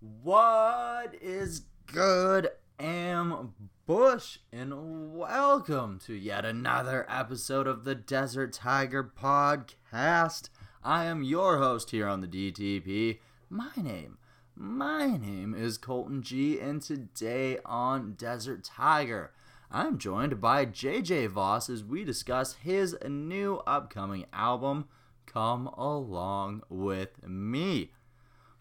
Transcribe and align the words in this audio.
What 0.00 1.16
is 1.20 1.62
good, 1.86 2.50
Am 2.78 3.52
Bush, 3.84 4.38
and 4.52 5.12
welcome 5.12 5.98
to 6.06 6.14
yet 6.14 6.44
another 6.44 7.04
episode 7.08 7.66
of 7.66 7.82
the 7.82 7.96
Desert 7.96 8.52
Tiger 8.52 9.02
Podcast. 9.02 10.50
I 10.84 11.06
am 11.06 11.24
your 11.24 11.58
host 11.58 11.90
here 11.90 12.06
on 12.06 12.20
the 12.20 12.28
DTP. 12.28 13.18
My 13.50 13.72
name, 13.76 14.18
my 14.54 15.16
name 15.16 15.52
is 15.52 15.78
Colton 15.78 16.22
G, 16.22 16.60
and 16.60 16.80
today 16.80 17.58
on 17.64 18.12
Desert 18.12 18.62
Tiger, 18.62 19.32
I'm 19.68 19.98
joined 19.98 20.40
by 20.40 20.64
JJ 20.64 21.30
Voss 21.30 21.68
as 21.68 21.82
we 21.82 22.04
discuss 22.04 22.54
his 22.54 22.96
new 23.04 23.56
upcoming 23.66 24.26
album, 24.32 24.86
Come 25.26 25.66
Along 25.66 26.62
With 26.68 27.26
Me. 27.26 27.90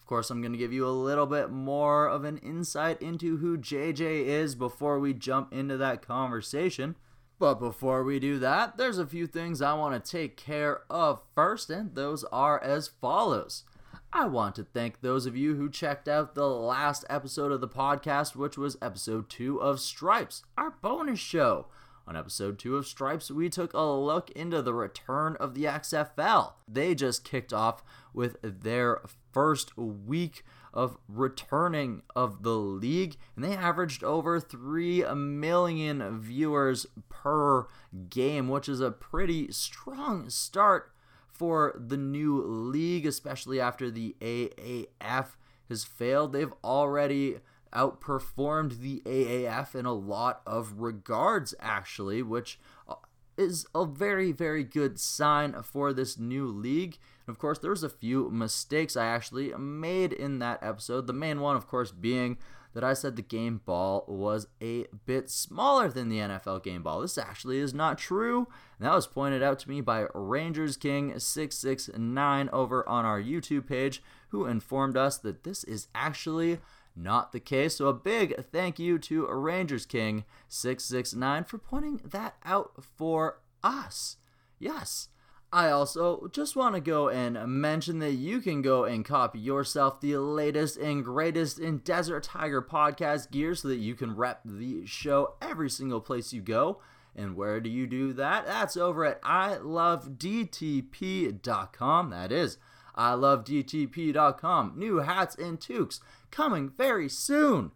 Course, 0.08 0.30
I'm 0.30 0.42
going 0.42 0.54
to 0.54 0.58
give 0.58 0.72
you 0.72 0.88
a 0.88 0.90
little 0.90 1.26
bit 1.26 1.52
more 1.52 2.08
of 2.08 2.24
an 2.24 2.38
insight 2.38 3.02
into 3.02 3.38
who 3.38 3.58
JJ 3.58 4.26
is 4.26 4.56
before 4.56 5.00
we 5.00 5.14
jump 5.14 5.54
into 5.54 5.76
that 5.78 6.02
conversation. 6.02 6.96
But 7.38 7.56
before 7.56 8.06
we 8.06 8.18
do 8.18 8.40
that, 8.40 8.78
there's 8.78 8.98
a 8.98 9.06
few 9.06 9.28
things 9.28 9.62
I 9.62 9.74
want 9.74 10.02
to 10.02 10.12
take 10.12 10.38
care 10.38 10.82
of 10.90 11.22
first, 11.36 11.70
and 11.70 11.94
those 11.94 12.24
are 12.32 12.64
as 12.64 12.88
follows. 12.88 13.66
I 14.14 14.28
want 14.28 14.56
to 14.56 14.64
thank 14.64 15.02
those 15.02 15.26
of 15.26 15.36
you 15.36 15.56
who 15.56 15.70
checked 15.70 16.08
out 16.08 16.34
the 16.34 16.48
last 16.48 17.04
episode 17.10 17.52
of 17.52 17.60
the 17.60 17.68
podcast, 17.68 18.36
which 18.36 18.58
was 18.58 18.78
episode 18.82 19.30
2 19.30 19.62
of 19.62 19.82
Stripes, 19.82 20.44
our 20.58 20.72
bonus 20.82 21.20
show. 21.20 21.68
On 22.08 22.16
episode 22.16 22.58
2 22.58 22.78
of 22.78 22.88
Stripes, 22.88 23.30
we 23.30 23.50
took 23.50 23.74
a 23.74 23.82
look 23.82 24.32
into 24.32 24.62
the 24.62 24.74
return 24.74 25.36
of 25.42 25.54
the 25.54 25.66
XFL. 25.66 26.54
They 26.66 26.96
just 26.96 27.26
kicked 27.26 27.52
off 27.52 27.84
with 28.14 28.38
their 28.42 29.02
first 29.34 29.78
week 29.78 30.46
of 30.74 30.98
returning 31.10 32.04
of 32.16 32.44
the 32.44 32.56
league, 32.56 33.18
and 33.36 33.44
they 33.44 33.58
averaged 33.58 34.06
over 34.06 34.40
3 34.40 35.04
million 35.16 36.22
viewers 36.22 36.86
per 37.10 37.68
game, 38.10 38.48
which 38.48 38.70
is 38.70 38.80
a 38.80 38.92
pretty 38.92 39.52
strong 39.52 40.30
start 40.30 40.94
for 41.28 41.76
the 41.78 41.98
new 41.98 42.42
league, 42.42 43.06
especially 43.06 43.60
after 43.60 43.92
the 43.92 44.16
AAF 44.22 45.36
has 45.68 45.84
failed. 45.84 46.32
They've 46.32 46.54
already 46.64 47.40
outperformed 47.74 48.80
the 48.80 49.02
AAF 49.06 49.76
in 49.76 49.86
a 49.86 49.94
lot 49.94 50.42
of 50.46 50.80
regards, 50.80 51.54
actually, 51.60 52.22
which 52.22 52.60
uh, 52.88 52.96
is 53.38 53.66
a 53.76 53.86
very, 53.86 54.32
very 54.32 54.64
good 54.64 55.00
sign 55.00 55.62
for 55.64 55.94
this 55.94 56.18
new 56.18 56.48
league. 56.48 56.98
And 57.26 57.34
of 57.34 57.40
course, 57.40 57.60
there 57.60 57.72
was 57.72 57.84
a 57.84 57.90
few 57.90 58.30
mistakes 58.30 58.96
I 58.96 59.06
actually 59.06 59.54
made 59.58 60.14
in 60.14 60.40
that 60.40 60.60
episode. 60.62 61.08
The 61.08 61.14
main 61.14 61.40
one, 61.40 61.56
of 61.56 61.68
course, 61.68 61.92
being 61.92 62.38
that 62.78 62.84
I 62.84 62.94
said 62.94 63.16
the 63.16 63.24
game 63.24 63.62
ball 63.66 64.06
was 64.08 64.48
a 64.62 64.86
bit 65.08 65.32
smaller 65.32 65.90
than 65.90 66.10
the 66.10 66.20
NFL 66.20 66.64
game 66.64 66.84
ball. 66.84 67.02
This 67.02 67.18
actually 67.18 67.58
is 67.58 67.74
not 67.74 67.98
true. 67.98 68.48
And 68.78 68.88
that 68.88 68.94
was 68.94 69.08
pointed 69.08 69.42
out 69.42 69.58
to 69.60 69.70
me 69.70 69.82
by 69.82 70.06
Rangers 70.14 70.78
King 70.78 71.18
669 71.18 72.50
over 72.54 72.88
on 72.88 73.04
our 73.04 73.20
YouTube 73.20 73.68
page, 73.68 74.04
who 74.30 74.46
informed 74.46 74.96
us 74.96 75.18
that 75.18 75.44
this 75.44 75.64
is 75.64 75.88
actually 75.96 76.60
not 76.98 77.32
the 77.32 77.40
case. 77.40 77.76
So 77.76 77.88
a 77.88 77.94
big 77.94 78.36
thank 78.52 78.80
you 78.80 78.98
to 79.00 79.28
Rangers 79.28 79.86
King 79.86 80.26
669 80.50 81.46
for 81.46 81.58
pointing 81.58 82.02
that 82.04 82.36
out 82.44 82.84
for 82.98 83.40
us. 83.64 84.18
Yes. 84.60 85.08
I 85.52 85.70
also 85.70 86.30
just 86.34 86.56
want 86.58 86.76
to 86.76 86.82
go 86.82 87.08
and 87.08 87.48
mention 87.48 88.00
that 88.00 88.12
you 88.14 88.42
can 88.42 88.62
go 88.62 88.84
and 88.84 89.06
copy 89.06 89.40
yourself 89.40 90.02
the 90.02 90.18
latest 90.18 90.76
and 90.78 91.06
greatest 91.06 91.58
in 91.58 91.78
Desert 91.78 92.24
Tiger 92.24 92.62
podcast 92.62 93.32
gear 93.32 93.56
so 93.56 93.70
that 93.70 93.78
you 93.78 93.96
can 93.96 94.14
rep 94.16 94.42
the 94.44 94.86
show 94.86 95.36
every 95.42 95.70
single 95.70 96.02
place 96.02 96.34
you 96.34 96.42
go. 96.42 96.82
And 97.16 97.38
where 97.38 97.62
do 97.62 97.70
you 97.70 97.88
do 97.88 98.12
that? 98.14 98.46
That's 98.46 98.76
over 98.76 99.06
at 99.06 99.22
ilovedtp.com. 99.22 102.10
That 102.10 102.32
is 102.34 102.58
ilovedtp.com. 102.98 104.74
New 104.76 104.98
hats 104.98 105.36
and 105.36 105.60
toques 105.60 106.00
coming 106.32 106.70
very 106.70 107.08
soon. 107.08 107.72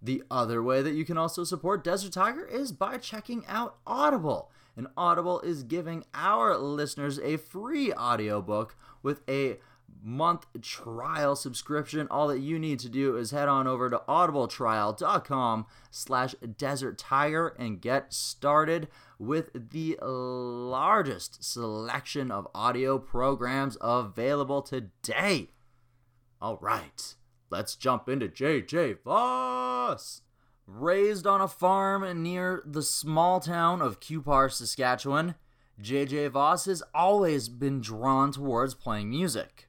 The 0.00 0.22
other 0.30 0.62
way 0.62 0.82
that 0.82 0.94
you 0.94 1.04
can 1.04 1.18
also 1.18 1.44
support 1.44 1.84
Desert 1.84 2.12
Tiger 2.12 2.44
is 2.44 2.72
by 2.72 2.98
checking 2.98 3.44
out 3.46 3.76
Audible 3.86 4.50
and 4.76 4.86
Audible 4.96 5.40
is 5.40 5.62
giving 5.62 6.04
our 6.14 6.56
listeners 6.56 7.18
a 7.18 7.36
free 7.36 7.92
audiobook 7.92 8.74
with 9.02 9.22
a 9.28 9.58
month 10.02 10.46
trial 10.60 11.36
subscription. 11.36 12.08
All 12.10 12.28
that 12.28 12.40
you 12.40 12.58
need 12.58 12.78
to 12.80 12.88
do 12.88 13.16
is 13.16 13.30
head 13.30 13.48
on 13.48 13.66
over 13.66 13.88
to 13.88 14.02
audibletrial.com 14.08 15.66
slash 15.90 16.34
desert 16.56 16.98
tiger 16.98 17.48
and 17.58 17.80
get 17.80 18.12
started 18.12 18.88
with 19.18 19.70
the 19.70 19.96
largest 20.02 21.44
selection 21.44 22.30
of 22.30 22.48
audio 22.54 22.98
programs 22.98 23.76
available 23.80 24.62
today. 24.62 25.50
All 26.40 26.58
right 26.60 27.14
let's 27.52 27.76
jump 27.76 28.08
into 28.08 28.26
jj 28.26 29.00
voss. 29.04 30.22
Raised 30.66 31.26
on 31.26 31.40
a 31.40 31.48
farm 31.48 32.22
near 32.22 32.62
the 32.64 32.82
small 32.82 33.40
town 33.40 33.82
of 33.82 34.00
Cupar, 34.00 34.50
Saskatchewan, 34.50 35.34
JJ 35.80 36.30
Voss 36.30 36.66
has 36.66 36.82
always 36.94 37.48
been 37.48 37.80
drawn 37.80 38.30
towards 38.30 38.74
playing 38.74 39.10
music. 39.10 39.68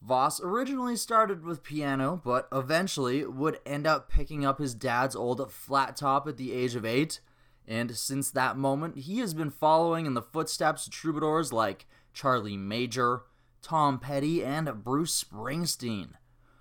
Voss 0.00 0.40
originally 0.40 0.96
started 0.96 1.44
with 1.44 1.62
piano, 1.62 2.20
but 2.24 2.48
eventually 2.52 3.24
would 3.24 3.58
end 3.66 3.86
up 3.86 4.08
picking 4.08 4.44
up 4.44 4.58
his 4.58 4.74
dad's 4.74 5.16
old 5.16 5.50
flat 5.50 5.96
top 5.96 6.28
at 6.28 6.36
the 6.36 6.52
age 6.52 6.74
of 6.74 6.84
eight, 6.84 7.20
and 7.66 7.96
since 7.96 8.30
that 8.30 8.56
moment, 8.56 8.98
he 8.98 9.18
has 9.18 9.34
been 9.34 9.50
following 9.50 10.06
in 10.06 10.14
the 10.14 10.22
footsteps 10.22 10.86
of 10.86 10.92
troubadours 10.92 11.52
like 11.52 11.86
Charlie 12.14 12.56
Major, 12.56 13.22
Tom 13.60 13.98
Petty, 13.98 14.42
and 14.44 14.82
Bruce 14.82 15.24
Springsteen. 15.24 16.12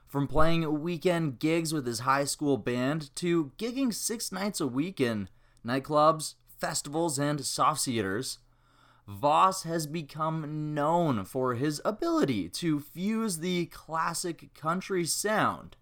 From 0.07 0.27
playing 0.27 0.81
weekend 0.81 1.39
gigs 1.39 1.73
with 1.73 1.85
his 1.85 1.99
high 1.99 2.25
school 2.25 2.57
band 2.57 3.15
to 3.15 3.51
gigging 3.57 3.93
six 3.93 4.31
nights 4.31 4.59
a 4.59 4.67
week 4.67 4.99
in 4.99 5.29
nightclubs, 5.65 6.35
festivals, 6.57 7.19
and 7.19 7.45
soft 7.45 7.85
theaters, 7.85 8.39
Voss 9.07 9.63
has 9.63 9.87
become 9.87 10.73
known 10.73 11.23
for 11.23 11.55
his 11.55 11.81
ability 11.85 12.49
to 12.49 12.79
fuse 12.81 13.39
the 13.39 13.67
classic 13.67 14.53
country 14.53 15.05
sound 15.05 15.77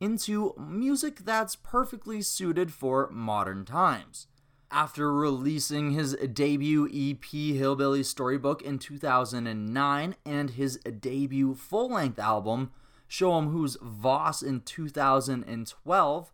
into 0.00 0.54
music 0.58 1.20
that's 1.20 1.54
perfectly 1.54 2.22
suited 2.22 2.72
for 2.72 3.10
modern 3.10 3.66
times. 3.66 4.26
After 4.70 5.12
releasing 5.12 5.90
his 5.90 6.14
debut 6.14 6.88
EP 6.90 7.22
Hillbilly 7.22 8.02
Storybook 8.02 8.62
in 8.62 8.78
2009 8.78 10.16
and 10.24 10.50
his 10.50 10.78
debut 10.78 11.54
full 11.54 11.90
length 11.90 12.18
album 12.18 12.70
Show 13.06 13.36
'em 13.36 13.50
Who's 13.50 13.76
Voss 13.82 14.42
in 14.42 14.62
2012, 14.62 16.32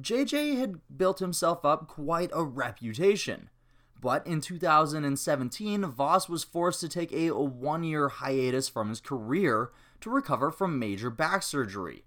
JJ 0.00 0.54
had 0.54 0.96
built 0.96 1.18
himself 1.18 1.64
up 1.64 1.88
quite 1.88 2.30
a 2.32 2.44
reputation. 2.44 3.50
But 4.00 4.26
in 4.26 4.40
2017, 4.40 5.84
Voss 5.84 6.28
was 6.28 6.44
forced 6.44 6.80
to 6.80 6.88
take 6.88 7.12
a 7.12 7.30
one 7.30 7.84
year 7.84 8.08
hiatus 8.08 8.68
from 8.68 8.88
his 8.88 9.00
career 9.00 9.70
to 10.00 10.10
recover 10.10 10.50
from 10.50 10.78
major 10.78 11.10
back 11.10 11.42
surgery. 11.42 12.04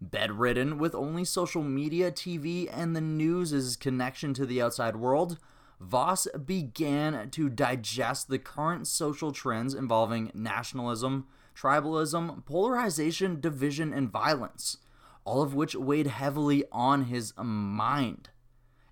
Bedridden 0.00 0.78
with 0.78 0.94
only 0.94 1.24
social 1.24 1.62
media, 1.62 2.10
TV, 2.10 2.68
and 2.72 2.96
the 2.96 3.00
news 3.00 3.52
as 3.52 3.64
his 3.64 3.76
connection 3.76 4.32
to 4.34 4.46
the 4.46 4.62
outside 4.62 4.96
world, 4.96 5.38
Voss 5.80 6.26
began 6.46 7.28
to 7.30 7.50
digest 7.50 8.28
the 8.28 8.38
current 8.38 8.86
social 8.86 9.32
trends 9.32 9.74
involving 9.74 10.30
nationalism, 10.34 11.26
tribalism, 11.54 12.44
polarization, 12.46 13.40
division, 13.40 13.92
and 13.92 14.10
violence, 14.10 14.78
all 15.24 15.42
of 15.42 15.54
which 15.54 15.74
weighed 15.74 16.06
heavily 16.06 16.64
on 16.72 17.04
his 17.04 17.34
mind. 17.36 18.30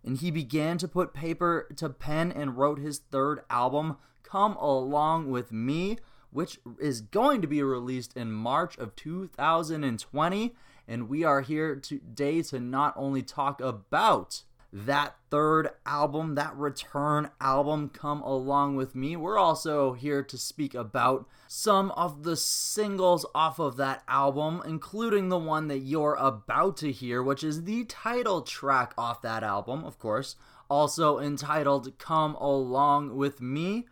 And 0.04 0.18
he 0.18 0.30
began 0.30 0.78
to 0.78 0.88
put 0.88 1.14
paper 1.14 1.68
to 1.76 1.88
pen 1.88 2.32
and 2.32 2.56
wrote 2.56 2.78
his 2.78 2.98
third 2.98 3.42
album, 3.48 3.96
Come 4.22 4.56
Along 4.56 5.30
With 5.30 5.52
Me, 5.52 5.98
which 6.30 6.58
is 6.80 7.00
going 7.00 7.42
to 7.42 7.46
be 7.46 7.62
released 7.62 8.16
in 8.16 8.32
March 8.32 8.76
of 8.78 8.96
2020. 8.96 10.54
And 10.88 11.08
we 11.08 11.22
are 11.22 11.42
here 11.42 11.76
today 11.76 12.42
to 12.42 12.58
not 12.58 12.94
only 12.96 13.22
talk 13.22 13.60
about 13.60 14.42
that 14.72 15.16
third 15.30 15.68
album, 15.84 16.34
that 16.34 16.56
return 16.56 17.30
album, 17.40 17.90
Come 17.90 18.22
Along 18.22 18.74
With 18.74 18.94
Me. 18.94 19.16
We're 19.16 19.38
also 19.38 19.92
here 19.92 20.22
to 20.22 20.38
speak 20.38 20.74
about 20.74 21.26
some 21.46 21.90
of 21.90 22.22
the 22.22 22.36
singles 22.36 23.26
off 23.34 23.58
of 23.58 23.76
that 23.76 24.02
album, 24.08 24.62
including 24.64 25.28
the 25.28 25.38
one 25.38 25.68
that 25.68 25.80
you're 25.80 26.14
about 26.14 26.78
to 26.78 26.90
hear, 26.90 27.22
which 27.22 27.44
is 27.44 27.64
the 27.64 27.84
title 27.84 28.40
track 28.40 28.94
off 28.96 29.20
that 29.20 29.42
album, 29.42 29.84
of 29.84 29.98
course, 29.98 30.36
also 30.70 31.18
entitled 31.18 31.98
Come 31.98 32.34
Along 32.36 33.14
With 33.14 33.42
Me. 33.42 33.86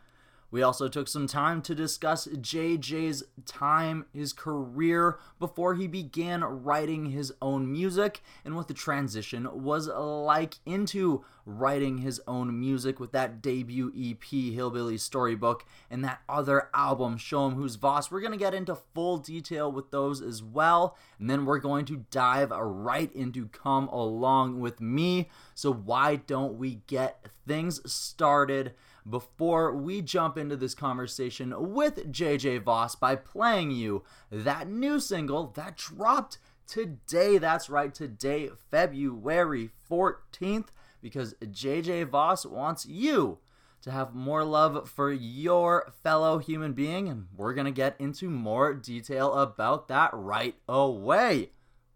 We 0.51 0.63
also 0.63 0.89
took 0.89 1.07
some 1.07 1.27
time 1.27 1.63
to 1.63 1.75
discuss 1.75 2.27
JJ's 2.27 3.23
time, 3.47 4.07
his 4.13 4.33
career 4.33 5.19
before 5.39 5.75
he 5.75 5.87
began 5.87 6.43
writing 6.43 7.07
his 7.07 7.33
own 7.41 7.71
music, 7.71 8.21
and 8.45 8.57
what 8.57 8.69
the 8.69 8.75
transition 8.75 9.49
was 9.63 9.89
like 9.89 10.57
into 10.67 11.25
writing 11.47 11.99
his 11.99 12.21
own 12.27 12.59
music 12.59 13.01
with 13.01 13.13
that 13.13 13.41
debut 13.41 13.93
EP, 13.97 14.23
Hillbilly 14.23 14.99
Storybook, 14.99 15.65
and 15.91 16.05
that 16.05 16.21
other 16.29 16.69
album, 16.75 17.17
Show 17.17 17.47
'em 17.47 17.55
Who's 17.55 17.77
Voss. 17.77 18.11
We're 18.11 18.21
going 18.21 18.33
to 18.33 18.39
get 18.39 18.55
into 18.55 18.75
full 18.95 19.19
detail 19.19 19.71
with 19.71 19.91
those 19.91 20.21
as 20.21 20.43
well, 20.43 20.97
and 21.19 21.31
then 21.31 21.45
we're 21.45 21.59
going 21.59 21.85
to 21.87 22.05
dive 22.11 22.51
right 22.51 23.13
into 23.13 23.47
Come 23.49 23.89
Along 23.89 24.61
with 24.61 24.81
Me. 24.81 25.29
So, 25.55 25.73
why 25.73 26.17
don't 26.17 26.59
we 26.59 26.83
get 26.87 27.29
things 27.47 27.81
started? 27.91 28.75
Before 29.11 29.75
we 29.75 30.01
jump 30.01 30.39
into 30.39 30.57
this 30.57 30.75
conversation 30.75 31.75
with 31.75 32.13
JJ 32.13 32.63
Voss 32.63 32.95
by 32.95 33.17
playing 33.17 33.73
you 33.73 34.05
that 34.31 34.69
new 34.69 35.01
single 35.01 35.49
that 35.57 35.77
dropped 35.77 36.39
today. 36.67 37.39
That's 37.39 37.69
right, 37.69 37.93
today, 37.93 38.51
February 38.71 39.71
14th, 39.91 40.69
because 41.03 41.35
JJ 41.43 42.09
Voss 42.09 42.47
wants 42.47 42.87
you 42.87 43.39
to 43.83 43.91
have 43.91 44.15
more 44.15 44.45
love 44.45 44.89
for 44.89 45.11
your 45.11 45.93
fellow 46.03 46.39
human 46.39 46.73
being, 46.73 47.09
and 47.09 47.27
we're 47.37 47.55
to 47.65 47.71
get 47.71 47.97
into 47.99 48.29
more 48.29 48.75
detail 48.75 49.35
about 49.35 49.89
that 49.89 50.11
right 50.13 50.55
away. 50.69 51.51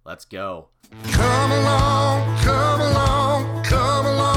Let's 0.05 0.25
go. 0.25 0.69
Come 1.13 1.53
along, 1.53 2.39
come 2.39 2.81
along, 2.81 3.65
come 3.65 4.07
along 4.07 4.34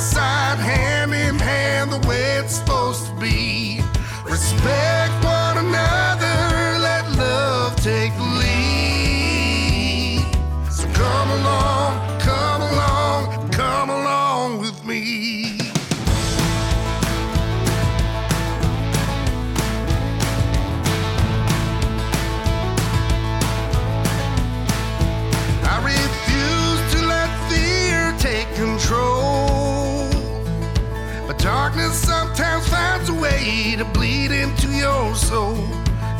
side, 0.00 0.58
hand 0.58 1.14
in 1.14 1.38
hand, 1.38 1.92
the 1.92 2.06
way 2.08 2.38
it's 2.38 2.56
supposed 2.56 3.06
to 3.06 3.14
be. 3.14 3.80
Respect 4.24 5.12
one 5.24 5.58
another, 5.58 6.78
let 6.78 7.04
love 7.16 7.76
take 7.76 8.12
the 8.16 8.35
your 34.86 35.14
soul. 35.16 35.58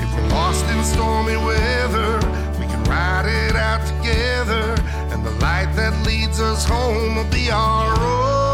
If 0.03 0.09
we're 0.15 0.29
lost 0.31 0.65
in 0.75 0.83
stormy 0.83 1.37
weather, 1.37 2.13
we 2.59 2.67
can 2.73 2.83
ride 2.85 3.27
it 3.27 3.55
out 3.55 3.83
together. 3.93 4.65
And 5.13 5.25
the 5.25 5.35
light 5.47 5.71
that 5.77 5.95
leads 6.05 6.41
us 6.41 6.65
home 6.65 7.15
will 7.17 7.31
be 7.31 7.49
our 7.51 7.95
own. 8.01 8.45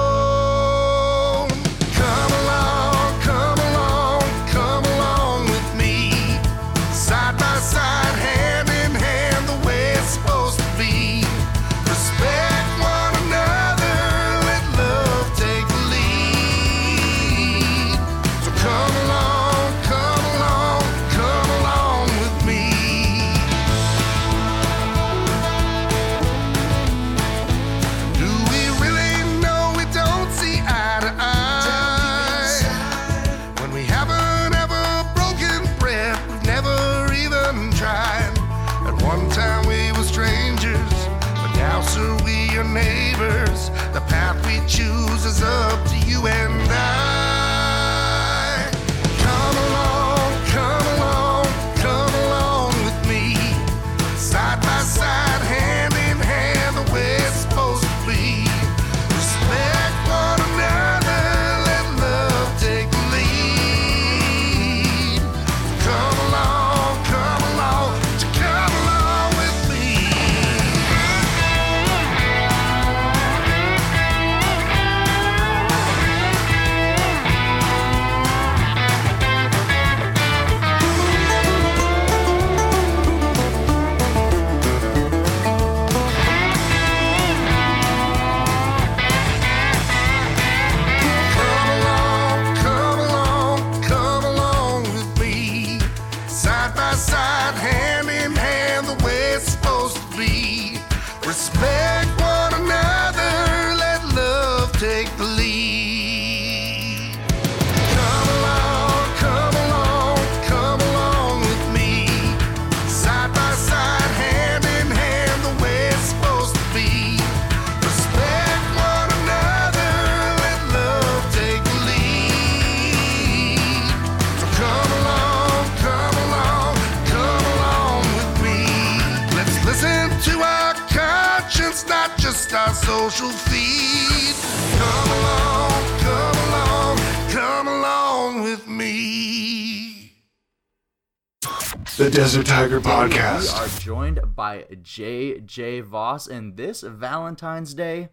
The 142.02 142.10
Desert 142.10 142.46
Tiger 142.46 142.80
Podcast. 142.80 143.52
We 143.54 143.60
are 143.60 143.80
joined 143.80 144.34
by 144.34 144.64
JJ 144.72 145.84
Voss, 145.84 146.26
and 146.26 146.56
this 146.56 146.80
Valentine's 146.80 147.74
Day, 147.74 148.08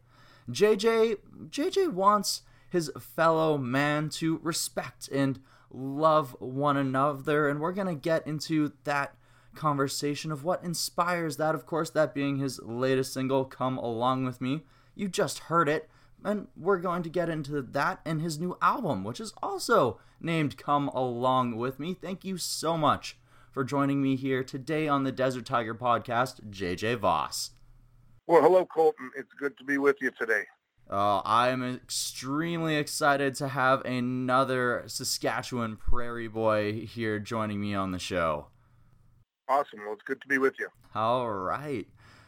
JJ 0.47 1.17
JJ 1.49 1.91
wants 1.91 2.43
his 2.69 2.91
fellow 2.99 3.57
man 3.57 4.09
to 4.09 4.37
respect 4.43 5.07
and 5.07 5.39
love 5.71 6.35
one 6.37 6.77
another, 6.77 7.49
and 7.49 7.59
we're 7.59 7.71
gonna 7.71 7.95
get 7.95 8.27
into 8.27 8.73
that 8.83 9.15
conversation 9.55 10.31
of 10.31 10.43
what 10.43 10.63
inspires 10.63 11.37
that. 11.37 11.55
Of 11.55 11.65
course, 11.65 11.89
that 11.89 12.13
being 12.13 12.37
his 12.37 12.61
latest 12.61 13.11
single, 13.11 13.43
"Come 13.43 13.79
Along 13.79 14.23
with 14.23 14.39
Me." 14.39 14.65
You 14.93 15.07
just 15.07 15.39
heard 15.39 15.67
it, 15.67 15.89
and 16.23 16.47
we're 16.55 16.77
going 16.77 17.01
to 17.01 17.09
get 17.09 17.27
into 17.27 17.59
that 17.59 18.01
and 18.05 18.21
his 18.21 18.37
new 18.37 18.55
album, 18.61 19.03
which 19.03 19.19
is 19.19 19.33
also 19.41 19.99
named 20.21 20.59
"Come 20.59 20.89
Along 20.89 21.55
with 21.55 21.79
Me." 21.79 21.95
Thank 21.95 22.23
you 22.23 22.37
so 22.37 22.77
much 22.77 23.18
for 23.51 23.63
joining 23.63 24.01
me 24.01 24.15
here 24.15 24.43
today 24.43 24.87
on 24.87 25.03
the 25.03 25.11
Desert 25.11 25.45
Tiger 25.45 25.73
Podcast, 25.73 26.49
JJ 26.49 26.97
Voss. 26.97 27.51
Well, 28.27 28.41
hello, 28.41 28.65
Colton. 28.65 29.11
It's 29.17 29.33
good 29.39 29.57
to 29.57 29.63
be 29.63 29.77
with 29.77 29.97
you 30.01 30.11
today. 30.11 30.43
Uh, 30.89 31.21
I'm 31.23 31.63
extremely 31.75 32.75
excited 32.75 33.35
to 33.35 33.47
have 33.47 33.83
another 33.85 34.83
Saskatchewan 34.87 35.77
Prairie 35.77 36.27
Boy 36.27 36.85
here 36.85 37.19
joining 37.19 37.61
me 37.61 37.75
on 37.75 37.91
the 37.91 37.99
show. 37.99 38.47
Awesome. 39.47 39.79
Well, 39.83 39.93
it's 39.93 40.03
good 40.03 40.21
to 40.21 40.27
be 40.27 40.37
with 40.37 40.55
you. 40.59 40.69
All 40.93 41.29
right. 41.29 41.87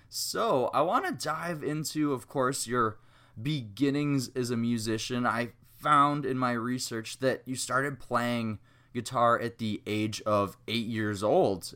So, 0.09 0.69
I 0.73 0.81
want 0.81 1.05
to 1.05 1.11
dive 1.11 1.63
into, 1.63 2.13
of 2.13 2.27
course, 2.27 2.67
your 2.67 2.97
beginnings 3.41 4.29
as 4.35 4.51
a 4.51 4.57
musician. 4.57 5.25
I 5.25 5.51
found 5.77 6.25
in 6.25 6.37
my 6.37 6.51
research 6.51 7.19
that 7.19 7.41
you 7.45 7.55
started 7.55 7.99
playing 7.99 8.59
guitar 8.93 9.39
at 9.39 9.57
the 9.57 9.81
age 9.85 10.21
of 10.21 10.57
eight 10.67 10.87
years 10.87 11.23
old. 11.23 11.73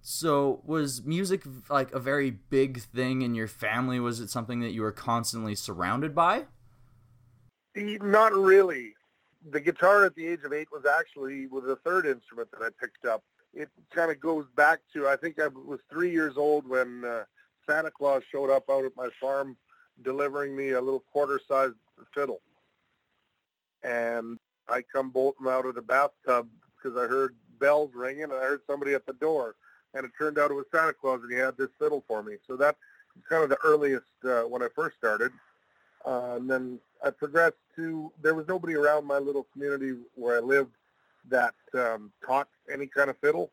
So, 0.00 0.62
was 0.64 1.02
music 1.04 1.42
like 1.68 1.92
a 1.92 1.98
very 1.98 2.30
big 2.30 2.80
thing 2.80 3.22
in 3.22 3.34
your 3.34 3.48
family? 3.48 4.00
Was 4.00 4.20
it 4.20 4.30
something 4.30 4.60
that 4.60 4.70
you 4.70 4.82
were 4.82 4.92
constantly 4.92 5.54
surrounded 5.54 6.14
by? 6.14 6.44
Not 7.74 8.32
really. 8.32 8.94
The 9.50 9.60
guitar 9.60 10.04
at 10.04 10.14
the 10.14 10.26
age 10.26 10.40
of 10.44 10.52
eight 10.52 10.68
was 10.72 10.84
actually 10.86 11.46
was 11.46 11.64
the 11.64 11.76
third 11.76 12.06
instrument 12.06 12.50
that 12.52 12.62
I 12.62 12.68
picked 12.80 13.04
up. 13.06 13.22
It 13.52 13.68
kind 13.94 14.10
of 14.10 14.20
goes 14.20 14.46
back 14.56 14.80
to 14.94 15.08
I 15.08 15.16
think 15.16 15.40
I 15.40 15.48
was 15.48 15.80
three 15.90 16.10
years 16.10 16.36
old 16.36 16.68
when 16.68 17.04
uh, 17.04 17.24
Santa 17.68 17.90
Claus 17.90 18.22
showed 18.30 18.50
up 18.50 18.70
out 18.70 18.84
at 18.84 18.96
my 18.96 19.08
farm 19.20 19.56
delivering 20.02 20.56
me 20.56 20.70
a 20.70 20.80
little 20.80 21.04
quarter-sized 21.12 21.74
fiddle. 22.14 22.40
And 23.82 24.38
I 24.68 24.82
come 24.82 25.10
bolting 25.10 25.46
out 25.46 25.66
of 25.66 25.74
the 25.74 25.82
bathtub 25.82 26.48
because 26.76 26.96
I 26.96 27.06
heard 27.06 27.34
bells 27.58 27.90
ringing 27.94 28.24
and 28.24 28.32
I 28.32 28.40
heard 28.40 28.60
somebody 28.66 28.94
at 28.94 29.06
the 29.06 29.14
door. 29.14 29.56
And 29.94 30.04
it 30.04 30.10
turned 30.18 30.38
out 30.38 30.50
it 30.50 30.54
was 30.54 30.66
Santa 30.72 30.92
Claus 30.92 31.20
and 31.22 31.32
he 31.32 31.38
had 31.38 31.56
this 31.56 31.70
fiddle 31.78 32.04
for 32.06 32.22
me. 32.22 32.36
So 32.46 32.56
that's 32.56 32.78
kind 33.28 33.42
of 33.42 33.50
the 33.50 33.58
earliest 33.64 34.06
uh, 34.24 34.42
when 34.42 34.62
I 34.62 34.68
first 34.74 34.96
started. 34.96 35.32
Uh, 36.06 36.36
and 36.36 36.48
then 36.48 36.78
I 37.04 37.10
progressed 37.10 37.56
to, 37.76 38.12
there 38.22 38.34
was 38.34 38.46
nobody 38.48 38.74
around 38.74 39.06
my 39.06 39.18
little 39.18 39.46
community 39.52 39.94
where 40.14 40.36
I 40.36 40.40
lived 40.40 40.72
that 41.30 41.54
um, 41.74 42.12
taught 42.24 42.48
any 42.72 42.86
kind 42.86 43.10
of 43.10 43.18
fiddle 43.18 43.50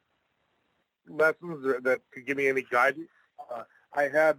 lessons 1.07 1.65
or 1.65 1.79
that 1.81 2.01
could 2.11 2.25
give 2.25 2.37
me 2.37 2.47
any 2.47 2.63
guidance. 2.63 3.09
Uh, 3.53 3.63
I 3.93 4.03
had 4.03 4.37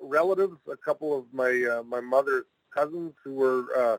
relatives, 0.00 0.56
a 0.70 0.76
couple 0.76 1.16
of 1.16 1.24
my 1.32 1.64
uh, 1.64 1.82
my 1.82 2.00
mother's 2.00 2.44
cousins 2.74 3.14
who 3.24 3.34
were 3.34 3.64
uh, 3.76 3.96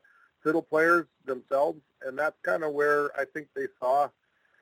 fiddle 0.48 0.62
players 0.62 1.08
themselves, 1.26 1.82
and 2.06 2.18
that's 2.18 2.38
kind 2.46 2.64
of 2.64 2.72
where 2.72 3.12
I 3.20 3.26
think 3.26 3.48
they 3.54 3.68
saw 3.82 4.08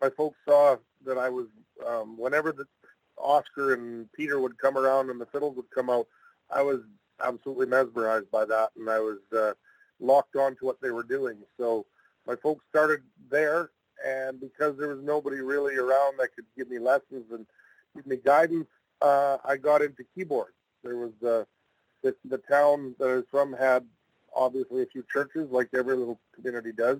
my 0.01 0.09
folks 0.09 0.37
saw 0.47 0.77
that 1.05 1.17
I 1.17 1.29
was 1.29 1.47
um, 1.87 2.17
whenever 2.17 2.51
the 2.51 2.65
Oscar 3.17 3.73
and 3.73 4.11
Peter 4.13 4.39
would 4.39 4.57
come 4.57 4.77
around 4.77 5.09
and 5.09 5.21
the 5.21 5.25
fiddles 5.27 5.55
would 5.55 5.69
come 5.73 5.89
out, 5.89 6.07
I 6.49 6.61
was 6.61 6.81
absolutely 7.23 7.67
mesmerized 7.67 8.31
by 8.31 8.45
that, 8.45 8.71
and 8.77 8.89
I 8.89 8.99
was 8.99 9.19
uh, 9.35 9.53
locked 9.99 10.35
on 10.35 10.55
to 10.57 10.65
what 10.65 10.81
they 10.81 10.91
were 10.91 11.03
doing. 11.03 11.37
So 11.57 11.85
my 12.27 12.35
folks 12.35 12.65
started 12.69 13.01
there, 13.29 13.69
and 14.05 14.39
because 14.39 14.77
there 14.77 14.89
was 14.89 15.03
nobody 15.03 15.37
really 15.37 15.75
around 15.75 16.17
that 16.19 16.35
could 16.35 16.45
give 16.57 16.69
me 16.69 16.79
lessons 16.79 17.25
and 17.31 17.45
give 17.95 18.05
me 18.05 18.17
guidance, 18.17 18.67
uh, 19.01 19.37
I 19.45 19.57
got 19.57 19.81
into 19.81 20.03
keyboards. 20.15 20.55
There 20.83 20.97
was 20.97 21.13
uh, 21.25 21.45
the, 22.03 22.15
the 22.25 22.39
town 22.39 22.95
that 22.99 23.09
I 23.09 23.15
was 23.15 23.25
from 23.31 23.53
had 23.53 23.85
obviously 24.35 24.83
a 24.83 24.85
few 24.85 25.03
churches, 25.11 25.47
like 25.51 25.69
every 25.73 25.95
little 25.95 26.19
community 26.35 26.71
does, 26.71 26.97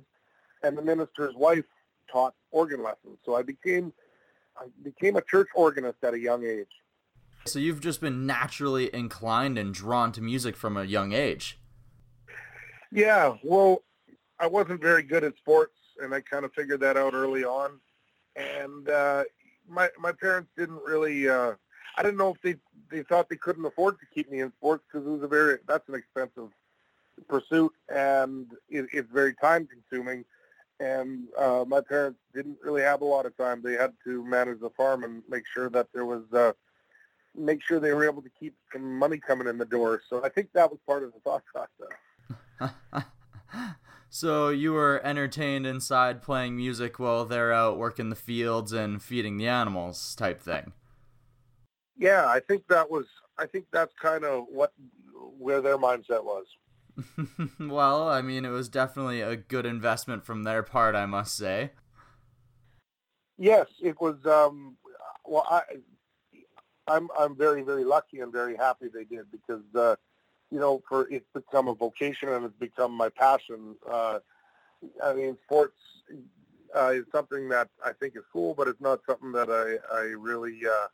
and 0.63 0.77
the 0.77 0.81
minister's 0.81 1.35
wife 1.35 1.65
taught 2.11 2.33
organ 2.51 2.81
lessons. 2.81 3.17
So 3.25 3.35
I 3.35 3.43
became 3.43 3.93
I 4.57 4.65
became 4.83 5.17
a 5.17 5.21
church 5.21 5.49
organist 5.55 5.97
at 6.03 6.13
a 6.13 6.19
young 6.19 6.45
age. 6.45 6.67
So 7.45 7.59
you've 7.59 7.81
just 7.81 8.01
been 8.01 8.25
naturally 8.25 8.93
inclined 8.93 9.57
and 9.57 9.73
drawn 9.73 10.11
to 10.13 10.21
music 10.21 10.55
from 10.55 10.77
a 10.77 10.83
young 10.83 11.13
age. 11.13 11.59
Yeah, 12.91 13.35
well, 13.43 13.83
I 14.39 14.47
wasn't 14.47 14.81
very 14.81 15.03
good 15.03 15.23
at 15.23 15.35
sports, 15.37 15.77
and 16.01 16.13
I 16.13 16.21
kind 16.21 16.45
of 16.45 16.53
figured 16.53 16.79
that 16.79 16.97
out 16.97 17.13
early 17.13 17.43
on. 17.43 17.79
And 18.35 18.89
uh, 18.89 19.25
my 19.67 19.89
my 19.99 20.11
parents 20.11 20.49
didn't 20.57 20.81
really. 20.85 21.29
Uh, 21.29 21.53
I 21.97 22.03
didn't 22.03 22.17
know 22.17 22.33
if 22.33 22.41
they 22.41 22.55
they 22.89 23.03
thought 23.03 23.29
they 23.29 23.35
couldn't 23.35 23.65
afford 23.65 23.99
to 23.99 24.05
keep 24.13 24.31
me 24.31 24.41
in 24.41 24.51
sports 24.53 24.83
because 24.91 25.05
it 25.05 25.09
was 25.09 25.23
a 25.23 25.27
very 25.27 25.59
that's 25.67 25.87
an 25.89 25.95
expensive 25.95 26.49
pursuit 27.27 27.71
and 27.89 28.47
it, 28.69 28.85
it's 28.93 29.11
very 29.11 29.33
time 29.35 29.67
consuming. 29.67 30.25
And 30.79 31.27
uh, 31.37 31.63
my 31.67 31.81
parents 31.81 32.19
didn't 32.33 32.57
really 32.61 32.81
have 32.81 33.01
a 33.01 33.05
lot 33.05 33.25
of 33.25 33.35
time. 33.37 33.61
They 33.63 33.73
had 33.73 33.93
to 34.05 34.25
manage 34.25 34.59
the 34.59 34.69
farm 34.71 35.03
and 35.03 35.23
make 35.29 35.43
sure 35.53 35.69
that 35.69 35.87
there 35.93 36.05
was 36.05 36.23
uh, 36.33 36.51
make 37.37 37.61
sure 37.63 37.79
they 37.79 37.93
were 37.93 38.05
able 38.05 38.21
to 38.21 38.29
keep 38.37 38.55
some 38.73 38.97
money 38.97 39.17
coming 39.17 39.47
in 39.47 39.57
the 39.57 39.65
door. 39.65 40.01
So 40.09 40.23
I 40.23 40.29
think 40.29 40.49
that 40.53 40.69
was 40.69 40.79
part 40.85 41.03
of 41.03 41.13
the 41.13 41.19
thought 41.19 41.43
process. 41.45 43.05
so 44.09 44.49
you 44.49 44.73
were 44.73 45.01
entertained 45.03 45.65
inside 45.65 46.21
playing 46.21 46.57
music 46.57 46.99
while 46.99 47.25
they're 47.25 47.53
out 47.53 47.77
working 47.77 48.09
the 48.09 48.15
fields 48.15 48.73
and 48.73 49.01
feeding 49.01 49.37
the 49.37 49.47
animals 49.47 50.15
type 50.15 50.41
thing. 50.41 50.73
Yeah, 51.97 52.27
I 52.27 52.41
think 52.41 52.67
that 52.67 52.89
was 52.89 53.05
I 53.37 53.45
think 53.45 53.65
that's 53.71 53.93
kind 54.01 54.23
of 54.23 54.45
what 54.49 54.73
where 55.37 55.61
their 55.61 55.77
mindset 55.77 56.23
was. 56.23 56.45
well, 57.59 58.07
I 58.07 58.21
mean, 58.21 58.45
it 58.45 58.49
was 58.49 58.69
definitely 58.69 59.21
a 59.21 59.35
good 59.35 59.65
investment 59.65 60.25
from 60.25 60.43
their 60.43 60.63
part, 60.63 60.95
I 60.95 61.05
must 61.05 61.35
say. 61.35 61.71
Yes, 63.37 63.67
it 63.81 63.99
was. 63.99 64.15
Um, 64.25 64.77
well, 65.25 65.45
I, 65.49 65.61
I'm 66.87 67.09
I'm 67.19 67.35
very 67.35 67.63
very 67.63 67.83
lucky 67.83 68.19
and 68.19 68.31
very 68.31 68.55
happy 68.55 68.87
they 68.93 69.03
did 69.03 69.29
because 69.31 69.63
uh, 69.75 69.95
you 70.51 70.59
know 70.59 70.81
for 70.87 71.07
it's 71.09 71.27
become 71.33 71.67
a 71.67 71.73
vocation 71.75 72.29
and 72.29 72.45
it's 72.45 72.59
become 72.59 72.91
my 72.93 73.09
passion. 73.09 73.75
Uh, 73.89 74.19
I 75.03 75.13
mean, 75.13 75.37
sports 75.43 75.77
uh, 76.75 76.91
is 76.93 77.05
something 77.11 77.49
that 77.49 77.69
I 77.83 77.91
think 77.93 78.15
is 78.15 78.23
cool, 78.31 78.53
but 78.53 78.67
it's 78.67 78.81
not 78.81 79.01
something 79.05 79.31
that 79.33 79.49
I 79.49 79.95
I 79.95 80.01
really. 80.03 80.59
Uh, 80.65 80.87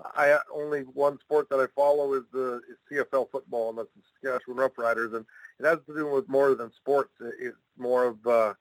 I 0.00 0.38
only 0.52 0.80
one 0.80 1.18
sport 1.20 1.48
that 1.50 1.60
I 1.60 1.66
follow 1.74 2.14
is 2.14 2.24
the 2.32 2.60
is 2.68 2.76
CFL 2.90 3.30
football, 3.30 3.70
and 3.70 3.78
that's 3.78 3.88
the 3.94 4.02
Saskatchewan 4.30 4.58
Roughriders, 4.58 5.14
and 5.14 5.24
it 5.60 5.66
has 5.66 5.78
to 5.86 5.94
do 5.94 6.10
with 6.10 6.28
more 6.28 6.54
than 6.54 6.72
sports. 6.72 7.10
It's 7.40 7.56
more 7.76 8.04
of 8.06 8.26
uh, 8.26 8.54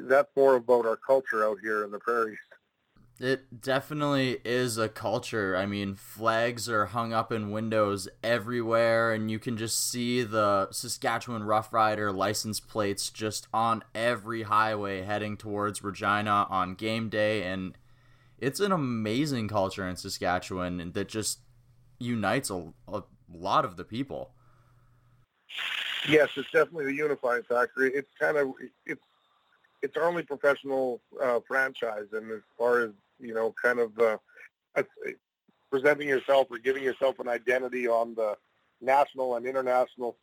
that's 0.00 0.30
more 0.36 0.56
about 0.56 0.86
our 0.86 0.96
culture 0.96 1.44
out 1.44 1.58
here 1.62 1.84
in 1.84 1.90
the 1.90 1.98
prairies. 1.98 2.38
It 3.20 3.60
definitely 3.60 4.38
is 4.44 4.76
a 4.76 4.88
culture. 4.88 5.56
I 5.56 5.66
mean, 5.66 5.94
flags 5.94 6.68
are 6.68 6.86
hung 6.86 7.12
up 7.12 7.30
in 7.30 7.52
windows 7.52 8.08
everywhere, 8.24 9.12
and 9.12 9.30
you 9.30 9.38
can 9.38 9.56
just 9.56 9.88
see 9.88 10.24
the 10.24 10.68
Saskatchewan 10.72 11.42
Roughrider 11.42 12.12
license 12.12 12.58
plates 12.58 13.10
just 13.10 13.46
on 13.54 13.84
every 13.94 14.42
highway 14.42 15.02
heading 15.02 15.36
towards 15.36 15.84
Regina 15.84 16.48
on 16.50 16.74
game 16.74 17.08
day. 17.08 17.44
And 17.44 17.78
it's 18.38 18.60
an 18.60 18.72
amazing 18.72 19.48
culture 19.48 19.88
in 19.88 19.96
Saskatchewan 19.96 20.92
that 20.92 21.08
just 21.08 21.40
unites 21.98 22.50
a, 22.50 22.72
a 22.88 23.02
lot 23.32 23.64
of 23.64 23.76
the 23.76 23.84
people. 23.84 24.30
Yes, 26.08 26.28
it's 26.36 26.50
definitely 26.50 26.86
the 26.86 26.94
unifying 26.94 27.42
factor. 27.44 27.84
It's 27.84 28.10
kind 28.20 28.36
of 28.36 28.52
it's 28.84 29.00
it's 29.82 29.96
our 29.96 30.04
only 30.04 30.22
professional 30.22 31.00
uh, 31.22 31.40
franchise, 31.46 32.06
and 32.12 32.30
as 32.30 32.40
far 32.58 32.82
as 32.82 32.90
you 33.20 33.34
know, 33.34 33.54
kind 33.60 33.78
of 33.78 33.98
uh, 33.98 34.82
presenting 35.70 36.08
yourself 36.08 36.48
or 36.50 36.58
giving 36.58 36.82
yourself 36.82 37.18
an 37.18 37.28
identity 37.28 37.88
on 37.88 38.14
the 38.14 38.36
national 38.80 39.36
and 39.36 39.46
international 39.46 40.16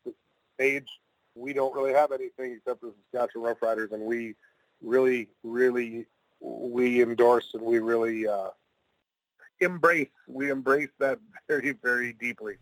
stage, 0.55 0.87
we 1.35 1.53
don't 1.53 1.73
really 1.73 1.93
have 1.93 2.11
anything 2.11 2.53
except 2.53 2.81
the 2.81 2.93
Saskatchewan 3.11 3.55
Roughriders, 3.55 3.91
and 3.91 4.03
we 4.03 4.35
really, 4.81 5.29
really 5.43 6.05
we 6.41 7.01
endorse 7.01 7.49
and 7.53 7.61
we 7.61 7.79
really 7.79 8.27
uh, 8.27 8.49
embrace. 9.59 10.09
We 10.27 10.49
embrace 10.49 10.89
that 10.99 11.19
very, 11.47 11.73
very 11.83 12.13
deeply. 12.13 12.55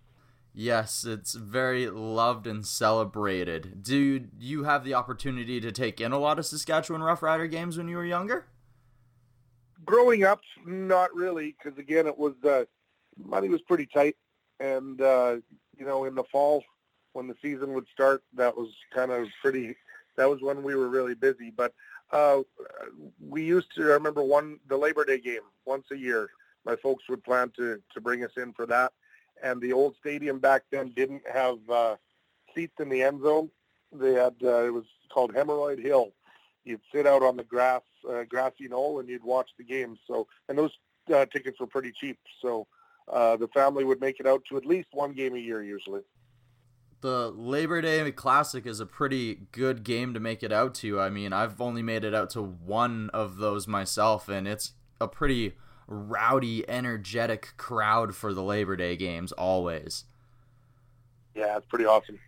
Yes, 0.54 1.06
it's 1.06 1.36
very 1.36 1.90
loved 1.90 2.48
and 2.48 2.66
celebrated. 2.66 3.84
Do 3.84 4.28
you 4.40 4.64
have 4.64 4.84
the 4.84 4.94
opportunity 4.94 5.62
to 5.62 5.72
take 5.72 6.02
in 6.02 6.12
a 6.12 6.18
lot 6.18 6.40
of 6.40 6.46
Saskatchewan 6.46 7.02
Roughrider 7.02 7.50
games 7.50 7.78
when 7.78 7.88
you 7.88 7.96
were 7.96 8.06
younger? 8.06 8.48
Growing 9.86 10.24
up, 10.24 10.42
not 10.66 11.14
really, 11.16 11.56
because 11.58 11.80
again, 11.80 12.08
it 12.08 12.18
was 12.18 12.34
uh, 12.44 12.66
money 13.18 13.48
was 13.48 13.62
pretty 13.62 13.86
tight, 13.86 14.18
and 14.60 15.02
uh, 15.02 15.38
you 15.78 15.86
know, 15.86 16.06
in 16.06 16.16
the 16.16 16.24
fall 16.26 16.64
when 17.14 17.28
the 17.28 17.36
season 17.42 17.74
would 17.74 17.88
start, 17.94 18.24
that 18.36 18.56
was 18.56 18.70
kind 18.94 19.12
of 19.12 19.28
pretty. 19.42 19.76
That 20.18 20.30
was 20.30 20.42
when 20.42 20.64
we 20.64 20.76
were 20.76 20.90
really 20.90 21.16
busy, 21.16 21.52
but 21.56 21.74
uh, 22.12 22.42
we 23.20 23.44
used 23.44 23.68
to. 23.76 23.84
I 23.84 23.94
remember 23.94 24.24
one 24.24 24.60
the 24.68 24.78
Labor 24.78 25.06
Day 25.06 25.20
game 25.20 25.42
once 25.66 25.86
a 25.92 25.98
year. 25.98 26.30
My 26.66 26.76
folks 26.76 27.04
would 27.10 27.24
plan 27.24 27.52
to 27.58 27.82
to 27.94 28.02
bring 28.02 28.24
us 28.24 28.32
in 28.38 28.54
for 28.54 28.66
that, 28.66 28.94
and 29.44 29.62
the 29.62 29.74
old 29.74 29.96
stadium 30.00 30.40
back 30.40 30.64
then 30.72 30.90
didn't 30.96 31.24
have 31.32 31.58
uh, 31.70 31.96
seats 32.56 32.76
in 32.80 32.90
the 32.90 33.04
end 33.04 33.22
zone. 33.22 33.50
They 33.92 34.14
had 34.14 34.36
uh, 34.44 34.66
it 34.66 34.74
was 34.74 34.86
called 35.14 35.34
Hemorrhoid 35.34 35.82
Hill. 35.82 36.12
You'd 36.66 36.82
sit 36.94 37.08
out 37.08 37.24
on 37.24 37.38
the 37.38 37.44
grass, 37.44 37.82
uh, 38.10 38.24
grassy 38.24 38.68
knoll, 38.68 39.00
and 39.00 39.10
you'd 39.10 39.24
watch 39.24 39.50
the 39.58 39.64
games. 39.64 40.00
So, 40.06 40.28
and 40.48 40.58
those 40.58 40.72
uh, 41.14 41.26
tickets 41.26 41.60
were 41.60 41.68
pretty 41.68 41.92
cheap. 41.92 42.20
So, 42.42 42.68
uh, 43.08 43.38
the 43.38 43.48
family 43.48 43.86
would 43.86 44.02
make 44.02 44.20
it 44.20 44.28
out 44.28 44.44
to 44.50 44.58
at 44.58 44.66
least 44.66 44.90
one 44.92 45.14
game 45.14 45.36
a 45.36 45.40
year 45.40 45.64
usually 45.64 46.02
the 47.02 47.32
Labor 47.32 47.82
Day 47.82 48.12
Classic 48.12 48.66
is 48.66 48.80
a 48.80 48.86
pretty 48.86 49.48
good 49.52 49.84
game 49.84 50.14
to 50.14 50.20
make 50.20 50.44
it 50.44 50.52
out 50.52 50.76
to. 50.76 51.00
I 51.00 51.10
mean, 51.10 51.34
I've 51.34 51.60
only 51.62 51.82
made 51.82 52.04
it 52.04 52.14
out 52.14 52.30
to 52.32 52.42
one 52.42 53.10
of 53.14 53.38
those 53.38 53.68
myself, 53.68 54.28
and 54.28 54.48
it's 54.48 54.74
a 55.00 55.08
pretty 55.08 55.54
rowdy, 55.88 56.70
energetic 56.70 57.54
crowd 57.58 58.16
for 58.16 58.34
the 58.34 58.44
Labor 58.44 58.76
Day 58.76 58.96
games 58.96 59.32
always. 59.32 60.06
Yeah, 61.36 61.58
it's 61.58 61.66
pretty 61.68 61.86
awesome. 61.86 62.20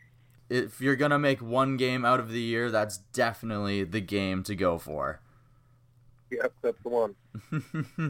if 0.49 0.81
you're 0.81 0.95
gonna 0.95 1.19
make 1.19 1.41
one 1.41 1.77
game 1.77 2.03
out 2.05 2.19
of 2.19 2.29
the 2.31 2.41
year, 2.41 2.69
that's 2.71 2.97
definitely 2.97 3.83
the 3.83 4.01
game 4.01 4.43
to 4.43 4.55
go 4.55 4.77
for. 4.77 5.21
Yep, 6.31 6.53
that's 6.61 6.81
the 6.83 6.89
one. 6.89 7.15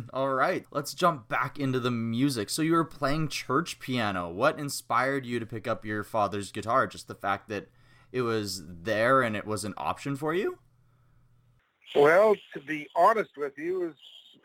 All 0.14 0.30
right, 0.30 0.66
let's 0.72 0.94
jump 0.94 1.28
back 1.28 1.60
into 1.60 1.80
the 1.80 1.92
music. 1.92 2.50
So 2.50 2.62
you 2.62 2.74
were 2.74 2.86
playing 2.86 3.30
church 3.30 3.80
piano. 3.80 4.30
What 4.30 4.60
inspired 4.60 5.26
you 5.26 5.40
to 5.40 5.46
pick 5.46 5.68
up 5.68 5.86
your 5.86 6.04
father's 6.04 6.52
guitar? 6.52 6.86
Just 6.86 7.08
the 7.08 7.16
fact 7.16 7.50
that 7.50 7.70
it 8.12 8.22
was 8.22 8.64
there 8.66 9.22
and 9.22 9.36
it 9.36 9.46
was 9.46 9.66
an 9.66 9.74
option 9.78 10.16
for 10.16 10.34
you? 10.34 10.60
Well, 11.96 12.36
to 12.54 12.60
be 12.60 12.88
honest 12.96 13.32
with 13.38 13.58
you, 13.58 13.90
is 13.90 13.96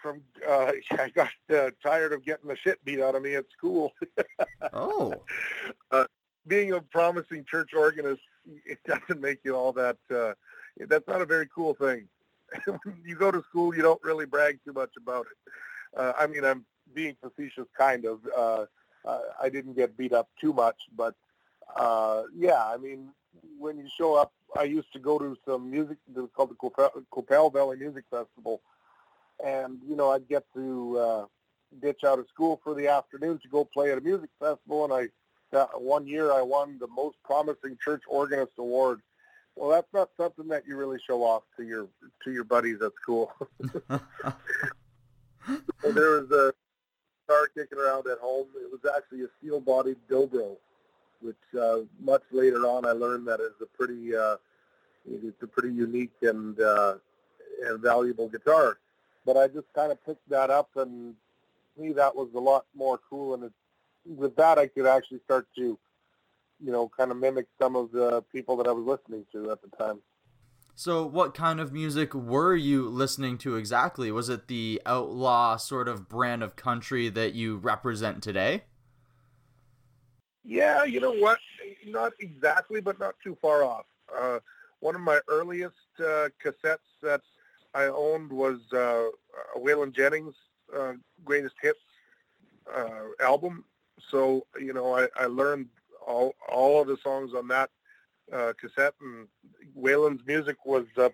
from 0.01 0.23
uh, 0.49 0.73
I 0.99 1.11
got 1.11 1.31
uh, 1.55 1.71
tired 1.83 2.13
of 2.13 2.25
getting 2.25 2.49
the 2.49 2.57
shit 2.57 2.83
beat 2.85 3.01
out 3.01 3.15
of 3.15 3.23
me 3.23 3.35
at 3.35 3.45
school. 3.57 3.93
oh. 4.73 5.15
Uh, 5.91 6.05
being 6.47 6.73
a 6.73 6.81
promising 6.81 7.45
church 7.49 7.71
organist, 7.77 8.23
it 8.65 8.79
doesn't 8.87 9.21
make 9.21 9.41
you 9.45 9.55
all 9.55 9.73
that. 9.73 9.97
Uh, 10.15 10.33
that's 10.89 11.07
not 11.09 11.21
a 11.21 11.27
very 11.27 11.49
cool 11.55 11.75
thing. 11.75 12.09
you 13.05 13.17
go 13.17 13.31
to 13.31 13.43
school, 13.49 13.75
you 13.75 13.83
don't 13.83 14.03
really 14.03 14.27
brag 14.27 14.59
too 14.65 14.73
much 14.73 14.91
about 14.97 15.27
it. 15.27 15.53
Uh, 15.99 16.13
I 16.19 16.27
mean, 16.27 16.45
I'm 16.45 16.65
being 16.95 17.17
facetious, 17.21 17.67
kind 17.77 18.05
of. 18.05 18.21
Uh, 18.37 18.67
I 19.41 19.49
didn't 19.49 19.75
get 19.75 19.97
beat 19.97 20.13
up 20.13 20.29
too 20.41 20.53
much, 20.53 20.77
but 20.97 21.15
uh, 21.77 22.23
yeah, 22.35 22.65
I 22.65 22.77
mean, 22.77 23.11
when 23.59 23.79
you 23.79 23.89
show 23.97 24.15
up, 24.15 24.33
I 24.59 24.65
used 24.65 24.93
to 24.93 24.99
go 24.99 25.19
to 25.19 25.37
some 25.47 25.71
music 25.71 25.99
that 26.15 26.21
was 26.21 26.31
called 26.35 26.51
the 26.51 27.01
Qu'Appelle 27.13 27.53
Valley 27.53 27.77
Music 27.77 28.05
Festival, 28.11 28.61
and 29.45 29.79
you 29.87 29.97
know, 29.97 30.11
I'd 30.11 30.29
get 30.29 30.45
to 30.55 30.99
uh, 30.99 31.25
ditch 31.81 32.05
out 32.05 32.19
of 32.19 32.27
school 32.29 32.61
for 32.65 32.75
the 32.75 32.89
afternoon 32.89 33.39
to 33.43 33.49
go 33.49 33.65
play 33.65 33.93
at 33.93 33.99
a 33.99 34.01
music 34.01 34.31
festival, 34.41 34.85
and 34.85 34.93
I 34.93 35.09
that 35.53 35.81
one 35.81 36.07
year 36.07 36.33
I 36.33 36.43
won 36.43 36.79
the 36.79 36.89
most 36.89 37.17
promising 37.25 37.79
church 37.83 38.03
organist 38.09 38.53
award 38.59 39.01
well, 39.57 39.71
that's 39.71 39.93
not 39.93 40.11
something 40.17 40.49
that 40.49 40.67
you 40.67 40.77
really 40.77 40.99
show 41.07 41.23
off 41.23 41.43
to 41.57 41.65
your 41.65 41.89
to 42.25 42.31
your 42.31 42.45
buddies 42.45 42.83
at 42.83 42.93
school. 43.01 43.33
so 43.89 44.01
there 45.83 46.21
was 46.21 46.31
a 46.31 46.53
car 47.27 47.49
kicking 47.55 47.79
around 47.79 48.07
at 48.07 48.19
home. 48.19 48.47
It 48.57 48.71
was 48.71 48.81
actually 48.95 49.23
a 49.23 49.29
steel-bodied 49.39 49.97
dobro, 50.11 50.57
which 51.23 51.37
uh, 51.59 51.79
much 52.01 52.23
later 52.33 52.67
on 52.67 52.85
I 52.85 52.93
learned 52.93 53.27
that 53.29 53.41
is 53.41 53.53
a 53.63 53.67
pretty 53.77 54.15
uh, 54.15 54.37
it's 55.11 55.43
a 55.43 55.47
pretty 55.47 55.75
unique 55.75 56.13
and 56.21 56.61
uh, 56.61 56.97
and 57.65 57.81
valuable 57.81 58.29
guitar. 58.29 58.77
But 59.25 59.39
I 59.39 59.49
just 59.49 59.73
kind 59.75 59.91
of 59.91 60.05
picked 60.05 60.29
that 60.29 60.51
up, 60.51 60.69
and 60.77 61.15
to 61.75 61.83
me 61.83 61.93
that 61.95 62.15
was 62.15 62.29
a 62.35 62.41
lot 62.41 62.67
more 62.77 63.01
cool. 63.09 63.33
And 63.33 63.45
it, 63.45 63.53
with 64.05 64.37
that, 64.37 64.59
I 64.59 64.67
could 64.67 64.87
actually 64.87 65.21
start 65.25 65.49
to 65.57 65.79
you 66.61 66.73
know, 66.73 66.91
kind 66.97 67.11
of 67.11 67.17
mimic 67.17 67.47
some 67.61 67.77
of 67.77 67.93
the 67.93 68.23
people 68.33 68.57
that 68.57 68.67
I 68.67 68.73
was 68.73 68.87
listening 68.87 69.25
to 69.33 69.51
at 69.51 69.61
the 69.63 69.69
time. 69.77 70.01
So, 70.79 71.07
what 71.07 71.35
kind 71.35 71.59
of 71.59 71.73
music 71.73 72.15
were 72.15 72.55
you 72.55 72.89
listening 72.89 73.39
to 73.39 73.57
exactly? 73.57 74.13
Was 74.13 74.29
it 74.29 74.47
the 74.47 74.81
outlaw 74.85 75.57
sort 75.57 75.89
of 75.89 76.09
brand 76.09 76.43
of 76.43 76.55
country 76.55 77.09
that 77.09 77.35
you 77.35 77.57
represent 77.57 78.23
today? 78.23 78.65
Yeah, 80.45 80.85
you 80.85 81.01
know 81.01 81.15
what? 81.15 81.39
Not 81.87 82.13
exactly, 82.21 82.81
but 82.81 82.99
not 83.01 83.15
too 83.25 83.37
far 83.41 83.65
off. 83.65 83.87
Uh, 84.15 84.41
one 84.81 84.95
of 84.95 85.01
my 85.01 85.19
earliest 85.29 85.75
uh, 85.99 86.29
cassettes 86.45 86.79
that 87.03 87.23
I 87.75 87.85
owned 87.85 88.31
was 88.31 88.61
uh, 88.73 89.05
Waylon 89.57 89.95
Jennings' 89.95 90.35
uh, 90.77 90.93
greatest 91.25 91.55
hits 91.63 91.79
uh, 92.75 93.09
album. 93.21 93.65
So, 94.11 94.47
you 94.61 94.73
know, 94.73 94.95
I, 94.95 95.09
I 95.19 95.25
learned 95.25 95.69
all 96.07 96.35
all 96.49 96.81
of 96.81 96.89
the 96.89 96.97
songs 97.03 97.33
on 97.35 97.49
that 97.49 97.71
uh, 98.33 98.53
cassette, 98.61 98.95
and 99.01 99.29
Waylon's 99.79 100.25
music 100.27 100.65
was 100.65 100.87
uh, 100.97 101.11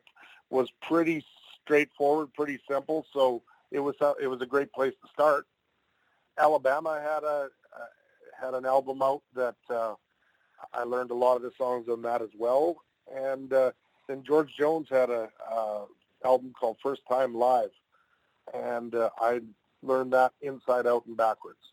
was 0.50 0.68
pretty 0.80 1.24
straightforward, 1.62 2.32
pretty 2.34 2.60
simple. 2.68 3.06
So 3.12 3.42
it 3.70 3.80
was 3.80 3.94
uh, 4.00 4.14
it 4.20 4.28
was 4.28 4.40
a 4.40 4.46
great 4.46 4.72
place 4.72 4.94
to 5.02 5.08
start. 5.12 5.46
Alabama 6.38 7.00
had 7.02 7.24
a 7.24 7.48
uh, 7.74 7.86
had 8.40 8.54
an 8.54 8.66
album 8.66 9.02
out 9.02 9.22
that 9.34 9.56
uh, 9.70 9.94
I 10.72 10.84
learned 10.84 11.10
a 11.10 11.14
lot 11.14 11.36
of 11.36 11.42
the 11.42 11.52
songs 11.56 11.88
on 11.88 12.02
that 12.02 12.22
as 12.22 12.30
well, 12.38 12.76
and 13.14 13.52
uh, 13.52 13.72
then 14.08 14.22
George 14.22 14.54
Jones 14.56 14.88
had 14.90 15.10
a 15.10 15.28
uh, 15.50 15.84
album 16.24 16.52
called 16.58 16.76
First 16.82 17.02
Time 17.08 17.34
Live, 17.34 17.70
and 18.54 18.94
uh, 18.94 19.10
I 19.20 19.40
learned 19.82 20.12
that 20.12 20.32
inside 20.40 20.86
out 20.86 21.06
and 21.06 21.16
backwards. 21.16 21.71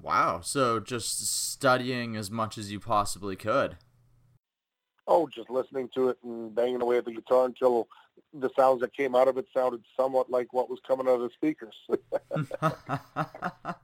Wow. 0.00 0.40
So 0.40 0.80
just 0.80 1.50
studying 1.50 2.16
as 2.16 2.30
much 2.30 2.58
as 2.58 2.70
you 2.70 2.80
possibly 2.80 3.36
could. 3.36 3.76
Oh, 5.06 5.28
just 5.34 5.50
listening 5.50 5.88
to 5.94 6.10
it 6.10 6.18
and 6.22 6.54
banging 6.54 6.82
away 6.82 6.98
at 6.98 7.04
the 7.04 7.12
guitar 7.12 7.46
until 7.46 7.88
the 8.32 8.50
sounds 8.56 8.80
that 8.80 8.96
came 8.96 9.14
out 9.14 9.28
of 9.28 9.38
it 9.38 9.46
sounded 9.54 9.82
somewhat 9.98 10.30
like 10.30 10.52
what 10.52 10.70
was 10.70 10.78
coming 10.86 11.08
out 11.08 11.20
of 11.20 11.22
the 11.22 11.30
speakers. 11.34 11.74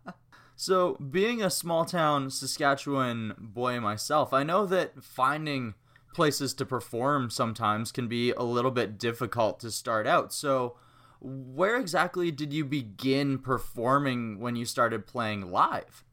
so, 0.57 0.95
being 0.95 1.43
a 1.43 1.51
small 1.51 1.85
town 1.85 2.31
Saskatchewan 2.31 3.35
boy 3.39 3.81
myself, 3.81 4.33
I 4.33 4.43
know 4.43 4.67
that 4.67 5.03
finding 5.03 5.75
places 6.15 6.55
to 6.55 6.65
perform 6.65 7.29
sometimes 7.29 7.93
can 7.93 8.09
be 8.09 8.31
a 8.33 8.43
little 8.43 8.71
bit 8.71 8.99
difficult 8.99 9.61
to 9.61 9.71
start 9.71 10.07
out. 10.07 10.33
So, 10.33 10.77
where 11.21 11.77
exactly 11.77 12.31
did 12.31 12.53
you 12.53 12.65
begin 12.65 13.39
performing 13.39 14.39
when 14.39 14.57
you 14.57 14.65
started 14.65 15.07
playing 15.07 15.51
live? 15.51 16.05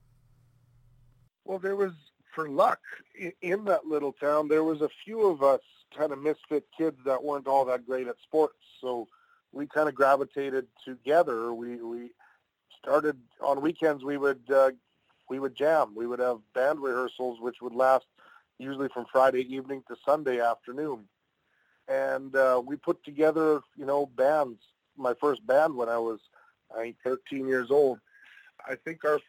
Well, 1.45 1.59
there 1.59 1.75
was, 1.75 1.91
for 2.33 2.49
luck, 2.49 2.79
in 3.41 3.65
that 3.65 3.85
little 3.85 4.13
town, 4.13 4.47
there 4.47 4.63
was 4.63 4.81
a 4.81 4.89
few 5.03 5.27
of 5.27 5.43
us 5.43 5.61
kind 5.97 6.11
of 6.11 6.19
misfit 6.19 6.65
kids 6.75 6.97
that 7.05 7.23
weren't 7.23 7.47
all 7.47 7.65
that 7.65 7.85
great 7.85 8.07
at 8.07 8.15
sports. 8.23 8.57
So 8.81 9.07
we 9.51 9.67
kind 9.67 9.87
of 9.87 9.95
gravitated 9.95 10.67
together. 10.83 11.53
We 11.53 11.75
we 11.77 12.11
started 12.79 13.17
on 13.41 13.61
weekends. 13.61 14.03
We 14.03 14.17
would 14.17 14.41
uh, 14.51 14.71
we 15.29 15.39
would 15.39 15.55
jam. 15.55 15.93
We 15.95 16.07
would 16.07 16.19
have 16.19 16.39
band 16.53 16.79
rehearsals, 16.79 17.39
which 17.39 17.57
would 17.61 17.73
last 17.73 18.05
usually 18.59 18.89
from 18.93 19.05
Friday 19.11 19.41
evening 19.53 19.83
to 19.87 19.95
Sunday 20.05 20.39
afternoon. 20.39 21.05
And 21.87 22.35
uh, 22.35 22.61
we 22.65 22.75
put 22.77 23.03
together, 23.03 23.61
you 23.75 23.85
know, 23.85 24.05
bands. 24.05 24.59
My 24.97 25.13
first 25.13 25.45
band 25.45 25.75
when 25.75 25.89
I 25.89 25.97
was, 25.97 26.19
I 26.75 26.81
think, 26.81 26.97
13 27.03 27.47
years 27.47 27.71
old. 27.71 27.99
I 28.67 28.75
think 28.75 29.03
our 29.05 29.19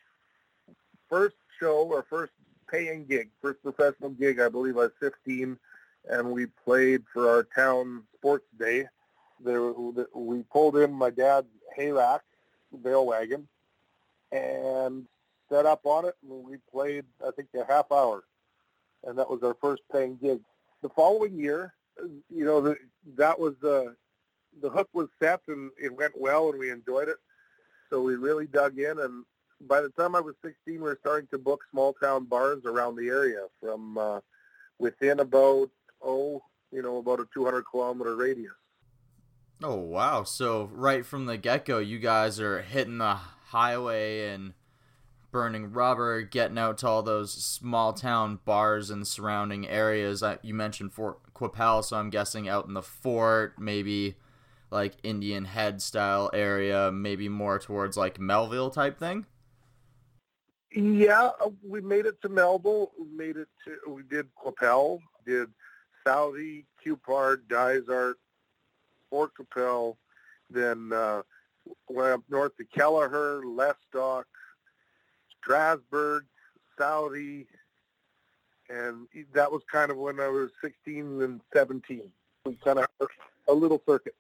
first 1.09 1.37
show, 1.59 1.93
our 1.95 2.05
first 2.09 2.33
paying 2.71 3.05
gig, 3.07 3.31
first 3.43 3.63
professional 3.63 4.11
gig, 4.11 4.41
I 4.41 4.49
believe 4.49 4.77
I 4.77 4.81
was 4.81 4.93
15, 5.01 5.59
and 6.11 6.31
we 6.31 6.47
played 6.47 7.03
for 7.13 7.29
our 7.29 7.45
town 7.45 8.05
sports 8.17 8.47
day. 8.59 8.89
There, 9.41 9.73
we 10.15 10.43
pulled 10.45 10.77
in 10.77 10.93
my 10.93 11.11
dad's 11.11 11.49
hay 11.77 11.93
rack, 11.93 12.23
bale 12.83 13.07
wagon, 13.07 13.49
and 14.33 15.07
set 15.51 15.67
up 15.67 15.81
on 15.85 16.05
it, 16.07 16.17
and 16.23 16.45
we 16.45 16.57
played, 16.71 17.05
I 17.27 17.31
think, 17.33 17.49
a 17.55 17.65
half 17.65 17.91
hour, 17.93 18.25
and 19.05 19.19
that 19.19 19.29
was 19.29 19.43
our 19.43 19.55
first 19.61 19.83
paying 19.93 20.17
gig. 20.17 20.41
The 20.83 20.89
following 20.91 21.39
year, 21.39 21.75
you 22.31 22.45
know, 22.45 22.75
that 23.17 23.39
was 23.39 23.55
the 23.61 23.97
the 24.61 24.71
hook 24.71 24.89
was 24.93 25.09
set, 25.23 25.41
and 25.49 25.71
it 25.83 25.95
went 25.95 26.13
well, 26.17 26.51
and 26.51 26.59
we 26.59 26.71
enjoyed 26.71 27.09
it. 27.09 27.17
So 27.91 28.01
we 28.03 28.15
really 28.17 28.47
dug 28.47 28.79
in, 28.79 28.99
and 28.99 29.25
by 29.61 29.81
the 29.81 29.91
time 29.91 30.15
I 30.15 30.21
was 30.21 30.35
16, 30.43 30.55
we 30.67 30.79
were 30.79 30.99
starting 31.01 31.29
to 31.33 31.39
book 31.39 31.63
small 31.71 31.93
town 31.95 32.25
bars 32.25 32.63
around 32.65 32.97
the 32.97 33.09
area 33.09 33.47
from 33.61 33.99
uh, 33.99 34.21
within 34.79 35.21
about, 35.21 35.71
oh, 36.03 36.43
you 36.73 36.83
know, 36.83 36.99
about 36.99 37.21
a 37.21 37.27
200 37.33 37.63
kilometer 37.71 38.17
radius. 38.17 38.53
Oh, 39.63 39.77
wow. 39.77 40.25
So 40.25 40.71
right 40.73 41.07
from 41.07 41.27
the 41.27 41.37
get-go, 41.37 41.79
you 41.79 41.99
guys 41.99 42.41
are 42.41 42.63
hitting 42.63 42.99
the 42.99 43.15
highway 43.15 44.29
and 44.29 44.55
burning 45.31 45.73
rubber, 45.73 46.23
getting 46.23 46.59
out 46.59 46.79
to 46.79 46.89
all 46.89 47.03
those 47.03 47.33
small 47.33 47.93
town 47.93 48.41
bars 48.45 48.91
and 48.91 49.07
surrounding 49.07 49.67
areas. 49.67 50.23
You 50.43 50.55
mentioned 50.55 50.93
Fort 50.93 51.19
Qu'Appelle, 51.35 51.83
so 51.85 51.97
I'm 51.97 52.11
guessing 52.11 52.49
out 52.49 52.67
in 52.67 52.75
the 52.75 52.83
fort, 52.83 53.55
maybe 53.59 54.17
like 54.75 54.95
Indian 55.05 55.45
Head 55.45 55.81
style 55.81 56.29
area, 56.35 56.91
maybe 56.93 57.29
more 57.31 57.59
towards 57.59 57.97
like 57.97 58.19
Melville 58.19 58.71
type 58.71 58.99
thing. 58.99 59.25
Yeah, 60.75 61.31
uh, 61.41 61.51
we 61.67 61.81
made 61.81 62.05
it 62.05 62.21
to 62.23 62.29
Melville. 62.29 62.91
We 62.99 63.07
made 63.17 63.37
it 63.37 63.49
to. 63.65 63.91
We 63.91 64.03
did 64.03 64.27
Qu'Appelle, 64.35 64.99
did 65.25 65.49
Southey, 66.05 66.67
Cupar, 66.85 67.39
Dysart, 67.49 68.17
Fort 69.09 69.31
Qu'Appelle, 69.39 69.97
then 70.51 70.93
uh, 70.93 71.23
went 71.89 72.09
up 72.09 72.23
north 72.29 72.57
to 72.57 72.65
Kelliher, 72.65 73.43
Lestock, 73.45 74.25
Strasbourg, 75.41 76.25
Southey, 76.77 77.47
and 78.69 79.07
that 79.33 79.53
was 79.53 79.63
kind 79.71 79.93
of 79.93 79.99
when 79.99 80.19
I 80.19 80.27
was 80.27 80.51
16 80.61 81.23
and 81.23 81.41
17. 81.55 82.03
We 82.45 82.59
kind 82.65 82.81
of 82.81 82.89
a 83.47 83.55
little 83.55 83.81
circuit. 83.87 84.17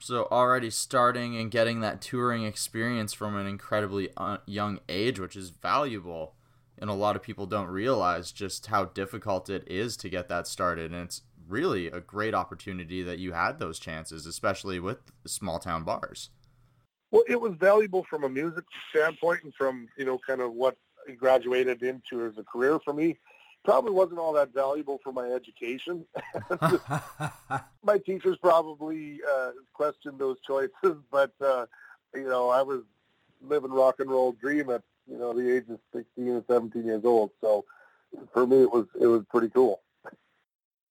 So 0.00 0.26
already 0.30 0.70
starting 0.70 1.36
and 1.36 1.50
getting 1.50 1.80
that 1.80 2.00
touring 2.00 2.44
experience 2.44 3.12
from 3.12 3.36
an 3.36 3.46
incredibly 3.46 4.08
uh, 4.16 4.38
young 4.46 4.80
age, 4.88 5.20
which 5.20 5.36
is 5.36 5.50
valuable 5.50 6.34
and 6.80 6.88
a 6.88 6.94
lot 6.94 7.14
of 7.14 7.22
people 7.22 7.46
don't 7.46 7.68
realize 7.68 8.32
just 8.32 8.66
how 8.66 8.86
difficult 8.86 9.50
it 9.50 9.64
is 9.66 9.96
to 9.98 10.08
get 10.08 10.28
that 10.28 10.46
started. 10.46 10.92
And 10.92 11.04
it's 11.04 11.22
really 11.46 11.88
a 11.88 12.00
great 12.00 12.34
opportunity 12.34 13.02
that 13.02 13.18
you 13.18 13.32
had 13.32 13.58
those 13.58 13.78
chances, 13.78 14.24
especially 14.26 14.80
with 14.80 14.98
small 15.26 15.58
town 15.58 15.84
bars. 15.84 16.30
Well, 17.10 17.24
it 17.28 17.40
was 17.40 17.52
valuable 17.60 18.06
from 18.08 18.24
a 18.24 18.28
music 18.28 18.64
standpoint 18.90 19.44
and 19.44 19.54
from, 19.54 19.88
you 19.98 20.06
know, 20.06 20.18
kind 20.26 20.40
of 20.40 20.54
what 20.54 20.76
graduated 21.18 21.82
into 21.82 22.24
as 22.24 22.38
a 22.38 22.44
career 22.44 22.78
for 22.78 22.94
me. 22.94 23.18
Probably 23.70 23.92
wasn't 23.92 24.18
all 24.18 24.32
that 24.32 24.52
valuable 24.52 24.98
for 25.04 25.12
my 25.12 25.28
education. 25.28 26.04
my 27.84 27.98
teachers 28.04 28.36
probably 28.42 29.20
uh, 29.32 29.50
questioned 29.72 30.18
those 30.18 30.38
choices, 30.44 30.96
but, 31.12 31.32
uh, 31.40 31.66
you 32.12 32.28
know, 32.28 32.48
I 32.48 32.62
was 32.62 32.80
living 33.40 33.70
rock 33.70 34.00
and 34.00 34.10
roll 34.10 34.32
dream 34.32 34.70
at, 34.70 34.82
you 35.08 35.16
know, 35.16 35.32
the 35.32 35.54
age 35.54 35.66
of 35.70 35.78
16 35.94 36.28
and 36.28 36.44
17 36.50 36.84
years 36.84 37.04
old. 37.04 37.30
So 37.40 37.64
for 38.32 38.44
me, 38.44 38.62
it 38.62 38.72
was, 38.72 38.86
it 39.00 39.06
was 39.06 39.22
pretty 39.30 39.50
cool. 39.50 39.82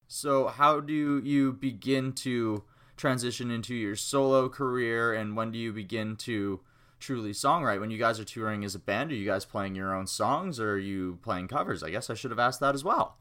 So 0.08 0.48
how 0.48 0.80
do 0.80 1.22
you 1.22 1.52
begin 1.52 2.14
to 2.14 2.64
transition 2.96 3.52
into 3.52 3.76
your 3.76 3.98
solo 3.98 4.48
career 4.48 5.14
and 5.14 5.36
when 5.36 5.52
do 5.52 5.60
you 5.60 5.74
begin 5.74 6.16
to 6.16 6.62
truly 7.00 7.32
songwrite 7.32 7.80
when 7.80 7.92
you 7.92 7.98
guys 7.98 8.20
are 8.20 8.26
touring 8.26 8.64
as 8.64 8.76
a 8.76 8.80
band? 8.80 9.12
Are 9.12 9.16
you 9.16 9.26
guys 9.26 9.46
playing 9.46 9.76
your 9.76 9.96
own 9.96 10.08
songs 10.08 10.60
or 10.60 10.74
are 10.74 10.78
you 10.78 11.20
playing 11.22 11.48
covers? 11.48 11.84
I 11.84 11.90
guess 11.90 12.10
i 12.10 12.14
should 12.14 12.32
have 12.32 12.40
asked 12.40 12.60
that 12.60 12.76
as 12.76 12.84
well. 12.84 13.18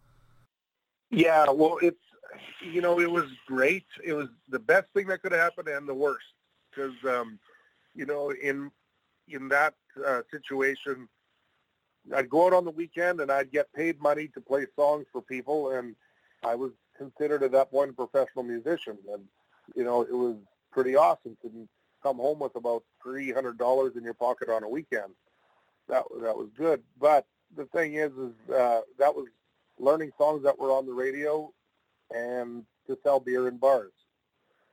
Yeah 1.11 1.51
well 1.51 1.79
it's 1.81 1.97
you 2.61 2.81
know 2.81 3.01
it 3.01 3.11
was 3.11 3.27
great. 3.47 3.87
It 4.05 4.13
was 4.13 4.29
the 4.49 4.59
best 4.59 4.87
thing 4.95 5.07
that 5.09 5.23
could 5.23 5.33
have 5.33 5.41
happened 5.41 5.69
and 5.69 5.89
the 5.89 5.95
worst. 5.95 6.27
Because 6.71 6.95
um 7.05 7.39
you 7.95 8.07
know 8.07 8.31
in 8.31 8.71
in 9.29 9.49
that 9.49 9.75
uh, 10.07 10.23
situation 10.31 11.07
i'd 12.15 12.31
go 12.31 12.47
out 12.47 12.55
on 12.55 12.65
the 12.65 12.71
weekend 12.71 13.21
and 13.21 13.31
i'd 13.31 13.51
get 13.51 13.71
paid 13.75 14.01
money 14.01 14.29
to 14.29 14.41
play 14.41 14.65
songs 14.75 15.05
for 15.13 15.21
people 15.21 15.73
and 15.73 15.95
i 16.43 16.55
was 16.55 16.71
considered 16.99 17.43
at 17.43 17.53
that 17.53 17.71
point 17.71 17.91
a 17.91 17.93
professional 17.95 18.45
musician. 18.45 18.99
And 19.13 19.23
you 19.75 19.85
know, 19.85 20.03
it 20.03 20.13
was 20.13 20.37
pretty 20.73 20.97
awesome 20.97 21.37
to 21.43 21.49
come 22.03 22.17
home 22.17 22.39
with 22.39 22.57
about 22.57 22.85
three 23.03 23.33
hundred 23.33 23.59
dollars 23.59 23.97
in 23.97 24.05
your 24.05 24.15
pocket 24.15 24.49
on 24.49 24.63
a 24.63 24.69
weekend. 24.69 25.13
That 25.89 26.05
that 26.23 26.37
was 26.37 26.49
good. 26.57 26.83
But 27.01 27.27
the 27.57 27.67
thing 27.67 27.95
is, 27.95 28.13
is 28.13 28.55
uh, 28.55 28.81
that 28.99 29.15
was 29.15 29.27
learning 29.79 30.13
songs 30.19 30.43
that 30.45 30.59
were 30.59 30.71
on 30.71 30.87
the 30.87 30.93
radio 30.93 31.53
and 32.15 32.65
to 32.87 32.99
sell 33.03 33.21
beer 33.21 33.49
in 33.49 33.59
bars. 33.59 33.93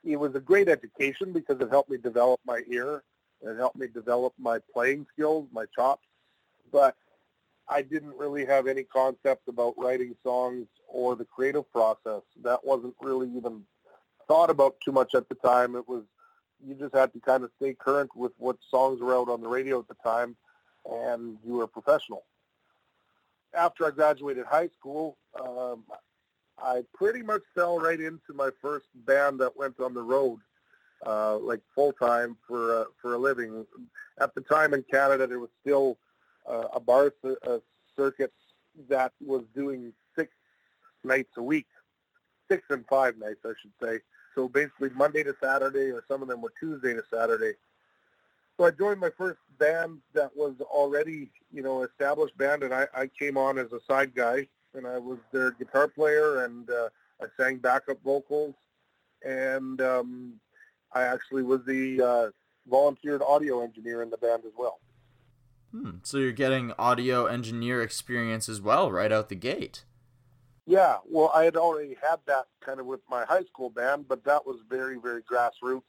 It 0.03 0.17
was 0.17 0.35
a 0.35 0.39
great 0.39 0.69
education 0.69 1.33
because 1.33 1.59
it 1.59 1.69
helped 1.69 1.89
me 1.89 1.97
develop 1.97 2.39
my 2.45 2.61
ear. 2.67 3.03
It 3.41 3.57
helped 3.57 3.77
me 3.77 3.87
develop 3.87 4.33
my 4.37 4.59
playing 4.73 5.07
skills, 5.13 5.47
my 5.51 5.65
chops. 5.75 6.07
But 6.71 6.95
I 7.67 7.81
didn't 7.81 8.15
really 8.17 8.45
have 8.45 8.67
any 8.67 8.83
concept 8.83 9.47
about 9.47 9.73
writing 9.77 10.15
songs 10.23 10.67
or 10.87 11.15
the 11.15 11.25
creative 11.25 11.69
process. 11.71 12.21
That 12.43 12.63
wasn't 12.63 12.95
really 13.01 13.29
even 13.35 13.63
thought 14.27 14.49
about 14.49 14.75
too 14.83 14.91
much 14.91 15.15
at 15.15 15.27
the 15.29 15.35
time. 15.35 15.75
It 15.75 15.87
was 15.87 16.03
you 16.65 16.75
just 16.75 16.93
had 16.93 17.13
to 17.13 17.19
kind 17.19 17.43
of 17.43 17.51
stay 17.57 17.73
current 17.73 18.15
with 18.15 18.31
what 18.37 18.57
songs 18.69 19.01
were 19.01 19.15
out 19.15 19.29
on 19.29 19.41
the 19.41 19.47
radio 19.47 19.79
at 19.79 19.87
the 19.87 19.95
time, 19.95 20.35
and 20.89 21.37
you 21.45 21.53
were 21.53 21.63
a 21.63 21.67
professional. 21.67 22.23
After 23.53 23.85
I 23.85 23.91
graduated 23.91 24.45
high 24.45 24.69
school, 24.77 25.17
um, 25.39 25.83
I 26.61 26.83
pretty 26.93 27.21
much 27.21 27.41
fell 27.53 27.79
right 27.79 27.99
into 27.99 28.33
my 28.33 28.49
first 28.61 28.87
band 29.05 29.39
that 29.39 29.57
went 29.57 29.79
on 29.79 29.93
the 29.93 30.01
road, 30.01 30.39
uh, 31.05 31.37
like 31.37 31.61
full 31.73 31.93
time 31.93 32.37
for 32.47 32.81
uh, 32.81 32.85
for 33.01 33.13
a 33.13 33.17
living. 33.17 33.65
At 34.19 34.33
the 34.35 34.41
time 34.41 34.73
in 34.73 34.83
Canada, 34.83 35.27
there 35.27 35.39
was 35.39 35.49
still 35.61 35.97
uh, 36.49 36.67
a 36.73 36.79
bar 36.79 37.13
circuit 37.95 38.33
that 38.89 39.13
was 39.25 39.43
doing 39.53 39.93
six 40.15 40.31
nights 41.03 41.31
a 41.37 41.43
week, 41.43 41.67
six 42.49 42.63
and 42.69 42.85
five 42.87 43.17
nights, 43.17 43.39
I 43.45 43.53
should 43.61 43.71
say. 43.81 43.99
So 44.35 44.49
basically 44.49 44.89
Monday 44.89 45.23
to 45.23 45.33
Saturday, 45.41 45.91
or 45.91 46.03
some 46.07 46.21
of 46.21 46.27
them 46.27 46.41
were 46.41 46.53
Tuesday 46.59 46.93
to 46.93 47.03
Saturday. 47.11 47.53
So 48.57 48.65
I 48.65 48.71
joined 48.71 48.99
my 48.99 49.09
first 49.17 49.39
band 49.57 49.99
that 50.13 50.35
was 50.35 50.53
already, 50.61 51.31
you 51.51 51.61
know, 51.61 51.83
established 51.83 52.37
band, 52.37 52.63
and 52.63 52.73
I, 52.73 52.87
I 52.93 53.07
came 53.07 53.37
on 53.37 53.57
as 53.57 53.71
a 53.73 53.79
side 53.87 54.13
guy, 54.13 54.47
and 54.73 54.85
I 54.85 54.97
was 54.97 55.17
their 55.31 55.51
guitar 55.51 55.87
player, 55.87 56.43
and 56.45 56.69
uh, 56.69 56.89
I 57.21 57.25
sang 57.37 57.57
backup 57.57 58.01
vocals, 58.03 58.53
and 59.23 59.81
um, 59.81 60.33
I 60.93 61.03
actually 61.03 61.43
was 61.43 61.61
the 61.65 62.01
uh, 62.01 62.29
volunteered 62.69 63.21
audio 63.21 63.61
engineer 63.61 64.03
in 64.03 64.09
the 64.09 64.17
band 64.17 64.43
as 64.45 64.53
well. 64.57 64.79
Hmm. 65.71 65.97
So 66.03 66.17
you're 66.17 66.31
getting 66.31 66.71
audio 66.79 67.25
engineer 67.25 67.81
experience 67.81 68.47
as 68.47 68.61
well 68.61 68.91
right 68.91 69.11
out 69.11 69.27
the 69.29 69.35
gate. 69.35 69.83
Yeah, 70.67 70.97
well, 71.07 71.31
I 71.35 71.43
had 71.43 71.55
already 71.55 71.95
had 72.01 72.17
that 72.25 72.47
kind 72.59 72.79
of 72.79 72.87
with 72.87 73.01
my 73.09 73.23
high 73.25 73.43
school 73.43 73.69
band, 73.69 74.07
but 74.07 74.23
that 74.23 74.47
was 74.47 74.57
very, 74.67 74.97
very 74.97 75.21
grassroots. 75.21 75.83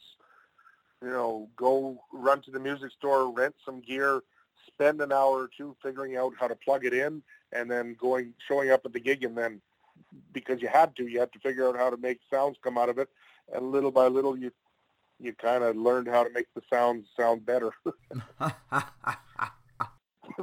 You 1.03 1.11
know, 1.11 1.49
go 1.57 1.99
run 2.13 2.43
to 2.43 2.51
the 2.51 2.61
music 2.61 2.91
store, 2.93 3.31
rent 3.31 3.55
some 3.65 3.81
gear, 3.81 4.23
spend 4.67 5.01
an 5.01 5.13
hour 5.13 5.45
or 5.45 5.51
two 5.57 5.77
figuring 5.83 6.17
out 6.17 6.35
how 6.39 6.49
to 6.49 6.55
plug 6.55 6.85
it 6.85 6.93
in, 6.93 7.23
and 7.53 7.71
then 7.71 7.97
going, 7.99 8.35
showing 8.47 8.71
up 8.71 8.83
at 8.85 8.93
the 8.93 9.01
gig, 9.01 9.25
and 9.25 9.37
then 9.37 9.63
because 10.33 10.61
you 10.61 10.69
had 10.69 10.95
to, 10.97 11.07
you 11.07 11.21
had 11.21 11.33
to 11.33 11.39
figure 11.39 11.69
out 11.69 11.77
how 11.77 11.89
to 11.89 11.97
make 11.97 12.21
sounds 12.31 12.59
come 12.63 12.77
out 12.77 12.91
of 12.91 12.99
it, 12.99 13.09
and 13.55 13.73
little 13.73 13.91
by 13.91 14.07
little, 14.07 14.37
you 14.37 14.53
you 15.19 15.33
kind 15.33 15.65
of 15.65 15.77
learned 15.77 16.09
how 16.09 16.23
to 16.23 16.31
make 16.31 16.53
the 16.55 16.61
sounds 16.69 17.07
sound 17.19 17.47
better. 17.47 17.71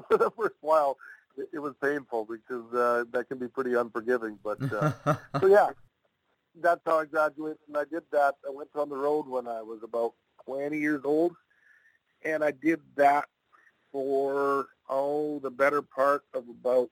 For 0.08 0.18
the 0.18 0.32
first 0.32 0.56
while, 0.62 0.98
it 1.38 1.60
was 1.60 1.74
painful 1.82 2.26
because 2.26 2.74
uh, 2.74 3.06
that 3.12 3.28
can 3.28 3.38
be 3.38 3.48
pretty 3.48 3.74
unforgiving. 3.74 4.38
But 4.44 4.62
uh, 4.72 4.92
so 5.40 5.48
yeah, 5.48 5.70
that's 6.62 6.82
how 6.86 7.00
I 7.00 7.06
graduated, 7.06 7.60
and 7.68 7.78
I 7.78 7.86
did 7.86 8.04
that. 8.12 8.36
I 8.48 8.52
went 8.52 8.70
on 8.76 8.90
the 8.90 8.98
road 8.98 9.28
when 9.28 9.48
I 9.48 9.62
was 9.62 9.80
about 9.84 10.14
20 10.46 10.78
years 10.78 11.02
old, 11.04 11.36
and 12.24 12.44
I 12.44 12.52
did 12.52 12.80
that 12.96 13.26
for 13.92 14.68
oh 14.90 15.40
the 15.40 15.52
better 15.52 15.82
part 15.82 16.24
of 16.34 16.44
about 16.50 16.90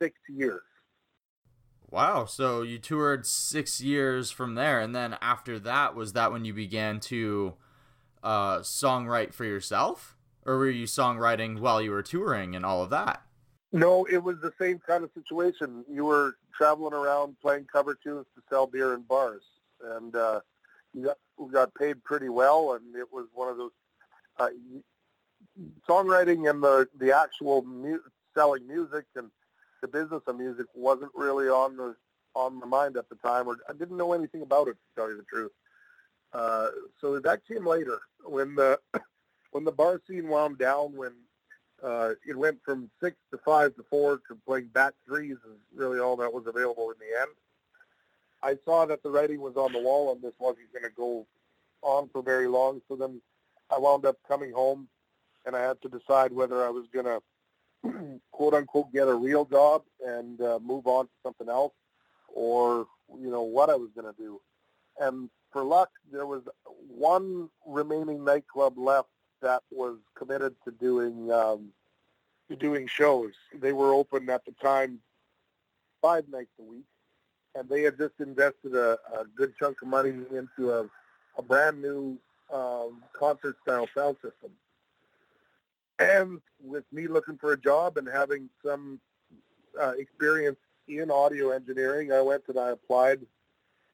six 0.00 0.18
years. 0.28 0.62
Wow! 1.90 2.26
So 2.26 2.62
you 2.62 2.78
toured 2.78 3.24
six 3.26 3.80
years 3.80 4.30
from 4.30 4.54
there, 4.54 4.80
and 4.80 4.94
then 4.94 5.16
after 5.22 5.58
that, 5.60 5.94
was 5.94 6.12
that 6.12 6.32
when 6.32 6.44
you 6.44 6.52
began 6.52 7.00
to 7.00 7.54
uh, 8.22 8.58
songwrite 8.58 9.32
for 9.32 9.46
yourself, 9.46 10.14
or 10.44 10.58
were 10.58 10.70
you 10.70 10.84
songwriting 10.84 11.60
while 11.60 11.80
you 11.80 11.90
were 11.90 12.02
touring 12.02 12.54
and 12.54 12.66
all 12.66 12.82
of 12.82 12.90
that? 12.90 13.22
No, 13.72 14.06
it 14.10 14.18
was 14.18 14.36
the 14.40 14.52
same 14.60 14.78
kind 14.86 15.04
of 15.04 15.10
situation. 15.14 15.84
You 15.90 16.06
were 16.06 16.36
traveling 16.56 16.94
around 16.94 17.36
playing 17.40 17.66
cover 17.70 17.96
tunes 18.02 18.26
to 18.34 18.42
sell 18.48 18.66
beer 18.66 18.94
in 18.94 19.02
bars, 19.02 19.42
and 19.84 20.14
uh, 20.16 20.40
you 20.94 21.04
got 21.04 21.18
got 21.52 21.74
paid 21.74 22.02
pretty 22.04 22.30
well. 22.30 22.74
And 22.74 22.96
it 22.96 23.12
was 23.12 23.26
one 23.34 23.48
of 23.48 23.58
those 23.58 23.72
uh, 24.38 24.48
songwriting 25.88 26.48
and 26.50 26.62
the 26.62 26.88
the 26.98 27.12
actual 27.16 27.62
mu- 27.64 28.00
selling 28.34 28.66
music 28.66 29.06
and 29.16 29.30
the 29.82 29.88
business 29.88 30.22
of 30.26 30.36
music 30.38 30.66
wasn't 30.74 31.12
really 31.14 31.48
on 31.48 31.76
the 31.76 31.94
on 32.34 32.60
my 32.60 32.66
mind 32.66 32.96
at 32.96 33.08
the 33.08 33.16
time, 33.16 33.48
or 33.48 33.58
I 33.68 33.72
didn't 33.74 33.96
know 33.96 34.12
anything 34.14 34.42
about 34.42 34.68
it 34.68 34.72
to 34.74 34.96
tell 34.96 35.10
you 35.10 35.16
the 35.18 35.24
truth. 35.24 35.52
Uh, 36.32 36.68
so 37.00 37.18
that 37.20 37.46
came 37.46 37.66
later 37.66 38.00
when 38.24 38.54
the 38.54 38.78
when 39.52 39.64
the 39.64 39.72
bar 39.72 40.00
scene 40.08 40.28
wound 40.28 40.58
down, 40.58 40.96
when 40.96 41.12
uh, 41.82 42.10
it 42.26 42.36
went 42.36 42.58
from 42.64 42.90
six 43.02 43.16
to 43.30 43.38
five 43.38 43.74
to 43.76 43.84
four 43.88 44.20
to 44.28 44.36
playing 44.46 44.66
back 44.68 44.94
threes 45.06 45.36
is 45.36 45.58
really 45.74 46.00
all 46.00 46.16
that 46.16 46.32
was 46.32 46.46
available 46.46 46.90
in 46.90 46.96
the 46.98 47.20
end. 47.20 47.30
I 48.42 48.56
saw 48.64 48.86
that 48.86 49.02
the 49.02 49.10
writing 49.10 49.40
was 49.40 49.56
on 49.56 49.72
the 49.72 49.80
wall 49.80 50.12
and 50.12 50.22
this 50.22 50.34
wasn't 50.38 50.72
going 50.72 50.84
to 50.84 50.96
go 50.96 51.26
on 51.82 52.08
for 52.12 52.22
very 52.22 52.48
long. 52.48 52.80
So 52.88 52.96
then 52.96 53.20
I 53.70 53.78
wound 53.78 54.06
up 54.06 54.16
coming 54.26 54.52
home 54.52 54.88
and 55.46 55.56
I 55.56 55.62
had 55.62 55.80
to 55.82 55.88
decide 55.88 56.32
whether 56.32 56.64
I 56.64 56.70
was 56.70 56.86
going 56.92 57.06
to 57.06 58.20
quote 58.32 58.54
unquote 58.54 58.92
get 58.92 59.08
a 59.08 59.14
real 59.14 59.44
job 59.44 59.82
and 60.04 60.40
uh, 60.40 60.58
move 60.62 60.86
on 60.86 61.06
to 61.06 61.12
something 61.22 61.48
else 61.48 61.74
or, 62.28 62.86
you 63.20 63.30
know, 63.30 63.42
what 63.42 63.70
I 63.70 63.74
was 63.76 63.90
going 63.94 64.12
to 64.12 64.20
do. 64.20 64.40
And 65.00 65.30
for 65.52 65.64
luck, 65.64 65.90
there 66.12 66.26
was 66.26 66.42
one 66.88 67.48
remaining 67.66 68.24
nightclub 68.24 68.76
left 68.76 69.08
that 69.42 69.62
was 69.70 69.96
committed 70.14 70.54
to 70.64 70.70
doing 70.72 71.30
um, 71.32 71.68
to 72.48 72.56
doing 72.56 72.86
shows. 72.86 73.32
They 73.54 73.72
were 73.72 73.92
open 73.92 74.28
at 74.30 74.44
the 74.44 74.52
time 74.52 75.00
five 76.00 76.28
nights 76.28 76.52
a 76.58 76.62
week, 76.62 76.86
and 77.54 77.68
they 77.68 77.82
had 77.82 77.98
just 77.98 78.14
invested 78.20 78.74
a, 78.74 78.98
a 79.18 79.24
good 79.36 79.52
chunk 79.58 79.82
of 79.82 79.88
money 79.88 80.10
into 80.10 80.72
a, 80.72 80.88
a 81.36 81.42
brand 81.42 81.82
new 81.82 82.18
um, 82.52 83.02
concert 83.12 83.56
style 83.62 83.88
sound 83.94 84.16
system. 84.22 84.50
And 85.98 86.40
with 86.62 86.84
me 86.92 87.08
looking 87.08 87.36
for 87.36 87.52
a 87.52 87.60
job 87.60 87.96
and 87.96 88.08
having 88.08 88.48
some 88.64 89.00
uh, 89.80 89.94
experience 89.98 90.58
in 90.86 91.10
audio 91.10 91.50
engineering, 91.50 92.12
I 92.12 92.20
went 92.20 92.44
and 92.48 92.58
I 92.58 92.70
applied 92.70 93.20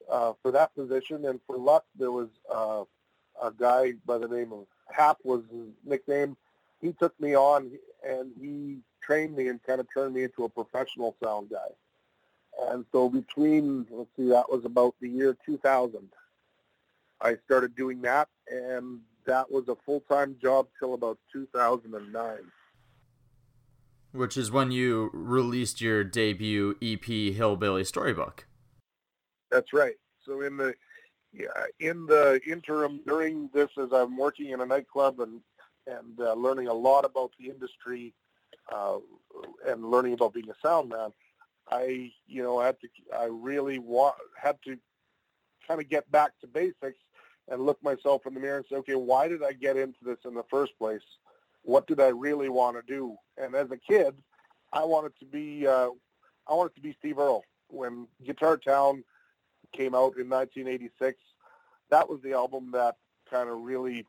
uh, 0.09 0.33
for 0.41 0.51
that 0.51 0.73
position. 0.75 1.25
And 1.25 1.39
for 1.47 1.57
luck, 1.57 1.85
there 1.97 2.11
was 2.11 2.29
uh, 2.53 2.83
a 3.41 3.51
guy 3.51 3.93
by 4.05 4.19
the 4.19 4.27
name 4.27 4.53
of 4.53 4.67
Hap 4.91 5.17
was 5.23 5.43
his 5.51 5.67
nickname. 5.83 6.37
He 6.81 6.93
took 6.93 7.19
me 7.19 7.35
on 7.35 7.71
and 8.07 8.31
he 8.39 8.79
trained 9.01 9.35
me 9.35 9.47
and 9.47 9.61
kind 9.63 9.79
of 9.79 9.87
turned 9.93 10.13
me 10.13 10.23
into 10.23 10.43
a 10.43 10.49
professional 10.49 11.15
sound 11.23 11.49
guy. 11.49 12.69
And 12.69 12.85
so 12.91 13.09
between, 13.09 13.85
let's 13.91 14.09
see, 14.17 14.29
that 14.29 14.49
was 14.49 14.63
about 14.65 14.95
the 15.01 15.09
year 15.09 15.35
2000. 15.45 16.09
I 17.21 17.35
started 17.45 17.75
doing 17.75 18.01
that, 18.01 18.27
and 18.49 18.99
that 19.25 19.51
was 19.51 19.67
a 19.67 19.75
full-time 19.85 20.37
job 20.41 20.67
till 20.79 20.93
about 20.93 21.17
2009. 21.31 22.37
Which 24.11 24.37
is 24.37 24.51
when 24.51 24.71
you 24.71 25.09
released 25.13 25.81
your 25.81 26.03
debut 26.03 26.77
EP, 26.81 27.03
Hillbilly 27.03 27.83
Storybook. 27.83 28.47
That's 29.51 29.73
right. 29.73 29.95
So 30.25 30.41
in 30.41 30.57
the 30.57 30.73
in 31.79 32.05
the 32.05 32.39
interim 32.45 33.01
during 33.05 33.49
this, 33.53 33.69
as 33.77 33.89
I'm 33.91 34.17
working 34.17 34.49
in 34.49 34.61
a 34.61 34.65
nightclub 34.65 35.19
and 35.19 35.41
and 35.87 36.19
uh, 36.19 36.33
learning 36.33 36.67
a 36.67 36.73
lot 36.73 37.05
about 37.05 37.31
the 37.39 37.47
industry 37.47 38.13
uh, 38.73 38.97
and 39.67 39.85
learning 39.85 40.13
about 40.13 40.33
being 40.33 40.49
a 40.49 40.67
sound 40.67 40.89
man, 40.89 41.11
I 41.69 42.11
you 42.27 42.43
know 42.43 42.59
had 42.59 42.79
to 42.81 42.87
I 43.17 43.25
really 43.25 43.79
wa- 43.79 44.15
had 44.41 44.57
to 44.65 44.77
kind 45.67 45.81
of 45.81 45.89
get 45.89 46.09
back 46.11 46.31
to 46.41 46.47
basics 46.47 46.99
and 47.47 47.65
look 47.65 47.81
myself 47.83 48.25
in 48.25 48.33
the 48.33 48.39
mirror 48.39 48.57
and 48.57 48.65
say, 48.69 48.75
okay, 48.77 48.95
why 48.95 49.27
did 49.27 49.43
I 49.43 49.51
get 49.53 49.77
into 49.77 49.99
this 50.03 50.17
in 50.25 50.33
the 50.33 50.43
first 50.49 50.77
place? 50.77 51.01
What 51.63 51.87
did 51.87 51.99
I 51.99 52.07
really 52.07 52.49
want 52.49 52.77
to 52.77 52.81
do? 52.93 53.15
And 53.37 53.55
as 53.55 53.69
a 53.71 53.77
kid, 53.77 54.15
I 54.73 54.83
wanted 54.83 55.13
to 55.19 55.25
be 55.25 55.67
uh, 55.67 55.89
I 56.47 56.53
wanted 56.53 56.75
to 56.75 56.81
be 56.81 56.95
Steve 56.99 57.19
Earle. 57.19 57.43
When 57.67 58.07
Guitar 58.23 58.57
Town 58.57 59.03
came 59.75 59.95
out 59.95 60.17
in 60.17 60.29
1986, 60.29 61.17
that 61.89 62.09
was 62.09 62.21
the 62.21 62.33
album 62.33 62.71
that 62.71 62.95
kind 63.29 63.49
of 63.49 63.59
really 63.61 64.05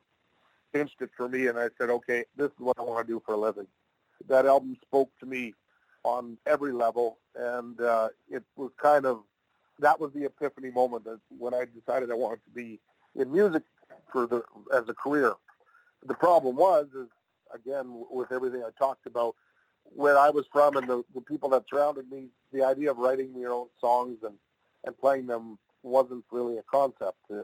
cinched 0.75 1.01
it 1.01 1.11
for 1.17 1.29
me. 1.29 1.47
And 1.47 1.59
I 1.59 1.69
said, 1.79 1.91
okay, 1.91 2.25
this 2.37 2.47
is 2.49 2.59
what 2.59 2.79
I 2.79 2.83
want 2.83 3.07
to 3.07 3.13
do 3.13 3.23
for 3.25 3.35
a 3.35 3.39
living. 3.39 3.67
That 4.29 4.47
album 4.47 4.77
spoke 4.83 5.11
to 5.21 5.27
me 5.27 5.55
on 6.05 6.39
every 6.47 6.73
level, 6.73 7.19
and 7.35 7.81
uh, 7.81 8.09
it 8.31 8.45
was 8.57 8.71
kind 8.81 9.05
of 9.05 9.23
that 9.79 10.01
was 10.01 10.11
the 10.13 10.25
epiphany 10.25 10.71
moment 10.71 11.05
that 11.05 11.21
when 11.37 11.53
I 11.53 11.67
decided 11.67 12.11
I 12.11 12.15
wanted 12.15 12.43
to 12.45 12.51
be 12.51 12.81
in 13.15 13.31
music 13.31 13.63
for 14.11 14.27
the 14.27 14.43
as 14.75 14.89
a 14.89 14.95
career. 14.95 15.35
The 16.07 16.15
problem 16.15 16.57
was, 16.57 16.87
is 16.95 17.09
again 17.55 18.05
with 18.11 18.33
everything 18.33 18.63
I 18.63 18.71
talked 18.79 19.07
about, 19.07 19.35
where 19.85 20.19
I 20.19 20.31
was 20.31 20.47
from 20.51 20.77
and 20.77 20.89
the, 20.89 21.05
the 21.15 21.21
people 21.21 21.49
that 21.51 21.65
surrounded 21.69 22.11
me, 22.11 22.29
the 22.53 22.65
idea 22.65 22.91
of 22.91 22.99
writing 22.99 23.35
your 23.37 23.53
own 23.53 23.67
songs 23.81 24.19
and 24.23 24.35
and 24.87 24.99
playing 24.99 25.27
them 25.27 25.59
wasn't 25.83 26.25
really 26.31 26.59
a 26.59 26.63
concept. 26.63 27.19
Uh, 27.33 27.43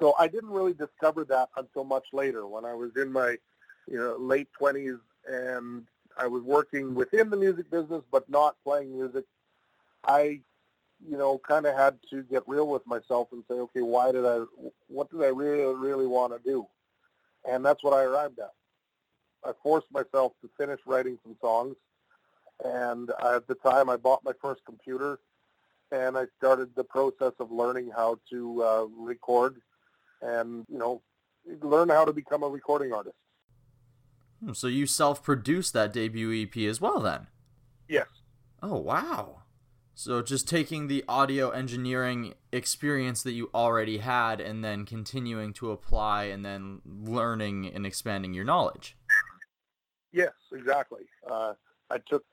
so 0.00 0.14
I 0.18 0.28
didn't 0.28 0.50
really 0.50 0.74
discover 0.74 1.24
that 1.24 1.48
until 1.56 1.84
much 1.84 2.06
later 2.12 2.46
when 2.46 2.64
I 2.64 2.74
was 2.74 2.90
in 2.96 3.12
my 3.12 3.36
you 3.86 3.98
know 3.98 4.16
late 4.18 4.48
twenties 4.56 4.98
and 5.28 5.84
I 6.16 6.26
was 6.26 6.42
working 6.42 6.94
within 6.94 7.30
the 7.30 7.36
music 7.36 7.70
business 7.70 8.02
but 8.10 8.28
not 8.30 8.56
playing 8.64 8.96
music. 8.96 9.24
I 10.04 10.40
you 11.06 11.16
know, 11.16 11.38
kind 11.46 11.66
of 11.66 11.76
had 11.76 11.98
to 12.10 12.22
get 12.24 12.42
real 12.46 12.68
with 12.68 12.86
myself 12.86 13.28
and 13.32 13.44
say, 13.48 13.54
okay, 13.54 13.82
why 13.82 14.12
did 14.12 14.24
I, 14.24 14.44
what 14.88 15.10
did 15.10 15.22
I 15.22 15.28
really, 15.28 15.74
really 15.74 16.06
want 16.06 16.32
to 16.32 16.50
do? 16.50 16.66
And 17.48 17.64
that's 17.64 17.82
what 17.84 17.94
I 17.94 18.02
arrived 18.02 18.38
at. 18.38 18.52
I 19.44 19.52
forced 19.62 19.90
myself 19.92 20.32
to 20.42 20.50
finish 20.58 20.80
writing 20.86 21.18
some 21.22 21.36
songs. 21.40 21.76
And 22.64 23.10
at 23.24 23.46
the 23.46 23.54
time, 23.54 23.88
I 23.88 23.96
bought 23.96 24.24
my 24.24 24.32
first 24.42 24.64
computer 24.64 25.20
and 25.90 26.16
I 26.16 26.26
started 26.36 26.70
the 26.76 26.84
process 26.84 27.32
of 27.38 27.50
learning 27.50 27.90
how 27.94 28.18
to 28.30 28.62
uh, 28.62 28.86
record 28.96 29.60
and, 30.22 30.64
you 30.68 30.78
know, 30.78 31.02
learn 31.62 31.88
how 31.88 32.04
to 32.04 32.12
become 32.12 32.42
a 32.42 32.48
recording 32.48 32.92
artist. 32.92 33.16
Hmm, 34.42 34.52
so 34.52 34.66
you 34.66 34.86
self-produced 34.86 35.72
that 35.72 35.92
debut 35.92 36.42
EP 36.42 36.56
as 36.68 36.80
well 36.80 37.00
then? 37.00 37.28
Yes. 37.88 38.06
Oh, 38.62 38.76
wow. 38.76 39.42
So 39.94 40.22
just 40.22 40.48
taking 40.48 40.86
the 40.86 41.04
audio 41.08 41.50
engineering 41.50 42.34
experience 42.52 43.22
that 43.24 43.32
you 43.32 43.50
already 43.52 43.98
had 43.98 44.40
and 44.40 44.64
then 44.64 44.84
continuing 44.84 45.52
to 45.54 45.72
apply 45.72 46.24
and 46.24 46.44
then 46.44 46.80
learning 46.84 47.66
and 47.66 47.84
expanding 47.84 48.32
your 48.32 48.44
knowledge. 48.44 48.96
Yes, 50.12 50.32
exactly. 50.52 51.02
Uh, 51.28 51.54
I 51.90 51.98
took 52.08 52.24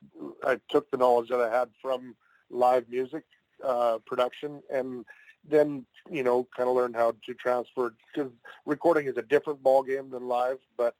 I 0.43 0.59
took 0.69 0.91
the 0.91 0.97
knowledge 0.97 1.29
that 1.29 1.41
I 1.41 1.49
had 1.49 1.69
from 1.81 2.15
live 2.49 2.87
music 2.87 3.23
uh, 3.63 3.97
production 4.05 4.61
and 4.71 5.05
then 5.47 5.85
you 6.09 6.23
know 6.23 6.47
kind 6.55 6.69
of 6.69 6.75
learned 6.75 6.95
how 6.95 7.13
to 7.25 7.33
transfer 7.35 7.93
because 8.13 8.31
recording 8.65 9.07
is 9.07 9.17
a 9.17 9.21
different 9.21 9.61
ball 9.61 9.83
game 9.83 10.09
than 10.09 10.27
live, 10.27 10.57
but 10.77 10.95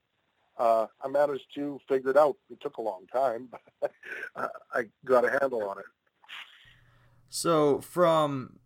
uh, 0.57 0.87
I 1.01 1.07
managed 1.07 1.53
to 1.55 1.79
figure 1.87 2.11
it 2.11 2.17
out. 2.17 2.37
It 2.49 2.61
took 2.61 2.77
a 2.77 2.81
long 2.81 3.05
time, 3.11 3.49
but 3.81 4.51
I 4.73 4.83
got 5.03 5.25
a 5.25 5.31
handle 5.31 5.67
on 5.67 5.79
it. 5.79 5.85
So 7.29 7.81
from 7.81 8.59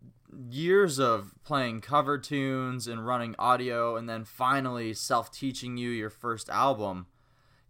years 0.48 1.00
of 1.00 1.32
playing 1.42 1.80
cover 1.80 2.16
tunes 2.16 2.86
and 2.86 3.04
running 3.04 3.34
audio 3.38 3.96
and 3.96 4.08
then 4.08 4.24
finally 4.24 4.94
self-teaching 4.94 5.76
you 5.76 5.90
your 5.90 6.10
first 6.10 6.48
album 6.48 7.06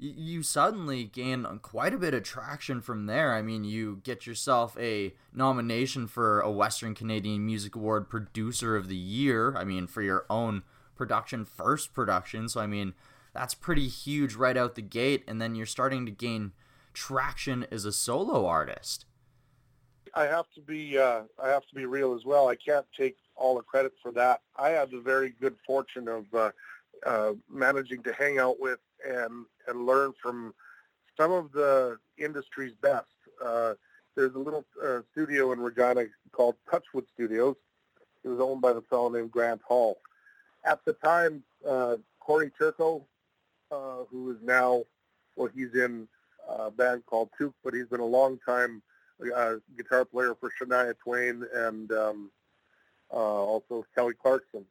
you 0.01 0.43
suddenly 0.43 1.05
gain 1.05 1.45
quite 1.61 1.93
a 1.93 1.99
bit 1.99 2.15
of 2.15 2.23
traction 2.23 2.81
from 2.81 3.05
there. 3.05 3.35
I 3.35 3.43
mean, 3.43 3.65
you 3.65 4.01
get 4.03 4.27
yourself 4.27 4.77
a 4.79 5.15
nomination 5.35 6.07
for 6.07 6.41
a 6.41 6.51
Western 6.51 6.95
Canadian 6.95 7.45
Music 7.45 7.77
Award 7.77 8.09
Producer 8.09 8.77
of 8.77 8.89
the 8.89 8.97
Year. 8.97 9.55
I 9.57 9.65
mean, 9.65 9.87
for 9.87 10.01
your 10.01 10.25
own 10.31 10.63
production, 10.97 11.45
first 11.45 11.93
production. 11.93 12.49
So, 12.49 12.61
I 12.61 12.67
mean, 12.67 12.95
that's 13.35 13.53
pretty 13.53 13.89
huge 13.89 14.35
right 14.35 14.57
out 14.57 14.75
the 14.75 14.83
gate. 14.83 15.23
And 15.29 15.41
then 15.41 15.55
you're 15.55 15.67
starting 15.67 16.07
to 16.07 16.13
gain 16.13 16.53
traction 16.95 17.67
as 17.71 17.85
a 17.85 17.93
solo 17.93 18.47
artist. 18.47 19.05
I 20.15 20.25
have 20.25 20.47
to 20.55 20.61
be 20.61 20.99
uh, 20.99 21.23
I 21.41 21.49
have 21.49 21.67
to 21.69 21.75
be 21.75 21.85
real 21.85 22.15
as 22.15 22.25
well. 22.25 22.49
I 22.49 22.57
can't 22.57 22.87
take 22.97 23.17
all 23.37 23.55
the 23.55 23.63
credit 23.63 23.93
for 24.03 24.11
that. 24.13 24.41
I 24.57 24.71
had 24.71 24.91
the 24.91 25.01
very 25.01 25.35
good 25.41 25.55
fortune 25.65 26.09
of 26.09 26.25
uh, 26.35 26.51
uh, 27.07 27.33
managing 27.49 28.03
to 28.03 28.13
hang 28.13 28.39
out 28.39 28.59
with 28.59 28.81
and 29.07 29.47
and 29.67 29.87
learn 29.87 30.13
from 30.21 30.55
some 31.17 31.33
of 31.33 31.53
the 31.53 31.99
industry's 32.19 32.75
best. 32.81 33.07
Uh, 33.45 33.75
there's 34.17 34.35
a 34.35 34.39
little 34.39 34.65
uh, 34.85 35.01
studio 35.13 35.53
in 35.53 35.61
Regina 35.61 36.05
called 36.33 36.57
Touchwood 36.71 37.07
Studios. 37.15 37.57
It 38.25 38.29
was 38.29 38.41
owned 38.41 38.61
by 38.61 38.73
the 38.73 38.83
fellow 38.83 39.09
named 39.09 39.31
Grant 39.31 39.63
Hall. 39.63 39.99
At 40.65 40.85
the 40.85 40.93
time, 40.95 41.43
uh, 41.67 41.97
Corey 42.19 42.51
Churko, 42.61 43.03
uh, 43.71 44.05
who 44.11 44.31
is 44.31 44.37
now, 44.43 44.85
well, 45.37 45.49
he's 45.55 45.75
in 45.75 46.07
a 46.49 46.71
band 46.71 47.07
called 47.07 47.31
Toque, 47.39 47.55
but 47.65 47.73
he's 47.73 47.87
been 47.87 48.01
a 48.01 48.05
long 48.05 48.39
time 48.47 48.83
uh, 49.35 49.55
guitar 49.77 50.05
player 50.05 50.35
for 50.35 50.51
Shania 50.61 50.95
Twain 50.99 51.45
and 51.55 51.93
um, 51.93 52.31
uh, 53.13 53.17
also 53.17 53.85
Kelly 53.95 54.15
Clarkson. 54.21 54.65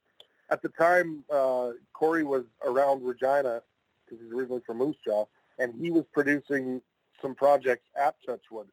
At 0.52 0.62
the 0.62 0.70
time, 0.70 1.24
uh, 1.32 1.72
Corey 1.94 2.24
was 2.24 2.44
around 2.65 3.04
Regina 3.04 3.62
because 4.10 4.24
he's 4.24 4.34
originally 4.34 4.62
from 4.65 4.78
Moose 4.78 4.95
Jaw, 5.06 5.26
and 5.58 5.74
he 5.80 5.91
was 5.91 6.06
producing 6.13 6.82
some 7.22 7.36
projects 7.36 7.88
at 8.00 8.15
Touchwood. 8.26 8.67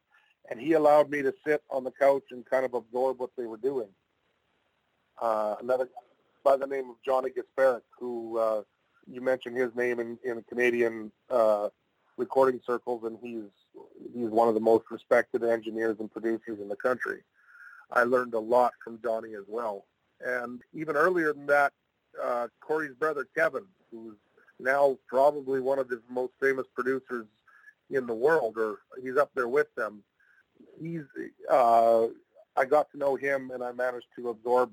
And 0.51 0.61
he 0.61 0.75
allowed 0.75 1.11
me 1.11 1.23
to 1.23 1.35
sit 1.45 1.63
on 1.71 1.85
the 1.85 1.91
couch 1.91 2.25
and 2.31 2.47
kind 2.47 2.65
of 2.65 2.75
absorb 2.75 3.19
what 3.19 3.31
they 3.37 3.47
were 3.47 3.57
doing. 3.57 3.89
Uh, 5.21 5.57
another 5.61 5.89
by 6.45 6.57
the 6.57 6.67
name 6.67 6.89
of 6.91 6.97
Johnny 7.05 7.31
Gasparic, 7.31 7.81
who 7.99 8.39
uh, 8.39 8.63
you 9.11 9.21
mentioned 9.21 9.57
his 9.57 9.75
name 9.75 9.99
in, 9.99 10.19
in 10.25 10.45
Canadian 10.49 11.11
uh, 11.29 11.69
recording 12.17 12.61
circles, 12.65 13.03
and 13.05 13.19
he's 13.21 13.51
he's 14.15 14.29
one 14.29 14.47
of 14.47 14.55
the 14.55 14.61
most 14.61 14.85
respected 14.91 15.43
engineers 15.43 15.97
and 15.99 16.13
producers 16.13 16.61
in 16.61 16.69
the 16.69 16.77
country. 16.77 17.23
I 17.91 18.05
learned 18.05 18.35
a 18.35 18.39
lot 18.39 18.73
from 18.83 19.01
Johnny 19.03 19.35
as 19.35 19.45
well. 19.49 19.87
And 20.25 20.63
even 20.73 20.97
earlier 20.97 21.33
than 21.33 21.47
that, 21.47 21.73
uh, 22.23 22.49
Corey's 22.61 22.95
brother 22.95 23.27
Kevin, 23.35 23.65
who's 23.91 24.17
now 24.59 24.97
probably 25.09 25.61
one 25.61 25.79
of 25.79 25.89
the 25.89 26.01
most 26.11 26.33
famous 26.41 26.67
producers 26.75 27.27
in 27.91 28.07
the 28.07 28.15
world, 28.15 28.57
or 28.57 28.79
he's 29.03 29.17
up 29.17 29.31
there 29.35 29.49
with 29.49 29.75
them. 29.75 30.03
He's 30.81 31.03
uh, 31.51 32.07
I 32.57 32.65
got 32.65 32.91
to 32.93 32.99
know 32.99 33.17
him, 33.17 33.51
and 33.53 33.63
I 33.63 33.73
managed 33.73 34.07
to 34.17 34.31
absorb, 34.31 34.73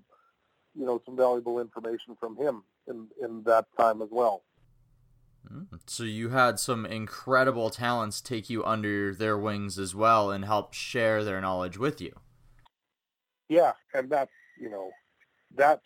you 0.75 0.85
know, 0.85 1.01
some 1.05 1.17
valuable 1.17 1.59
information 1.59 2.15
from 2.19 2.37
him 2.37 2.63
in 2.87 3.07
in 3.21 3.43
that 3.43 3.65
time 3.77 4.01
as 4.01 4.09
well. 4.11 4.43
Mm, 5.51 5.67
so 5.87 6.03
you 6.03 6.29
had 6.29 6.59
some 6.59 6.85
incredible 6.85 7.69
talents 7.69 8.21
take 8.21 8.49
you 8.49 8.63
under 8.63 9.13
their 9.13 9.37
wings 9.37 9.77
as 9.77 9.93
well 9.93 10.31
and 10.31 10.45
help 10.45 10.73
share 10.73 11.23
their 11.23 11.41
knowledge 11.41 11.77
with 11.77 11.99
you. 11.99 12.13
Yeah, 13.49 13.73
and 13.93 14.09
that's 14.09 14.31
you 14.59 14.69
know, 14.69 14.91
that's 15.55 15.85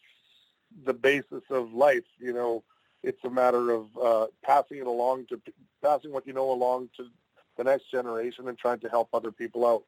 the 0.85 0.93
basis 0.93 1.43
of 1.49 1.73
life. 1.73 2.05
You 2.19 2.33
know, 2.33 2.63
it's 3.03 3.23
a 3.23 3.29
matter 3.29 3.71
of 3.71 3.87
uh, 4.01 4.27
passing 4.43 4.77
it 4.77 4.87
along 4.87 5.27
to 5.27 5.39
passing 5.83 6.11
what 6.11 6.25
you 6.27 6.33
know 6.33 6.51
along 6.51 6.89
to 6.97 7.05
the 7.57 7.63
next 7.63 7.89
generation 7.91 8.47
and 8.47 8.57
trying 8.57 8.79
to 8.79 8.89
help 8.89 9.09
other 9.13 9.31
people 9.31 9.65
out. 9.65 9.83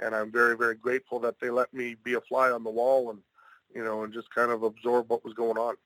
And 0.00 0.14
I'm 0.14 0.32
very, 0.32 0.56
very 0.56 0.74
grateful 0.74 1.18
that 1.20 1.38
they 1.40 1.50
let 1.50 1.72
me 1.74 1.96
be 2.02 2.14
a 2.14 2.20
fly 2.22 2.50
on 2.50 2.64
the 2.64 2.70
wall 2.70 3.10
and 3.10 3.20
you 3.74 3.84
know, 3.84 4.04
and 4.04 4.12
just 4.12 4.32
kind 4.34 4.50
of 4.50 4.62
absorb 4.62 5.08
what 5.08 5.24
was 5.24 5.34
going 5.34 5.56
on. 5.56 5.76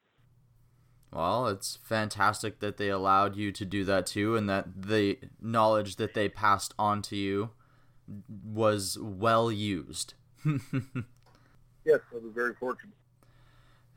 Well, 1.13 1.47
it's 1.47 1.79
fantastic 1.83 2.61
that 2.61 2.77
they 2.77 2.89
allowed 2.89 3.37
you 3.37 3.53
to 3.53 3.65
do 3.65 3.85
that 3.85 4.07
too, 4.07 4.37
and 4.37 4.49
that 4.49 4.83
the 4.83 5.19
knowledge 5.41 5.97
that 5.97 6.15
they 6.15 6.29
passed 6.29 6.75
on 6.79 7.01
to 7.03 7.17
you 7.17 7.51
was 8.45 8.99
well 9.01 9.51
used. 9.51 10.15
yes, 10.45 10.61
I 12.13 12.15
was 12.15 12.33
very 12.35 12.55
fortunate. 12.55 12.95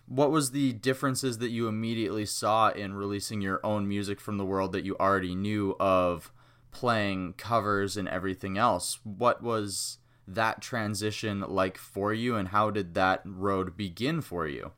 What 0.09 0.31
was 0.31 0.49
the 0.49 0.73
differences 0.73 1.37
that 1.37 1.51
you 1.51 1.67
immediately 1.67 2.25
saw 2.25 2.69
in 2.69 2.95
releasing 2.95 3.41
your 3.41 3.63
own 3.63 3.87
music 3.87 4.19
from 4.19 4.39
the 4.39 4.45
world 4.45 4.71
that 4.71 4.83
you 4.83 4.97
already 4.99 5.35
knew 5.35 5.75
of 5.79 6.33
playing 6.71 7.33
covers 7.33 7.95
and 7.95 8.09
everything 8.09 8.57
else? 8.57 8.97
What 9.03 9.43
was 9.43 9.99
that 10.27 10.61
transition 10.63 11.41
like 11.41 11.77
for 11.77 12.11
you, 12.11 12.35
and 12.35 12.47
how 12.47 12.71
did 12.71 12.95
that 12.95 13.21
road 13.23 13.77
begin 13.77 14.21
for 14.21 14.47
you? 14.47 14.71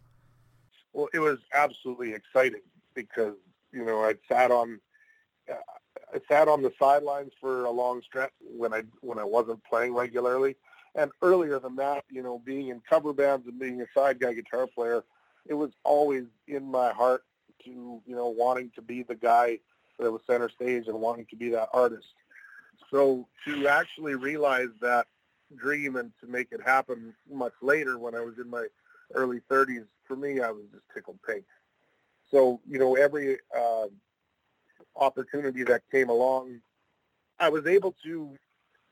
Well, 0.92 1.08
it 1.14 1.20
was 1.20 1.38
absolutely 1.54 2.14
exciting 2.14 2.64
because 2.94 3.36
you 3.72 3.86
know 3.86 4.04
I 4.04 4.16
sat 4.28 4.52
on 4.52 4.82
uh, 5.50 5.56
I 6.14 6.20
sat 6.30 6.50
on 6.50 6.62
the 6.62 6.74
sidelines 6.78 7.32
for 7.40 7.64
a 7.64 7.72
long 7.72 8.02
stretch 8.02 8.34
when 8.42 8.74
I 8.74 8.84
when 9.00 9.18
I 9.18 9.24
wasn't 9.24 9.64
playing 9.64 9.94
regularly, 9.94 10.58
and 10.96 11.10
earlier 11.22 11.58
than 11.58 11.78
that, 11.78 12.04
you 12.10 12.22
know, 12.22 12.40
being 12.40 12.68
in 12.68 12.82
cover 12.82 13.14
bands 13.14 13.48
and 13.48 13.58
being 13.58 13.82
a 13.82 13.86
side 13.98 14.20
guy 14.20 14.34
guitar 14.34 14.68
player, 14.68 15.06
it 15.48 15.54
was 15.54 15.72
always 15.84 16.26
in 16.48 16.70
my 16.70 16.92
heart 16.92 17.24
to 17.66 18.02
you 18.06 18.16
know 18.16 18.30
wanting 18.30 18.72
to 18.76 18.82
be 18.82 19.04
the 19.04 19.16
guy 19.16 19.60
that 20.00 20.12
was 20.12 20.22
center 20.26 20.50
stage 20.50 20.88
and 20.88 21.00
wanting 21.00 21.26
to 21.30 21.36
be 21.36 21.50
that 21.50 21.70
artist. 21.74 22.08
So 22.90 23.28
to 23.46 23.68
actually 23.68 24.16
realize 24.16 24.70
that 24.82 25.08
dream 25.56 25.96
and 25.96 26.12
to 26.22 26.28
make 26.28 26.48
it 26.52 26.62
happen 26.62 27.14
much 27.32 27.54
later 27.62 27.98
when 27.98 28.16
I 28.16 28.22
was 28.22 28.36
in 28.38 28.50
my 28.50 28.68
early 29.14 29.42
30s, 29.50 29.86
for 30.06 30.16
me, 30.16 30.42
I 30.42 30.52
was 30.52 30.64
just 30.72 30.84
tickled 30.94 31.20
pink. 31.28 31.46
So, 32.30 32.60
you 32.68 32.80
know, 32.80 32.96
every 32.96 33.38
uh, 33.58 33.88
opportunity 34.96 35.64
that 35.64 35.82
came 35.92 36.10
along, 36.10 36.62
I 37.40 37.50
was 37.50 37.68
able 37.68 37.96
to 38.04 38.36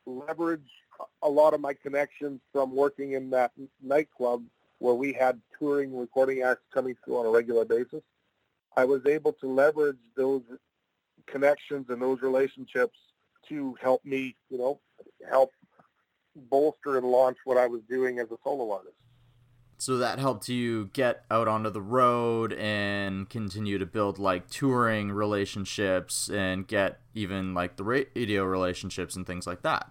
leverage 0.06 0.62
a 1.22 1.30
lot 1.30 1.54
of 1.54 1.62
my 1.62 1.74
connections 1.74 2.42
from 2.52 2.76
working 2.76 3.14
in 3.14 3.30
that 3.30 3.52
nightclub 3.82 4.44
where 4.80 4.96
we 4.96 5.13
had 5.13 5.39
touring 5.58 5.96
recording 5.96 6.42
acts 6.42 6.63
coming 6.74 6.96
through 7.04 7.20
on 7.20 7.26
a 7.26 7.30
regular 7.30 7.65
basis. 7.65 8.02
I 8.76 8.86
was 8.86 9.06
able 9.06 9.34
to 9.34 9.48
leverage 9.48 9.98
those 10.15 10.42
connections 11.28 11.88
and 11.89 12.02
those 12.02 12.22
relationships 12.22 12.98
to 13.50 13.76
help 13.82 14.04
me, 14.06 14.36
you 14.50 14.58
know, 14.58 14.80
help 15.30 15.52
bolster 16.36 16.98
and 16.98 17.06
launch 17.06 17.38
what 17.46 17.58
I 17.58 17.68
was 17.68 17.82
doing 17.89 18.20
as 18.20 18.32
a 18.32 18.38
solo 18.44 18.72
artist. 18.72 18.96
So 19.78 19.98
that 19.98 20.20
helped 20.20 20.50
you 20.50 20.89
get 20.92 21.24
out 21.32 21.48
onto 21.48 21.70
the 21.70 21.82
road 21.82 22.52
and 22.54 23.30
continue 23.30 23.78
to 23.78 23.86
build 23.86 24.20
like 24.20 24.50
touring 24.50 25.10
relationships 25.10 26.30
and 26.30 26.68
get 26.68 27.00
even 27.13 27.54
like 27.54 27.78
the 27.78 27.86
radio 27.86 28.44
relationships 28.44 29.15
and 29.15 29.26
things 29.26 29.48
like 29.48 29.62
that. 29.62 29.89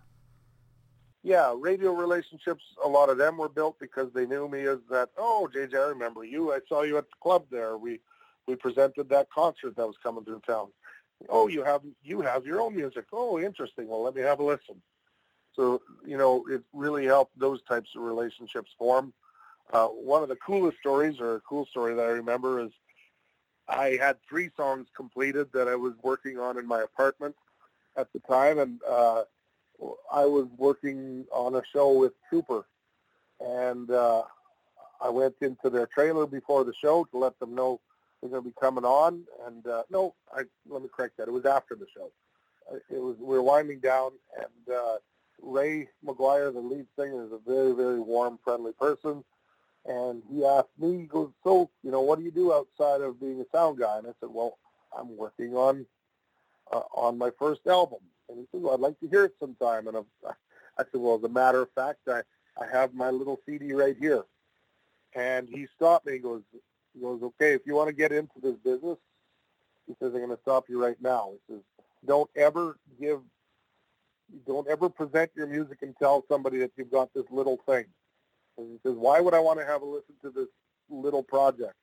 Yeah, 1.22 1.52
radio 1.58 1.92
relationships, 1.92 2.62
a 2.84 2.88
lot 2.88 3.10
of 3.10 3.18
them 3.18 3.36
were 3.38 3.48
built 3.48 3.78
because 3.80 4.12
they 4.12 4.24
knew 4.24 4.48
me 4.48 4.62
as 4.66 4.78
that, 4.90 5.10
oh, 5.18 5.48
JJ, 5.52 5.74
I 5.74 5.88
remember 5.88 6.24
you. 6.24 6.52
I 6.52 6.60
saw 6.68 6.82
you 6.82 6.96
at 6.96 7.08
the 7.08 7.16
club 7.20 7.44
there. 7.50 7.76
We 7.76 8.00
we 8.46 8.56
presented 8.56 9.10
that 9.10 9.28
concert 9.30 9.76
that 9.76 9.86
was 9.86 9.96
coming 10.02 10.24
through 10.24 10.40
town. 10.46 10.68
Oh, 11.28 11.48
you 11.48 11.62
have 11.64 11.82
you 12.02 12.22
have 12.22 12.46
your 12.46 12.60
own 12.60 12.74
music. 12.74 13.04
Oh, 13.12 13.38
interesting. 13.38 13.88
Well, 13.88 14.02
let 14.02 14.14
me 14.14 14.22
have 14.22 14.40
a 14.40 14.44
listen. 14.44 14.80
So, 15.54 15.82
you 16.06 16.16
know, 16.16 16.44
it 16.48 16.62
really 16.72 17.04
helped 17.04 17.38
those 17.38 17.60
types 17.64 17.90
of 17.96 18.02
relationships 18.02 18.70
form. 18.78 19.12
Uh, 19.72 19.88
one 19.88 20.22
of 20.22 20.28
the 20.28 20.36
coolest 20.36 20.78
stories, 20.78 21.20
or 21.20 21.34
a 21.34 21.40
cool 21.40 21.66
story 21.66 21.94
that 21.94 22.02
I 22.02 22.10
remember, 22.10 22.60
is 22.60 22.70
I 23.68 23.98
had 24.00 24.16
three 24.26 24.50
songs 24.56 24.86
completed 24.96 25.48
that 25.52 25.68
I 25.68 25.74
was 25.74 25.94
working 26.02 26.38
on 26.38 26.58
in 26.58 26.66
my 26.66 26.80
apartment 26.80 27.34
at 27.96 28.10
the 28.12 28.20
time, 28.20 28.58
and 28.58 28.80
uh, 28.88 29.24
I 30.12 30.24
was 30.24 30.46
working 30.56 31.24
on 31.32 31.54
a 31.54 31.62
show 31.72 31.92
with 31.92 32.12
Trooper, 32.28 32.66
and 33.40 33.90
uh, 33.90 34.22
I 35.00 35.08
went 35.08 35.36
into 35.40 35.70
their 35.70 35.86
trailer 35.86 36.26
before 36.26 36.64
the 36.64 36.74
show 36.74 37.04
to 37.12 37.18
let 37.18 37.38
them 37.38 37.54
know 37.54 37.80
they're 38.20 38.30
going 38.30 38.42
to 38.42 38.48
be 38.48 38.54
coming 38.60 38.84
on. 38.84 39.22
And 39.46 39.66
uh, 39.66 39.84
no, 39.90 40.14
I, 40.34 40.42
let 40.68 40.82
me 40.82 40.88
correct 40.94 41.16
that. 41.18 41.28
It 41.28 41.32
was 41.32 41.46
after 41.46 41.74
the 41.74 41.86
show. 41.94 42.10
It 42.90 43.00
was 43.00 43.16
we 43.18 43.36
were 43.36 43.42
winding 43.42 43.80
down, 43.80 44.10
and 44.36 44.76
uh, 44.76 44.96
Ray 45.40 45.88
McGuire, 46.04 46.52
the 46.52 46.60
lead 46.60 46.86
singer, 46.98 47.24
is 47.24 47.32
a 47.32 47.38
very, 47.46 47.72
very 47.72 48.00
warm, 48.00 48.38
friendly 48.44 48.72
person. 48.72 49.24
And 49.86 50.22
he 50.30 50.44
asked 50.44 50.68
me, 50.78 50.98
he 50.98 51.04
goes, 51.04 51.30
so, 51.44 51.70
you 51.82 51.90
know, 51.90 52.02
what 52.02 52.18
do 52.18 52.24
you 52.24 52.30
do 52.30 52.52
outside 52.52 53.00
of 53.00 53.20
being 53.20 53.40
a 53.40 53.56
sound 53.56 53.78
guy? 53.78 53.96
And 53.98 54.06
I 54.06 54.10
said, 54.20 54.28
well, 54.30 54.58
I'm 54.96 55.16
working 55.16 55.54
on 55.54 55.86
uh, 56.72 56.82
on 56.94 57.16
my 57.16 57.30
first 57.38 57.66
album. 57.66 58.00
And 58.28 58.38
he 58.38 58.46
said, 58.50 58.62
well, 58.62 58.74
I'd 58.74 58.80
like 58.80 58.98
to 59.00 59.08
hear 59.08 59.24
it 59.24 59.34
sometime. 59.40 59.88
And 59.88 59.96
I, 59.96 60.00
I 60.78 60.84
said, 60.90 61.00
well, 61.00 61.16
as 61.16 61.24
a 61.24 61.28
matter 61.28 61.62
of 61.62 61.70
fact, 61.74 62.00
I, 62.08 62.22
I 62.60 62.66
have 62.70 62.94
my 62.94 63.10
little 63.10 63.40
CD 63.46 63.72
right 63.72 63.96
here. 63.98 64.24
And 65.14 65.48
he 65.48 65.66
stopped 65.76 66.06
me 66.06 66.14
and 66.14 66.22
goes, 66.22 66.42
he 66.94 67.00
goes, 67.00 67.22
okay, 67.22 67.52
if 67.52 67.62
you 67.66 67.74
want 67.74 67.88
to 67.88 67.94
get 67.94 68.12
into 68.12 68.40
this 68.42 68.56
business, 68.64 68.98
he 69.86 69.94
says, 70.00 70.12
I'm 70.12 70.20
going 70.20 70.28
to 70.28 70.38
stop 70.42 70.64
you 70.68 70.82
right 70.82 71.00
now. 71.00 71.32
He 71.32 71.54
says, 71.54 71.62
don't 72.06 72.30
ever 72.36 72.78
give 73.00 73.20
don't 74.46 74.68
ever 74.68 74.88
present 74.88 75.30
your 75.34 75.46
music 75.46 75.78
and 75.82 75.94
tell 75.98 76.24
somebody 76.28 76.58
that 76.58 76.72
you've 76.76 76.90
got 76.90 77.12
this 77.14 77.24
little 77.30 77.58
thing. 77.66 77.86
And 78.58 78.70
he 78.70 78.78
says, 78.84 78.96
why 78.96 79.20
would 79.20 79.34
I 79.34 79.40
want 79.40 79.58
to 79.58 79.64
have 79.64 79.82
a 79.82 79.86
listen 79.86 80.14
to 80.22 80.30
this 80.30 80.48
little 80.90 81.22
project? 81.22 81.74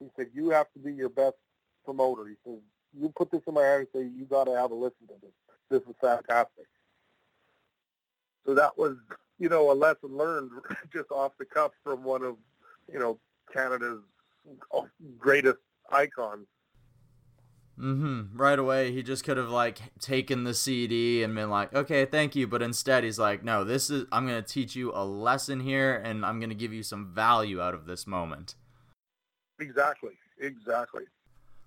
He 0.00 0.06
said, 0.16 0.28
you 0.34 0.50
have 0.50 0.66
to 0.72 0.80
be 0.80 0.92
your 0.92 1.08
best 1.08 1.36
promoter. 1.84 2.26
He 2.26 2.34
says, 2.44 2.58
you 2.98 3.12
put 3.16 3.30
this 3.30 3.42
in 3.46 3.54
my 3.54 3.62
hand 3.62 3.80
and 3.80 3.88
say, 3.94 4.10
you 4.18 4.24
got 4.24 4.44
to 4.44 4.56
have 4.56 4.70
a 4.70 4.74
listen 4.74 5.06
to 5.08 5.14
this. 5.22 5.30
This 5.72 5.80
is 5.88 5.94
fantastic. 6.02 6.66
So 8.44 8.54
that 8.54 8.76
was, 8.76 8.98
you 9.38 9.48
know, 9.48 9.72
a 9.72 9.72
lesson 9.72 10.14
learned 10.14 10.50
just 10.92 11.10
off 11.10 11.32
the 11.38 11.46
cuff 11.46 11.72
from 11.82 12.04
one 12.04 12.22
of, 12.22 12.36
you 12.92 12.98
know, 12.98 13.18
Canada's 13.50 14.02
greatest 15.16 15.60
icons. 15.90 16.46
Mm-hmm. 17.78 18.36
Right 18.36 18.58
away, 18.58 18.92
he 18.92 19.02
just 19.02 19.24
could 19.24 19.38
have 19.38 19.48
like 19.48 19.78
taken 19.98 20.44
the 20.44 20.52
CD 20.52 21.22
and 21.22 21.34
been 21.34 21.48
like, 21.48 21.74
"Okay, 21.74 22.04
thank 22.04 22.36
you," 22.36 22.46
but 22.46 22.60
instead 22.60 23.02
he's 23.02 23.18
like, 23.18 23.42
"No, 23.42 23.64
this 23.64 23.88
is 23.88 24.04
I'm 24.12 24.26
going 24.26 24.42
to 24.42 24.46
teach 24.46 24.76
you 24.76 24.92
a 24.94 25.06
lesson 25.06 25.60
here, 25.60 25.94
and 26.04 26.26
I'm 26.26 26.38
going 26.38 26.50
to 26.50 26.54
give 26.54 26.74
you 26.74 26.82
some 26.82 27.14
value 27.14 27.62
out 27.62 27.72
of 27.72 27.86
this 27.86 28.06
moment." 28.06 28.56
Exactly. 29.58 30.12
Exactly. 30.38 31.04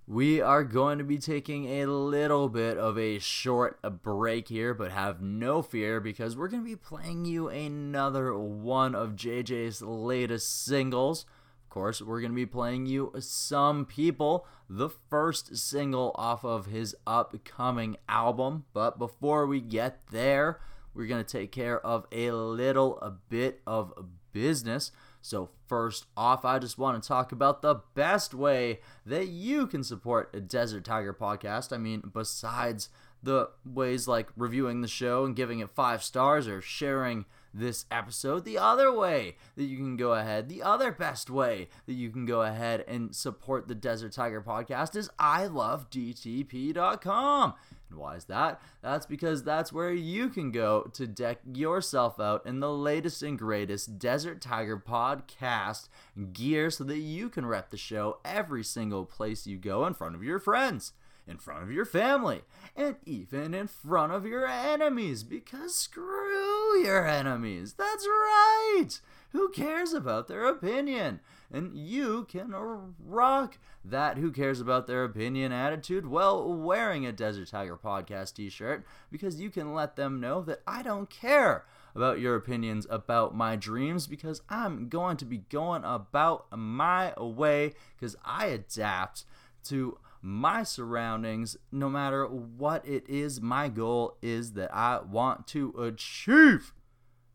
We 0.08 0.40
are 0.40 0.64
going 0.64 1.00
to 1.00 1.04
be 1.04 1.18
taking 1.18 1.66
a 1.82 1.88
little 1.88 2.48
bit 2.48 2.78
of 2.78 2.96
a 2.96 3.18
short 3.18 3.82
break 4.04 4.50
here, 4.50 4.76
but 4.76 4.92
have 4.92 5.20
no 5.20 5.64
fear 5.64 6.00
because 6.00 6.38
we're 6.38 6.48
going 6.48 6.62
to 6.62 6.70
be 6.70 6.76
playing 6.76 7.26
you 7.26 7.48
another 7.48 8.38
one 8.38 8.94
of 8.94 9.16
JJ's 9.16 9.82
latest 9.82 10.64
singles 10.64 11.26
Of 11.64 11.70
course, 11.72 12.04
we're 12.04 12.22
going 12.22 12.34
to 12.34 12.36
be 12.36 12.46
playing 12.46 12.86
you 12.86 13.14
Some 13.18 13.84
People, 13.84 14.46
the 14.70 14.90
first 14.90 15.58
single 15.58 16.12
off 16.14 16.46
of 16.46 16.68
his 16.68 16.96
upcoming 17.08 17.98
album. 18.08 18.66
But 18.74 19.00
before 19.00 19.48
we 19.48 19.60
get 19.60 20.02
there, 20.12 20.60
we're 20.94 21.08
going 21.08 21.26
to 21.26 21.38
take 21.38 21.52
care 21.52 21.84
of 21.84 22.06
a 22.12 22.30
little 22.30 23.00
a 23.00 23.10
bit 23.10 23.62
of 23.66 23.92
business. 24.32 24.92
So, 25.26 25.50
first 25.66 26.06
off, 26.16 26.46
I 26.46 26.60
just 26.60 26.78
want 26.78 27.02
to 27.02 27.08
talk 27.08 27.32
about 27.32 27.64
the 27.64 27.82
best 27.96 28.36
way 28.36 28.82
that 29.08 29.28
you 29.28 29.66
can 29.66 29.84
support 29.84 30.30
a 30.36 30.40
Desert 30.40 30.86
Tiger 30.86 31.16
podcast. 31.16 31.74
I 31.74 31.78
mean, 31.78 32.12
besides 32.14 32.90
the 33.24 33.50
ways 33.66 34.08
like 34.08 34.30
reviewing 34.38 34.82
the 34.82 34.88
show 34.88 35.26
and 35.26 35.36
giving 35.36 35.62
it 35.62 35.72
five 35.72 36.04
stars 36.04 36.48
or 36.48 36.62
sharing 36.62 37.26
this 37.56 37.86
episode 37.90 38.46
the 38.46 38.60
other 38.60 38.94
way 38.94 39.36
that 39.56 39.64
you 39.64 39.78
can 39.78 39.98
go 39.98 40.14
ahead, 40.14 40.48
the 40.48 40.62
other 40.62 40.92
best 40.92 41.32
way 41.32 41.70
that 41.88 41.94
you 41.94 42.12
can 42.12 42.28
go 42.28 42.44
ahead 42.44 42.86
and 42.88 43.16
support 43.16 43.68
the 43.68 43.74
Desert 43.74 44.12
Tiger 44.12 44.44
podcast 44.44 44.96
is 44.96 45.10
I 45.18 45.48
love 45.48 45.90
DTP.com. 45.90 47.56
And 47.90 48.00
why 48.00 48.16
is 48.16 48.26
that? 48.26 48.62
That's 48.82 49.06
because 49.06 49.44
that's 49.44 49.72
where 49.72 49.94
you 49.94 50.30
can 50.30 50.52
go 50.52 50.90
to 50.94 51.08
deck 51.08 51.40
yourself 51.54 52.20
out 52.20 52.46
in 52.46 52.60
the 52.60 52.72
latest 52.72 53.22
and 53.24 53.38
greatest 53.38 54.00
Desert 54.00 54.42
Tiger 54.42 54.78
podcast 54.78 55.90
gear 56.34 56.70
so 56.70 56.84
that 56.84 56.98
you 56.98 57.30
can 57.30 57.46
rep 57.46 57.70
the 57.70 57.78
show 57.78 58.20
every 58.26 58.64
single 58.64 59.06
place 59.06 59.48
you 59.48 59.58
go 59.58 59.86
in 59.86 59.94
front 59.94 60.16
of 60.16 60.24
your 60.24 60.40
friends 60.40 60.94
in 61.28 61.38
front 61.38 61.64
of 61.64 61.72
your 61.72 61.86
family, 61.86 62.42
and 62.76 62.96
even 63.06 63.54
in 63.54 63.68
front 63.68 64.12
of 64.12 64.26
your 64.26 64.46
enemies, 64.46 65.24
because 65.24 65.76
screw 65.76 66.80
your 66.84 67.08
enemies. 67.08 67.74
That's 67.74 68.06
right! 68.06 69.00
Who 69.32 69.50
cares 69.50 69.92
about 69.94 70.28
their 70.28 70.46
opinion? 70.46 71.20
And 71.56 71.74
you 71.74 72.26
can 72.26 72.54
rock 73.00 73.60
that 73.86 74.18
who 74.18 74.30
cares 74.30 74.60
about 74.60 74.88
their 74.88 75.06
opinion 75.06 75.54
attitude 75.54 76.06
while 76.06 76.54
wearing 76.54 77.06
a 77.06 77.14
Desert 77.14 77.48
Tiger 77.48 77.78
podcast 77.78 78.34
t 78.34 78.50
shirt 78.50 78.86
because 79.10 79.40
you 79.40 79.50
can 79.50 79.74
let 79.74 79.96
them 79.96 80.20
know 80.20 80.42
that 80.42 80.62
I 80.68 80.84
don't 80.84 81.10
care 81.10 81.64
about 81.96 82.20
your 82.20 82.36
opinions 82.36 82.86
about 82.90 83.38
my 83.38 83.56
dreams 83.56 84.06
because 84.06 84.42
I'm 84.50 84.90
going 84.90 85.16
to 85.16 85.24
be 85.24 85.38
going 85.50 85.86
about 85.86 86.48
my 86.52 87.14
way 87.18 87.74
because 87.96 88.18
I 88.26 88.48
adapt 88.48 89.24
to 89.70 89.98
my 90.22 90.64
surroundings, 90.64 91.56
no 91.72 91.90
matter 91.90 92.26
what 92.26 92.86
it 92.86 93.08
is 93.08 93.40
my 93.40 93.70
goal 93.70 94.18
is 94.22 94.54
that 94.54 94.76
I 94.76 95.00
want 95.00 95.48
to 95.48 95.70
achieve. 95.80 96.74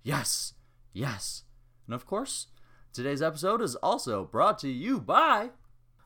Yes, 0.03 0.53
yes. 0.93 1.45
And 1.87 1.95
of 1.95 2.05
course, 2.05 2.49
today's 2.93 3.22
episode 3.22 3.62
is 3.62 3.76
also 3.76 4.24
brought 4.24 4.59
to 4.61 4.68
you 4.68 5.01
by 5.01 5.51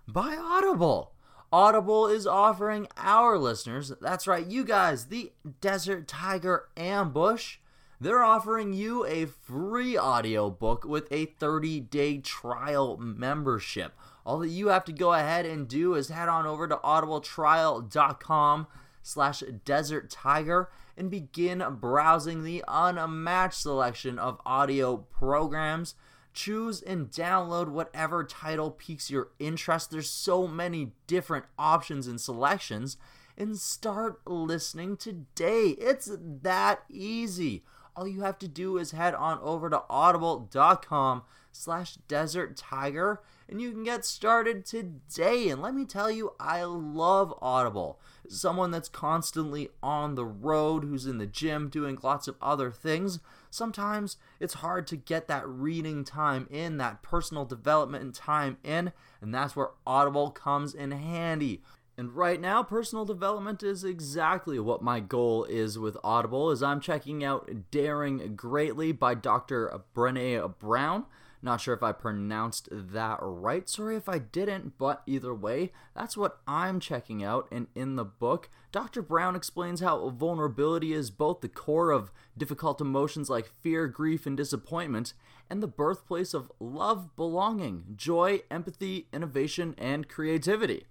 by 0.07 0.37
Audible. 0.37 1.13
Audible 1.53 2.09
is 2.09 2.27
offering 2.27 2.89
our 2.97 3.39
listeners, 3.39 3.93
that's 4.01 4.27
right, 4.27 4.47
you 4.47 4.65
guys, 4.65 5.07
the 5.07 5.33
Desert 5.61 6.09
Tiger 6.09 6.69
Ambush. 6.77 7.59
They're 8.01 8.25
offering 8.25 8.73
you 8.73 9.07
a 9.07 9.27
free 9.27 9.97
audiobook 9.97 10.85
with 10.85 11.07
a 11.13 11.27
30-day 11.27 12.19
trial 12.19 12.97
membership. 12.99 13.93
All 14.27 14.41
that 14.41 14.49
you 14.49 14.69
have 14.69 14.85
to 14.87 14.93
go 14.93 15.13
ahead 15.13 15.47
and 15.47 15.69
do 15.69 15.95
is 15.95 16.09
head 16.09 16.29
on 16.29 16.45
over 16.45 16.67
to 16.67 16.77
audibletrial.com 16.77 18.67
slash 19.03 19.43
desert 19.65 20.11
tiger 20.11 20.71
and 20.97 21.11
begin 21.11 21.63
browsing 21.79 22.43
the 22.43 22.65
unmatched 22.67 23.61
selection 23.61 24.19
of 24.19 24.41
audio 24.45 24.97
programs 24.97 25.95
choose 26.35 26.83
and 26.83 27.11
download 27.11 27.69
whatever 27.69 28.25
title 28.25 28.71
piques 28.71 29.11
your 29.11 29.29
interest. 29.39 29.91
There's 29.91 30.11
so 30.11 30.47
many 30.47 30.93
different 31.07 31.47
options 31.59 32.07
and 32.07 32.21
selections. 32.21 32.97
And 33.37 33.59
start 33.59 34.21
listening 34.27 34.97
today. 34.97 35.71
It's 35.79 36.11
that 36.43 36.85
easy. 36.89 37.65
All 37.97 38.07
you 38.07 38.23
have 38.23 38.39
to 38.41 38.49
do 38.49 38.77
is 38.79 38.93
head 38.93 39.15
on 39.15 39.39
over 39.41 39.71
to 39.71 39.83
audible.com 39.89 41.23
slash 41.51 41.97
desert 42.09 42.57
tiger 42.57 43.21
and 43.49 43.61
you 43.61 43.73
can 43.73 43.85
get 43.85 44.05
started 44.05 44.65
today. 44.65 45.49
And 45.49 45.61
let 45.61 45.75
me 45.75 45.85
tell 45.85 46.11
you, 46.11 46.33
I 46.41 46.65
love 46.65 47.35
Audible. 47.43 48.01
Someone 48.29 48.71
that's 48.71 48.89
constantly 48.89 49.69
on 49.83 50.15
the 50.15 50.25
road, 50.25 50.85
who's 50.85 51.07
in 51.07 51.19
the 51.19 51.27
gym 51.27 51.69
doing 51.69 51.99
lots 52.03 52.27
of 52.27 52.37
other 52.41 52.71
things. 52.71 53.21
Sometimes 53.55 54.17
it's 54.41 54.55
hard 54.55 54.87
to 54.89 54.97
get 54.97 55.29
that 55.29 55.49
reading 55.49 56.05
time 56.05 56.49
in, 56.51 56.77
that 56.79 57.03
personal 57.03 57.45
development 57.45 58.15
time 58.15 58.59
in, 58.65 58.93
and 59.21 59.33
that's 59.33 59.55
where 59.55 59.71
Audible 59.87 60.33
comes 60.33 60.75
in 60.75 60.91
handy. 60.91 61.63
And 61.97 62.17
right 62.17 62.41
now, 62.41 62.65
personal 62.65 63.05
development 63.05 63.63
is 63.63 63.85
exactly 63.85 64.59
what 64.59 64.83
my 64.83 64.99
goal 64.99 65.45
is 65.45 65.79
with 65.79 65.97
Audible 66.03 66.51
as 66.51 66.65
I'm 66.65 66.81
checking 66.81 67.23
out 67.23 67.71
Daring 67.71 68.35
Greatly 68.35 68.91
by 68.91 69.15
Dr. 69.15 69.83
Brené 69.95 70.59
Brown. 70.59 71.05
Not 71.45 71.61
sure 71.61 71.75
if 71.75 71.83
I 71.83 71.93
pronounced 71.93 72.71
that 72.73 73.19
right. 73.21 73.69
Sorry 73.69 73.97
if 73.97 74.09
I 74.09 74.17
didn't, 74.17 74.79
but 74.79 75.03
either 75.05 75.35
way, 75.35 75.73
that's 75.95 76.17
what 76.17 76.39
I'm 76.47 76.81
checking 76.81 77.23
out. 77.23 77.49
And 77.53 77.67
in 77.75 77.97
the 77.97 78.05
book, 78.07 78.49
Dr. 78.73 79.03
Brown 79.03 79.37
explains 79.37 79.81
how 79.81 80.09
vulnerability 80.09 80.95
is 80.95 81.11
both 81.11 81.43
the 81.43 81.51
core 81.51 81.91
of 81.91 82.11
difficult 82.35 82.81
emotions 82.81 83.29
like 83.29 83.53
fear, 83.61 83.87
grief, 83.89 84.25
and 84.25 84.39
disappointment, 84.39 85.13
and 85.51 85.63
the 85.63 85.67
birthplace 85.67 86.33
of 86.33 86.51
love, 86.59 87.15
belonging, 87.15 87.93
joy, 87.95 88.41
empathy, 88.51 89.09
innovation, 89.13 89.75
and 89.77 90.09
creativity. 90.09 90.87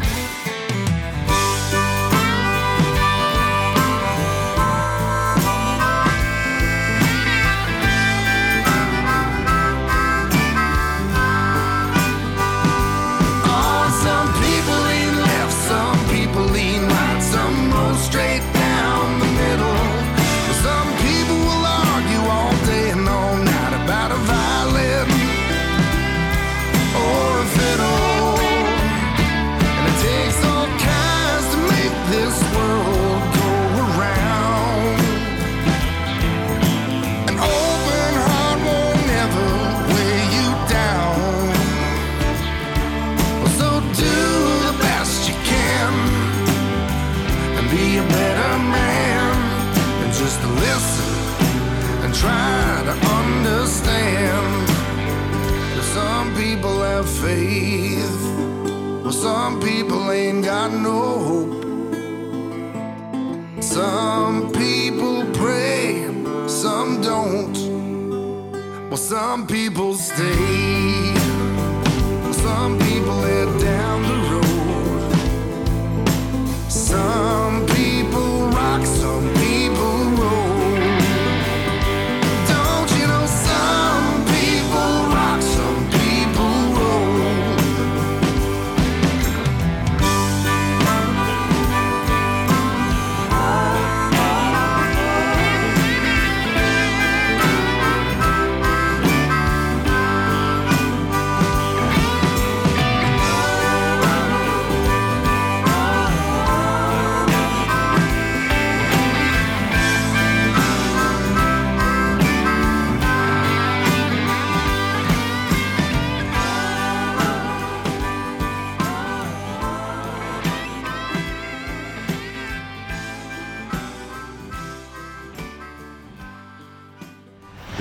Some 69.32 69.46
people 69.46 69.94
stay. 69.94 70.81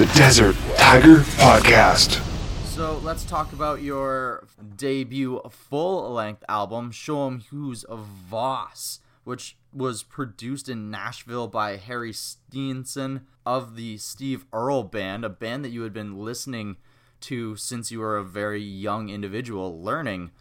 The 0.02 0.08
Desert 0.16 0.56
Tiger 0.78 1.18
Podcast. 1.38 2.26
So 2.66 2.98
let's 3.04 3.24
talk 3.24 3.54
about 3.54 3.84
your 3.84 4.48
debut 4.76 5.40
full 5.52 6.12
length 6.12 6.44
album, 6.50 6.90
Show 6.90 7.28
'em 7.28 7.42
Who's 7.52 7.86
a 7.88 7.98
Voss, 7.98 9.02
which 9.26 9.58
was 9.72 10.02
produced 10.02 10.68
in 10.68 10.90
Nashville 10.90 11.48
by 11.48 11.78
Harry 11.78 12.14
Stinson 12.14 13.28
of 13.46 13.76
the 13.76 14.00
Steve 14.00 14.46
Earle 14.52 14.82
Band, 14.82 15.24
a 15.24 15.30
band 15.30 15.64
that 15.66 15.70
you 15.70 15.84
had 15.84 15.94
been 15.94 16.18
listening 16.18 16.78
to 17.20 17.56
since 17.56 17.92
you 17.92 18.00
were 18.00 18.18
a 18.18 18.24
very 18.24 18.64
young 18.64 19.10
individual 19.10 19.84
learning 19.84 20.32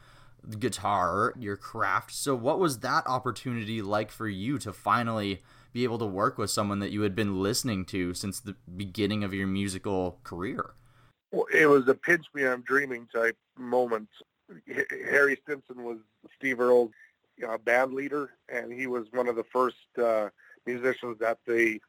guitar, 0.58 1.34
your 1.38 1.58
craft. 1.58 2.14
So, 2.14 2.34
what 2.34 2.58
was 2.58 2.78
that 2.78 3.06
opportunity 3.06 3.82
like 3.82 4.11
for 4.11 4.26
you 4.26 4.56
to 4.56 4.72
finally 4.72 5.42
be 5.73 5.85
able 5.85 5.99
to 5.99 6.07
work 6.07 6.39
with 6.39 6.51
someone 6.51 6.81
that 6.81 6.91
you 6.91 7.03
had 7.03 7.14
been 7.14 7.43
listening 7.43 7.85
to 7.87 8.14
since 8.14 8.41
the 8.41 8.57
beginning 8.77 9.25
of 9.25 9.33
your 9.35 9.47
musical 9.47 10.21
career? 10.25 10.75
Well, 11.33 11.47
it 11.53 11.66
was 11.66 11.89
a 11.89 11.95
pinch 11.95 12.27
me 12.35 12.47
I'm 12.47 12.62
dreaming 12.62 13.07
type 13.14 13.37
moment. 13.57 14.09
Harry 15.09 15.39
Stinson 15.45 15.85
was 15.85 15.99
Steve 16.37 16.61
Earle's 16.61 16.91
uh, 17.49 17.59
band 17.59 17.95
leader, 17.95 18.31
and 18.49 18.73
he 18.73 18.87
was 18.87 19.07
one 19.12 19.29
of 19.29 19.37
the 19.37 19.45
first 19.45 19.77
uh, 20.03 20.29
musicians 20.66 21.18
that 21.21 21.39
they 21.47 21.81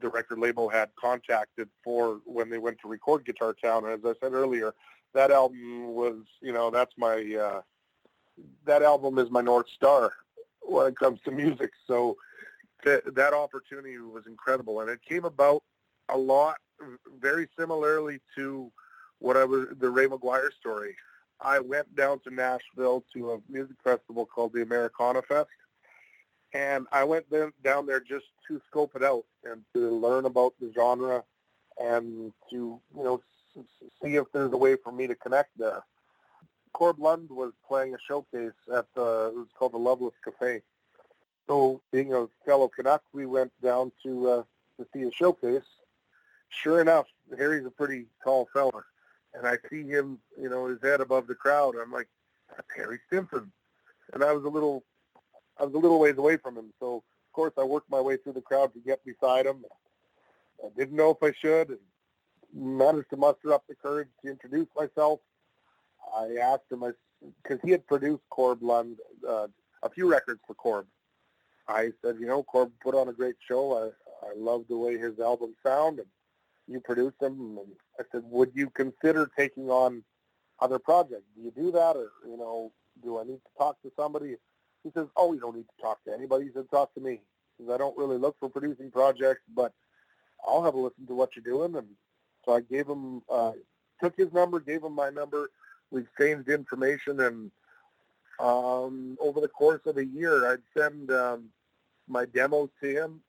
the 0.00 0.08
record 0.08 0.38
label 0.38 0.68
had 0.68 0.88
contacted 0.98 1.68
for 1.82 2.20
when 2.24 2.48
they 2.48 2.56
went 2.56 2.78
to 2.80 2.88
record 2.88 3.24
Guitar 3.26 3.52
Town. 3.52 3.84
And 3.84 3.92
as 3.92 4.00
I 4.04 4.14
said 4.18 4.32
earlier, 4.32 4.72
that 5.12 5.30
album 5.30 5.88
was, 5.94 6.16
you 6.40 6.52
know, 6.52 6.70
that's 6.70 6.92
my 6.96 7.34
uh, 7.34 7.60
that 8.64 8.82
album 8.82 9.18
is 9.18 9.30
my 9.30 9.40
north 9.40 9.68
star 9.74 10.12
when 10.62 10.86
it 10.86 10.98
comes 10.98 11.20
to 11.24 11.30
music. 11.30 11.70
So 11.86 12.16
th- 12.84 13.02
that 13.14 13.32
opportunity 13.32 13.98
was 13.98 14.26
incredible, 14.26 14.80
and 14.80 14.90
it 14.90 15.00
came 15.08 15.24
about 15.24 15.62
a 16.08 16.16
lot 16.16 16.56
very 17.20 17.48
similarly 17.58 18.20
to 18.36 18.70
what 19.18 19.36
I 19.36 19.44
was 19.44 19.68
the 19.78 19.90
Ray 19.90 20.06
McGuire 20.06 20.52
story. 20.52 20.96
I 21.40 21.60
went 21.60 21.94
down 21.96 22.20
to 22.20 22.34
Nashville 22.34 23.04
to 23.14 23.32
a 23.32 23.38
music 23.48 23.76
festival 23.82 24.26
called 24.26 24.52
the 24.52 24.62
Americana 24.62 25.22
Fest, 25.22 25.48
and 26.52 26.86
I 26.92 27.04
went 27.04 27.28
then 27.30 27.52
down 27.62 27.86
there 27.86 28.00
just 28.00 28.26
to 28.48 28.60
scope 28.68 28.92
it 28.94 29.02
out 29.02 29.24
and 29.44 29.62
to 29.74 29.90
learn 29.90 30.26
about 30.26 30.54
the 30.60 30.72
genre 30.74 31.24
and 31.80 32.32
to 32.50 32.80
you 32.96 33.02
know 33.02 33.20
see 34.02 34.16
if 34.16 34.26
there's 34.32 34.52
a 34.52 34.56
way 34.56 34.76
for 34.76 34.92
me 34.92 35.06
to 35.06 35.14
connect 35.14 35.56
there. 35.58 35.82
Corb 36.72 36.98
Lund 36.98 37.30
was 37.30 37.52
playing 37.66 37.94
a 37.94 37.98
showcase 38.06 38.52
at 38.72 38.86
the 38.94 39.32
it 39.34 39.38
was 39.38 39.48
called 39.56 39.72
the 39.72 39.78
Loveless 39.78 40.14
Cafe. 40.24 40.62
So 41.46 41.80
being 41.92 42.14
a 42.14 42.26
fellow 42.44 42.68
Canuck, 42.68 43.02
we 43.12 43.26
went 43.26 43.52
down 43.62 43.92
to 44.02 44.28
uh, 44.28 44.42
to 44.78 44.86
see 44.92 45.02
a 45.02 45.12
showcase. 45.12 45.62
Sure 46.48 46.80
enough, 46.80 47.06
Harry's 47.36 47.66
a 47.66 47.70
pretty 47.70 48.06
tall 48.22 48.48
fella, 48.52 48.84
and 49.34 49.46
I 49.46 49.58
see 49.70 49.84
him, 49.84 50.18
you 50.40 50.48
know, 50.48 50.66
his 50.66 50.78
head 50.82 51.00
above 51.00 51.26
the 51.26 51.34
crowd. 51.34 51.74
I'm 51.80 51.92
like, 51.92 52.08
that's 52.48 52.68
Harry 52.76 52.98
Stinson, 53.06 53.50
and 54.12 54.22
I 54.22 54.32
was 54.32 54.44
a 54.44 54.48
little, 54.48 54.84
I 55.58 55.64
was 55.64 55.74
a 55.74 55.78
little 55.78 55.98
ways 55.98 56.16
away 56.16 56.36
from 56.36 56.56
him. 56.56 56.72
So 56.80 56.96
of 56.96 57.32
course 57.32 57.52
I 57.58 57.64
worked 57.64 57.90
my 57.90 58.00
way 58.00 58.16
through 58.16 58.34
the 58.34 58.40
crowd 58.40 58.72
to 58.74 58.80
get 58.80 59.04
beside 59.04 59.46
him. 59.46 59.64
I 60.64 60.68
didn't 60.76 60.96
know 60.96 61.10
if 61.10 61.22
I 61.22 61.32
should, 61.32 61.70
and 61.70 61.78
managed 62.54 63.10
to 63.10 63.16
muster 63.16 63.52
up 63.52 63.64
the 63.68 63.74
courage 63.74 64.08
to 64.22 64.30
introduce 64.30 64.68
myself 64.76 65.20
I 66.16 66.36
asked 66.36 66.70
him, 66.70 66.84
because 67.42 67.58
he 67.64 67.70
had 67.70 67.86
produced 67.86 68.22
Corb 68.30 68.62
Lund, 68.62 68.98
uh, 69.28 69.48
a 69.82 69.90
few 69.90 70.10
records 70.10 70.40
for 70.46 70.54
Corb. 70.54 70.86
I 71.68 71.92
said, 72.02 72.16
you 72.20 72.26
know, 72.26 72.42
Corb 72.42 72.72
put 72.82 72.94
on 72.94 73.08
a 73.08 73.12
great 73.12 73.36
show. 73.46 73.72
I, 73.72 74.26
I 74.26 74.32
love 74.36 74.64
the 74.68 74.76
way 74.76 74.98
his 74.98 75.18
albums 75.18 75.56
sound, 75.64 75.98
and 75.98 76.08
you 76.68 76.80
produced 76.80 77.18
them. 77.20 77.58
And 77.58 77.68
I 77.98 78.04
said, 78.12 78.22
would 78.24 78.52
you 78.54 78.70
consider 78.70 79.30
taking 79.36 79.70
on 79.70 80.02
other 80.60 80.78
projects? 80.78 81.24
Do 81.36 81.42
you 81.42 81.50
do 81.50 81.70
that, 81.72 81.96
or 81.96 82.10
you 82.26 82.36
know, 82.36 82.72
do 83.02 83.18
I 83.18 83.24
need 83.24 83.40
to 83.44 83.58
talk 83.58 83.80
to 83.82 83.90
somebody? 83.96 84.36
He 84.82 84.90
says, 84.94 85.06
oh, 85.16 85.32
you 85.32 85.40
don't 85.40 85.56
need 85.56 85.66
to 85.76 85.82
talk 85.82 86.04
to 86.04 86.12
anybody. 86.12 86.46
He 86.46 86.50
said, 86.52 86.70
talk 86.70 86.92
to 86.94 87.00
me. 87.00 87.20
Because 87.56 87.72
I 87.72 87.78
don't 87.78 87.96
really 87.96 88.18
look 88.18 88.36
for 88.40 88.48
producing 88.48 88.90
projects, 88.90 89.42
but 89.54 89.72
I'll 90.46 90.64
have 90.64 90.74
a 90.74 90.78
listen 90.78 91.06
to 91.06 91.14
what 91.14 91.30
you're 91.36 91.44
doing. 91.44 91.76
And 91.76 91.86
so 92.44 92.54
I 92.54 92.60
gave 92.60 92.88
him, 92.88 93.22
uh, 93.30 93.52
took 94.02 94.16
his 94.16 94.32
number, 94.32 94.60
gave 94.60 94.82
him 94.82 94.92
my 94.92 95.08
number, 95.10 95.50
we 95.90 96.02
exchanged 96.02 96.48
information, 96.48 97.20
and 97.20 97.50
um, 98.38 99.16
over 99.20 99.40
the 99.40 99.48
course 99.48 99.80
of 99.86 99.96
a 99.96 100.04
year, 100.04 100.50
I'd 100.52 100.62
send 100.76 101.10
um, 101.10 101.50
my 102.08 102.24
demos 102.26 102.70
to 102.82 102.88
him, 102.88 103.20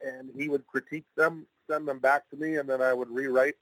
and 0.00 0.30
he 0.36 0.48
would 0.48 0.66
critique 0.66 1.06
them, 1.16 1.46
send 1.70 1.86
them 1.86 1.98
back 1.98 2.28
to 2.30 2.36
me, 2.36 2.56
and 2.56 2.68
then 2.68 2.80
I 2.82 2.92
would 2.92 3.10
rewrite 3.10 3.56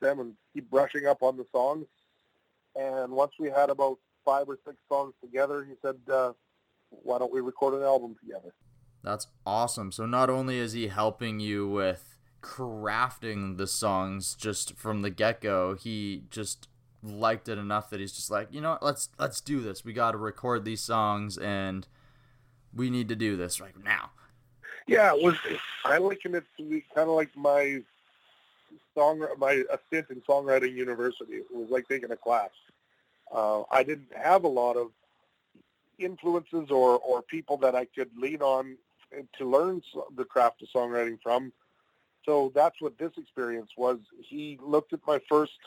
them 0.00 0.20
and 0.20 0.34
keep 0.54 0.70
brushing 0.70 1.06
up 1.06 1.22
on 1.22 1.36
the 1.36 1.46
songs. 1.52 1.86
And 2.76 3.12
once 3.12 3.32
we 3.38 3.50
had 3.50 3.70
about 3.70 3.98
five 4.24 4.48
or 4.48 4.58
six 4.66 4.76
songs 4.88 5.14
together, 5.20 5.64
he 5.64 5.74
said, 5.82 5.96
uh, 6.12 6.32
"Why 6.90 7.18
don't 7.18 7.32
we 7.32 7.40
record 7.40 7.74
an 7.74 7.82
album 7.82 8.16
together?" 8.20 8.54
That's 9.02 9.26
awesome. 9.46 9.92
So 9.92 10.06
not 10.06 10.30
only 10.30 10.58
is 10.58 10.72
he 10.72 10.88
helping 10.88 11.40
you 11.40 11.68
with 11.68 12.18
crafting 12.42 13.56
the 13.56 13.66
songs 13.66 14.34
just 14.34 14.76
from 14.76 15.02
the 15.02 15.10
get-go, 15.10 15.74
he 15.74 16.24
just 16.30 16.68
liked 17.02 17.48
it 17.48 17.58
enough 17.58 17.90
that 17.90 18.00
he's 18.00 18.12
just 18.12 18.30
like, 18.30 18.48
you 18.52 18.60
know 18.60 18.72
what, 18.72 18.82
let's 18.82 19.08
let's 19.18 19.40
do 19.40 19.60
this. 19.60 19.84
We 19.84 19.92
got 19.92 20.12
to 20.12 20.18
record 20.18 20.64
these 20.64 20.82
songs, 20.82 21.38
and 21.38 21.86
we 22.74 22.90
need 22.90 23.08
to 23.08 23.16
do 23.16 23.36
this 23.36 23.60
right 23.60 23.74
now. 23.82 24.10
Yeah, 24.86 25.14
it 25.14 25.22
was. 25.22 25.36
I 25.84 25.98
liken 25.98 26.34
it 26.34 26.44
to 26.58 26.82
kind 26.94 27.08
of 27.08 27.16
like 27.16 27.30
my 27.36 27.82
song, 28.94 29.24
my 29.38 29.62
stint 29.86 30.06
in 30.10 30.20
songwriting 30.22 30.74
university. 30.74 31.34
It 31.34 31.46
was 31.54 31.70
like 31.70 31.88
taking 31.88 32.10
a 32.10 32.16
class. 32.16 32.50
Uh, 33.32 33.62
I 33.70 33.82
didn't 33.82 34.12
have 34.16 34.44
a 34.44 34.48
lot 34.48 34.76
of 34.76 34.90
influences 35.98 36.70
or 36.70 36.98
or 36.98 37.22
people 37.22 37.56
that 37.58 37.74
I 37.74 37.84
could 37.84 38.10
lean 38.16 38.42
on 38.42 38.76
to 39.38 39.44
learn 39.44 39.82
the 40.16 40.24
craft 40.24 40.62
of 40.62 40.68
songwriting 40.74 41.18
from. 41.22 41.52
So 42.24 42.52
that's 42.54 42.80
what 42.80 42.98
this 42.98 43.12
experience 43.16 43.70
was. 43.76 43.98
He 44.20 44.58
looked 44.62 44.92
at 44.92 45.00
my 45.06 45.20
first 45.28 45.58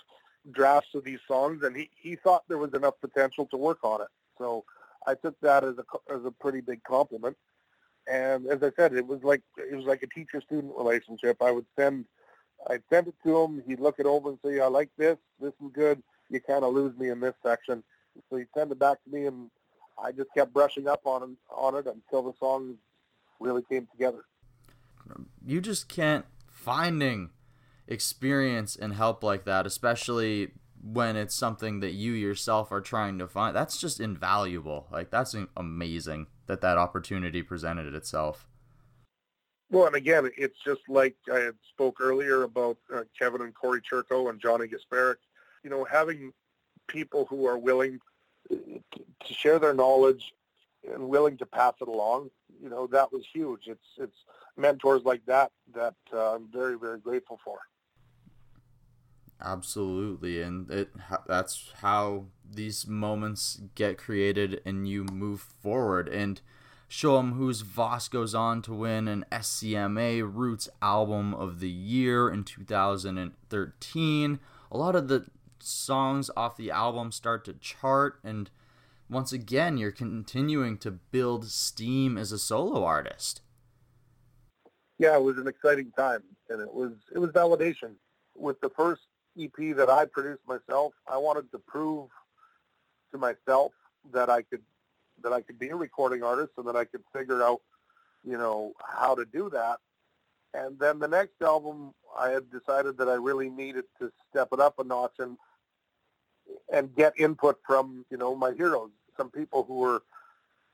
drafts 0.52 0.96
of 0.96 1.04
these 1.04 1.20
songs, 1.28 1.64
and 1.64 1.76
he, 1.76 1.90
he 1.96 2.16
thought 2.16 2.44
there 2.48 2.58
was 2.58 2.74
enough 2.74 2.96
potential 3.02 3.46
to 3.48 3.58
work 3.58 3.80
on 3.84 4.02
it. 4.02 4.08
So 4.38 4.66
I 5.08 5.16
took 5.16 5.40
that 5.42 5.64
as 5.64 5.76
a 5.78 6.14
as 6.14 6.26
a 6.26 6.32
pretty 6.32 6.62
big 6.62 6.84
compliment. 6.84 7.38
And 8.12 8.48
as 8.48 8.62
I 8.64 8.72
said, 8.76 8.94
it 8.94 9.08
was 9.08 9.24
like 9.24 9.42
it 9.58 9.76
was 9.76 9.86
like 9.86 10.04
a 10.04 10.08
teacher 10.08 10.42
student 10.42 10.74
relationship. 10.78 11.42
I 11.42 11.52
would 11.52 11.66
send 11.78 12.06
I'd 12.70 12.84
send 12.90 13.08
it 13.08 13.16
to 13.26 13.38
him. 13.38 13.64
He'd 13.68 13.80
look 13.80 14.00
it 14.00 14.06
over 14.06 14.30
and 14.30 14.40
say, 14.44 14.60
"I 14.60 14.68
like 14.68 14.90
this. 14.98 15.18
This 15.40 15.54
is 15.64 15.72
good. 15.74 16.02
You 16.30 16.42
kind 16.42 16.64
of 16.64 16.74
lose 16.74 16.98
me 16.98 17.10
in 17.10 17.20
this 17.20 17.36
section." 17.44 17.84
So 18.30 18.38
he'd 18.38 18.48
send 18.56 18.72
it 18.72 18.80
back 18.80 19.04
to 19.04 19.10
me, 19.10 19.26
and 19.26 19.50
I 20.02 20.12
just 20.12 20.34
kept 20.34 20.54
brushing 20.54 20.88
up 20.88 21.02
on 21.06 21.38
on 21.50 21.76
it 21.76 21.88
until 21.88 22.24
the 22.24 22.34
song 22.40 22.78
really 23.40 23.64
came 23.64 23.88
together. 23.92 24.26
You 25.46 25.62
just 25.62 25.90
can't 25.90 26.26
finding 26.50 27.32
experience 27.88 28.76
and 28.76 28.94
help 28.94 29.24
like 29.24 29.46
that, 29.46 29.66
especially 29.66 30.52
when 30.84 31.16
it's 31.16 31.36
something 31.36 31.80
that 31.80 31.94
you 31.94 32.12
yourself 32.12 32.72
are 32.72 32.82
trying 32.82 33.18
to 33.20 33.28
find. 33.28 33.56
That's 33.56 33.80
just 33.80 34.00
invaluable. 34.00 34.88
Like 34.92 35.10
that's 35.10 35.36
amazing 35.56 36.28
that 36.48 36.62
that 36.62 36.78
opportunity 36.78 37.42
presented 37.42 37.94
itself. 37.94 38.48
Well, 39.72 39.88
and 39.88 39.96
again, 39.96 40.30
it's 40.38 40.60
just 40.64 40.82
like 40.88 41.16
I 41.34 41.40
had 41.40 41.56
spoke 41.70 41.98
earlier 42.00 42.44
about 42.44 42.78
uh, 42.94 43.04
Kevin 43.18 43.42
and 43.42 43.56
Corey 43.56 43.82
Churko 43.82 44.30
and 44.30 44.40
Johnny 44.40 44.68
Gasparic. 44.68 45.16
You 45.64 45.70
know, 45.70 45.84
having 45.86 46.34
people 46.88 47.26
who 47.26 47.48
are 47.48 47.58
willing 47.58 48.00
to 48.50 49.34
share 49.34 49.58
their 49.60 49.74
knowledge 49.74 50.34
and 50.92 51.08
willing 51.08 51.38
to 51.38 51.46
pass 51.46 51.74
it 51.82 51.88
along, 51.88 52.30
you 52.62 52.70
know, 52.70 52.88
that 52.88 53.12
was 53.12 53.24
huge. 53.34 53.68
It's 53.68 53.88
it's 53.98 54.18
mentors 54.58 55.04
like 55.06 55.26
that 55.26 55.52
that 55.74 55.96
uh, 56.14 56.36
I'm 56.36 56.50
very 56.52 56.78
very 56.78 57.00
grateful 57.00 57.40
for. 57.44 57.60
Absolutely, 59.44 60.42
and 60.42 60.72
it 60.72 60.90
that's 61.28 61.74
how 61.82 62.28
these 62.50 62.88
moments 62.88 63.60
get 63.76 63.98
created, 63.98 64.62
and 64.66 64.88
you 64.88 65.04
move 65.04 65.42
forward 65.42 66.08
and 66.08 66.40
show 66.88 67.18
them 67.18 67.34
who's 67.34 67.62
Voss 67.62 68.08
goes 68.08 68.34
on 68.34 68.62
to 68.62 68.74
win 68.74 69.10
an 69.10 69.26
SCMA 69.32 70.22
Roots 70.34 70.70
Album 70.82 71.34
of 71.34 71.60
the 71.60 71.70
Year 71.70 72.30
in 72.30 72.46
2013. 72.46 74.40
A 74.72 74.78
lot 74.78 74.96
of 74.96 75.10
the 75.10 75.26
songs 75.60 76.30
off 76.38 76.56
the 76.56 76.72
album 76.72 77.12
start 77.12 77.44
to 77.46 77.54
chart, 77.54 78.20
and 78.24 78.50
once 79.10 79.34
again, 79.34 79.78
you're 79.78 79.92
continuing 79.92 80.78
to 80.78 80.92
build 80.92 81.48
steam 81.50 82.18
as 82.18 82.32
a 82.32 82.40
solo 82.40 82.86
artist. 82.86 83.42
Yeah, 85.00 85.18
it 85.18 85.24
was 85.24 85.38
an 85.38 85.48
exciting 85.48 85.92
time, 85.98 86.24
and 86.50 86.62
it 86.62 86.74
was 86.74 86.94
it 87.14 87.20
was 87.20 87.32
validation. 87.32 87.96
With 88.36 88.62
the 88.62 88.70
first 88.70 89.02
EP 89.40 89.76
that 89.76 89.90
I 89.90 90.06
produced 90.06 90.42
myself, 90.48 90.94
I 91.08 91.18
wanted 91.18 91.52
to 91.52 91.60
prove 91.60 92.10
to 93.12 93.18
myself 93.18 93.72
that 94.12 94.30
I 94.30 94.42
could 94.44 94.62
that 95.24 95.32
I 95.32 95.42
could 95.42 95.60
be 95.60 95.70
a 95.70 95.76
recording 95.76 96.24
artist 96.24 96.52
and 96.58 96.68
that 96.68 96.76
I 96.76 96.86
could 96.86 97.04
figure 97.14 97.44
out, 97.44 97.62
you 98.24 98.38
know, 98.38 98.74
how 98.84 99.16
to 99.16 99.26
do 99.26 99.50
that. 99.52 99.78
And 100.54 100.78
then 100.80 101.00
the 101.00 101.08
next 101.08 101.42
album, 101.42 101.94
I 102.18 102.30
had 102.30 102.52
decided 102.52 102.98
that 102.98 103.08
I 103.08 103.14
really 103.14 103.50
needed 103.50 103.86
to 104.00 104.12
step 104.30 104.50
it 104.52 104.60
up 104.60 104.80
a 104.80 104.84
notch 104.84 105.14
and 105.20 105.38
and 106.72 106.94
get 106.96 107.14
input 107.18 107.60
from 107.66 108.06
you 108.10 108.18
know 108.18 108.36
my 108.36 108.52
heroes, 108.52 108.92
some 109.18 109.30
people 109.30 109.64
who 109.64 109.76
were 109.76 110.04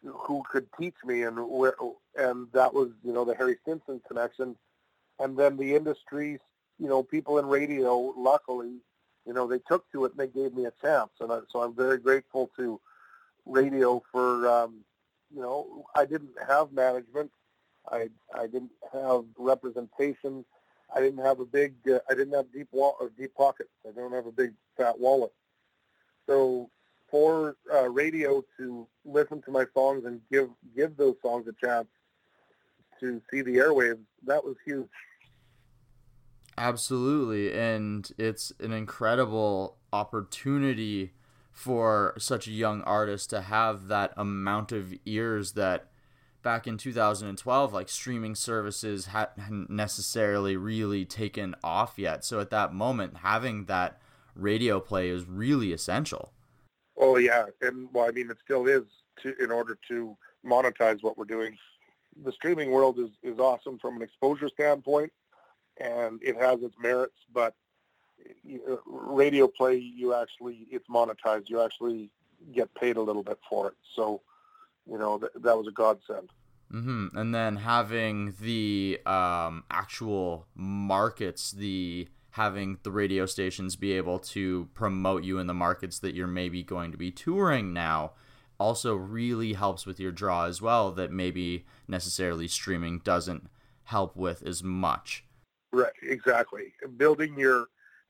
who 0.04 0.44
could 0.50 0.68
teach 0.80 0.96
me, 1.06 1.24
and 1.24 1.38
where 1.50 1.76
and 2.18 2.48
that 2.54 2.74
was 2.74 2.90
you 3.04 3.14
know 3.14 3.24
the 3.24 3.36
Harry 3.36 3.58
Stinson 3.62 4.02
connection, 4.08 4.56
and 5.20 5.38
then 5.38 5.58
the 5.58 5.76
industry, 5.76 6.40
you 6.80 6.88
know, 6.88 7.04
people 7.04 7.40
in 7.40 7.46
radio, 7.46 8.14
luckily, 8.18 8.78
you 9.26 9.34
know, 9.34 9.48
they 9.48 9.60
took 9.68 9.90
to 9.92 10.06
it 10.06 10.12
and 10.12 10.20
they 10.20 10.28
gave 10.28 10.54
me 10.54 10.66
a 10.66 10.74
chance, 10.82 11.12
and 11.20 11.32
I, 11.32 11.40
so 11.52 11.62
I'm 11.62 11.76
very 11.76 11.98
grateful 11.98 12.50
to 12.58 12.80
radio 13.46 14.02
for 14.12 14.48
um, 14.48 14.78
you 15.34 15.42
know 15.42 15.86
I 15.96 16.06
didn't 16.06 16.32
have 16.48 16.72
management, 16.72 17.32
I 17.92 18.10
I 18.34 18.48
didn't 18.48 18.72
have 18.94 19.26
representation. 19.38 20.46
I 20.96 21.02
didn't 21.02 21.24
have 21.24 21.40
a 21.40 21.46
big, 21.46 21.76
uh, 21.88 22.00
I 22.10 22.16
didn't 22.16 22.34
have 22.34 22.52
deep 22.52 22.70
wall 22.72 22.96
or 23.00 23.10
deep 23.10 23.36
pockets. 23.36 23.70
I 23.88 23.92
don't 23.92 24.12
have 24.12 24.26
a 24.26 24.32
big 24.32 24.54
fat 24.76 25.00
wallet. 25.00 25.32
So 26.26 26.70
for 27.12 27.56
uh, 27.72 27.90
radio 27.90 28.44
to 28.58 28.88
listen 29.06 29.42
to 29.44 29.52
my 29.52 29.66
songs 29.74 30.06
and 30.06 30.22
give 30.32 30.50
give 30.76 30.98
those 30.98 31.16
songs 31.22 31.48
a 31.48 31.66
chance 31.66 31.88
to 33.00 33.22
see 33.32 33.42
the 33.42 33.58
airwaves, 33.58 34.00
that 34.26 34.44
was 34.44 34.56
huge. 34.66 34.90
Absolutely, 36.60 37.54
and 37.54 38.12
it's 38.18 38.52
an 38.60 38.74
incredible 38.74 39.78
opportunity 39.94 41.14
for 41.52 42.14
such 42.18 42.48
a 42.48 42.52
young 42.52 42.82
artist 42.82 43.30
to 43.30 43.42
have 43.42 43.88
that 43.88 44.14
amount 44.18 44.74
of 44.74 44.94
ears 45.06 45.54
that 45.54 45.88
back 46.44 46.68
in 46.68 46.78
2012 46.78 47.74
like 47.74 47.90
streaming 47.90 48.36
services 48.36 49.08
hadn't 49.08 49.70
necessarily 49.70 50.56
really 50.56 51.04
taken 51.04 51.54
off 51.62 52.00
yet 52.00 52.24
so 52.24 52.40
at 52.40 52.50
that 52.50 52.74
moment 52.74 53.18
having 53.24 53.66
that 53.66 54.00
radio 54.36 54.80
play 54.80 55.10
is 55.10 55.26
really 55.26 55.74
essential. 55.74 56.32
Oh 56.98 57.18
yeah, 57.18 57.46
and 57.62 57.88
well, 57.94 58.06
I 58.08 58.12
mean, 58.12 58.30
it 58.30 58.38
still 58.44 58.68
is 58.68 58.84
to 59.24 59.34
in 59.42 59.52
order 59.52 59.78
to 59.88 60.18
monetize 60.46 61.02
what 61.02 61.18
we're 61.18 61.26
doing. 61.26 61.58
The 62.24 62.32
streaming 62.34 62.72
world 62.72 63.00
is 63.00 63.10
is 63.24 63.40
awesome 63.40 63.80
from 63.80 63.96
an 63.96 64.02
exposure 64.02 64.50
standpoint, 64.50 65.12
and 65.80 66.20
it 66.22 66.36
has 66.38 66.62
its 66.62 66.76
merits. 66.82 67.16
But 67.34 67.56
radio 68.86 69.48
play, 69.48 69.78
you 69.78 70.14
actually 70.14 70.68
it's 70.72 70.88
monetized. 70.88 71.50
You 71.50 71.62
actually 71.62 72.12
get 72.54 72.74
paid 72.76 72.98
a 72.98 73.02
little 73.02 73.24
bit 73.24 73.40
for 73.50 73.68
it. 73.68 73.76
So, 73.96 74.22
you 74.86 74.98
know, 74.98 75.20
th- 75.20 75.32
that 75.36 75.58
was 75.58 75.68
a 75.68 75.72
godsend. 75.72 76.30
Mm-hmm. 76.72 77.18
And 77.18 77.34
then 77.34 77.58
having 77.58 78.36
the 78.40 79.00
um, 79.06 79.64
actual 79.72 80.46
markets, 80.56 81.52
the 81.52 82.08
having 82.32 82.78
the 82.84 82.92
radio 82.92 83.26
stations 83.26 83.76
be 83.76 83.94
able 83.94 84.20
to 84.20 84.70
promote 84.74 85.24
you 85.24 85.40
in 85.40 85.48
the 85.48 85.54
markets 85.54 86.00
that 86.00 86.14
you're 86.14 86.28
maybe 86.28 86.64
going 86.64 86.92
to 86.92 86.98
be 86.98 87.12
touring 87.12 87.74
now 87.74 88.12
also 88.60 88.94
really 88.94 89.54
helps 89.54 89.86
with 89.86 90.00
your 90.00 90.12
draw 90.12 90.46
as 90.46 90.62
well 90.62 90.92
that 90.92 91.12
maybe 91.12 91.66
necessarily 91.88 92.48
streaming 92.48 93.00
doesn't 93.00 93.50
help 93.86 94.16
with 94.16 94.44
as 94.44 94.62
much 94.62 95.26
right 95.72 95.94
exactly. 96.04 96.74
Building 96.98 97.38
your 97.38 97.66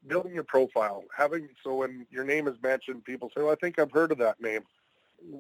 building 0.07 0.34
your 0.34 0.45
profile 0.45 1.03
having 1.16 1.49
so 1.62 1.76
when 1.76 2.07
your 2.10 2.24
name 2.24 2.47
is 2.47 2.55
mentioned 2.64 3.03
people 3.03 3.30
say 3.36 3.43
well 3.43 3.51
i 3.51 3.55
think 3.55 3.78
i've 3.78 3.91
heard 3.91 4.14
of 4.14 4.18
that 4.18 4.39
name. 4.41 4.62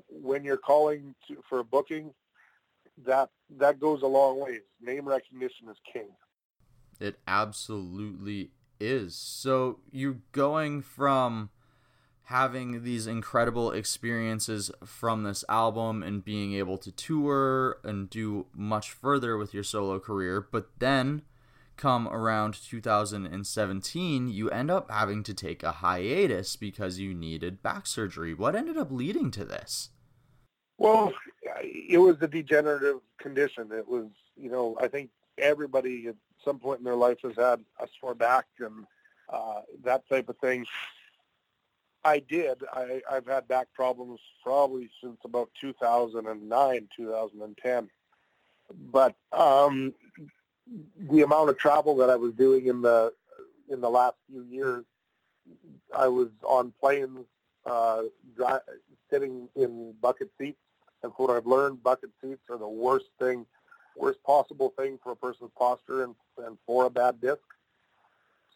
When 0.09 0.43
you're 0.43 0.57
calling 0.57 1.15
to, 1.29 1.37
for 1.47 1.59
a 1.59 1.63
booking 1.63 2.13
that 3.05 3.29
that 3.57 3.79
goes 3.79 4.01
a 4.01 4.07
long 4.07 4.39
ways 4.39 4.59
name 4.81 5.07
recognition 5.07 5.69
is 5.69 5.77
king. 5.91 6.09
It 6.99 7.19
absolutely 7.27 8.51
is. 8.79 9.15
So 9.15 9.79
you're 9.91 10.19
going 10.31 10.81
from 10.81 11.49
having 12.23 12.83
these 12.83 13.07
incredible 13.07 13.71
experiences 13.71 14.69
from 14.85 15.23
this 15.23 15.43
album 15.49 16.03
and 16.03 16.23
being 16.23 16.53
able 16.53 16.77
to 16.77 16.91
tour 16.91 17.77
and 17.83 18.09
do 18.09 18.45
much 18.53 18.91
further 18.91 19.35
with 19.37 19.53
your 19.53 19.63
solo 19.63 19.99
career, 19.99 20.45
but 20.51 20.67
then 20.77 21.23
come 21.79 22.07
around 22.09 22.53
2017, 22.61 24.27
you 24.27 24.49
end 24.49 24.69
up 24.69 24.91
having 24.91 25.23
to 25.23 25.33
take 25.33 25.63
a 25.63 25.71
hiatus 25.71 26.55
because 26.57 26.99
you 26.99 27.13
needed 27.13 27.63
back 27.63 27.87
surgery. 27.87 28.33
What 28.33 28.55
ended 28.55 28.77
up 28.77 28.91
leading 28.91 29.31
to 29.31 29.45
this? 29.45 29.89
Well, 30.77 31.13
it 31.63 31.97
was 31.99 32.17
a 32.21 32.27
degenerative 32.27 32.99
condition. 33.17 33.69
It 33.71 33.87
was, 33.87 34.07
you 34.35 34.51
know, 34.51 34.77
I 34.81 34.87
think 34.87 35.09
everybody 35.37 36.07
at 36.07 36.15
some 36.43 36.59
point 36.59 36.79
in 36.79 36.85
their 36.85 36.95
life 36.95 37.19
has 37.23 37.35
had 37.37 37.61
a 37.79 37.87
sore 37.99 38.13
back 38.13 38.45
and 38.59 38.85
uh, 39.29 39.61
that 39.83 40.07
type 40.09 40.27
of 40.27 40.37
thing. 40.37 40.65
I 42.03 42.19
did. 42.19 42.63
I, 42.73 43.01
I've 43.09 43.27
had 43.27 43.47
back 43.47 43.67
problems 43.73 44.19
probably 44.43 44.89
since 45.01 45.17
about 45.23 45.49
2009, 45.59 46.89
2010. 46.95 47.89
But 48.91 49.15
um, 49.31 49.93
the 51.09 51.21
amount 51.21 51.49
of 51.49 51.57
travel 51.57 51.95
that 51.97 52.09
I 52.09 52.15
was 52.15 52.33
doing 52.33 52.67
in 52.67 52.81
the 52.81 53.13
in 53.69 53.81
the 53.81 53.89
last 53.89 54.15
few 54.27 54.43
years, 54.43 54.83
I 55.95 56.07
was 56.07 56.29
on 56.43 56.73
planes, 56.79 57.25
uh, 57.65 58.03
dry, 58.35 58.59
sitting 59.11 59.47
in 59.55 59.93
bucket 60.01 60.29
seats. 60.39 60.57
And 61.03 61.13
from 61.15 61.27
what 61.27 61.37
I've 61.37 61.45
learned, 61.45 61.81
bucket 61.83 62.09
seats 62.21 62.41
are 62.49 62.57
the 62.57 62.67
worst 62.67 63.05
thing 63.19 63.45
worst 63.99 64.23
possible 64.23 64.73
thing 64.77 64.97
for 65.03 65.11
a 65.11 65.15
person's 65.15 65.51
posture 65.57 66.03
and, 66.03 66.15
and 66.37 66.57
for 66.65 66.85
a 66.85 66.89
bad 66.89 67.19
disc. 67.21 67.41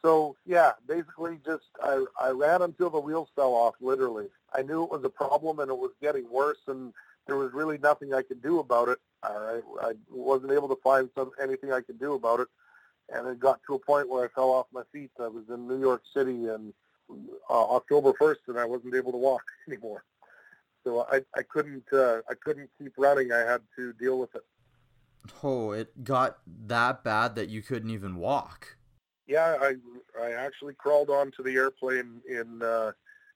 So 0.01 0.36
yeah, 0.45 0.72
basically 0.88 1.39
just 1.45 1.66
I, 1.82 2.05
I 2.20 2.30
ran 2.30 2.61
until 2.61 2.89
the 2.89 2.99
wheels 2.99 3.30
fell 3.36 3.53
off, 3.53 3.76
literally. 3.80 4.28
I 4.53 4.61
knew 4.61 4.84
it 4.84 4.91
was 4.91 5.03
a 5.03 5.09
problem 5.09 5.59
and 5.59 5.70
it 5.70 5.78
was 5.78 5.91
getting 6.01 6.30
worse 6.30 6.59
and 6.68 6.93
there 7.28 7.38
was 7.38 7.54
really 7.54 7.78
nothing 7.78 8.14
I 8.14 8.22
could 8.22 8.42
do 8.42 8.60
about 8.60 8.90
it. 8.90 9.00
I, 9.24 9.62
I 9.82 9.94
wasn't 10.12 10.52
able 10.52 10.68
to 10.70 10.78
find 10.84 11.10
some 11.16 11.32
anything 11.42 11.72
I 11.72 11.82
could 11.82 12.00
do 12.00 12.14
about 12.14 12.42
it. 12.42 12.48
And 13.14 13.28
it 13.28 13.40
got 13.40 13.60
to 13.68 13.76
a 13.76 13.80
point 13.80 14.10
where 14.10 14.26
I 14.26 14.28
fell 14.30 14.50
off 14.50 14.68
my 14.74 14.84
feet. 14.92 15.12
I 15.20 15.28
was 15.28 15.44
in 15.50 15.68
New 15.68 15.80
York 15.80 16.04
City 16.14 16.48
and 16.48 16.74
uh, 17.50 17.76
October 17.76 18.14
1st 18.14 18.38
and 18.48 18.60
I 18.60 18.66
wasn't 18.66 18.96
able 18.96 19.12
to 19.12 19.18
walk 19.18 19.44
anymore. 19.68 20.04
So 20.84 21.06
I, 21.12 21.22
I 21.36 21.44
couldn't 21.44 21.86
uh, 21.94 22.20
I 22.30 22.34
couldn't 22.44 22.70
keep 22.78 22.94
running. 22.98 23.32
I 23.32 23.40
had 23.40 23.62
to 23.78 23.94
deal 23.94 24.20
with 24.20 24.36
it. 24.36 24.42
Oh, 25.42 25.72
it 25.72 26.04
got 26.04 26.40
that 26.66 27.04
bad 27.04 27.36
that 27.36 27.48
you 27.48 27.62
couldn't 27.62 27.90
even 27.90 28.18
walk. 28.18 28.76
Yeah, 29.26 29.56
I 29.62 29.76
I 30.22 30.32
actually 30.32 30.74
crawled 30.74 31.10
onto 31.10 31.42
the 31.42 31.56
airplane 31.56 32.22
in 32.28 32.62
uh, 32.62 32.92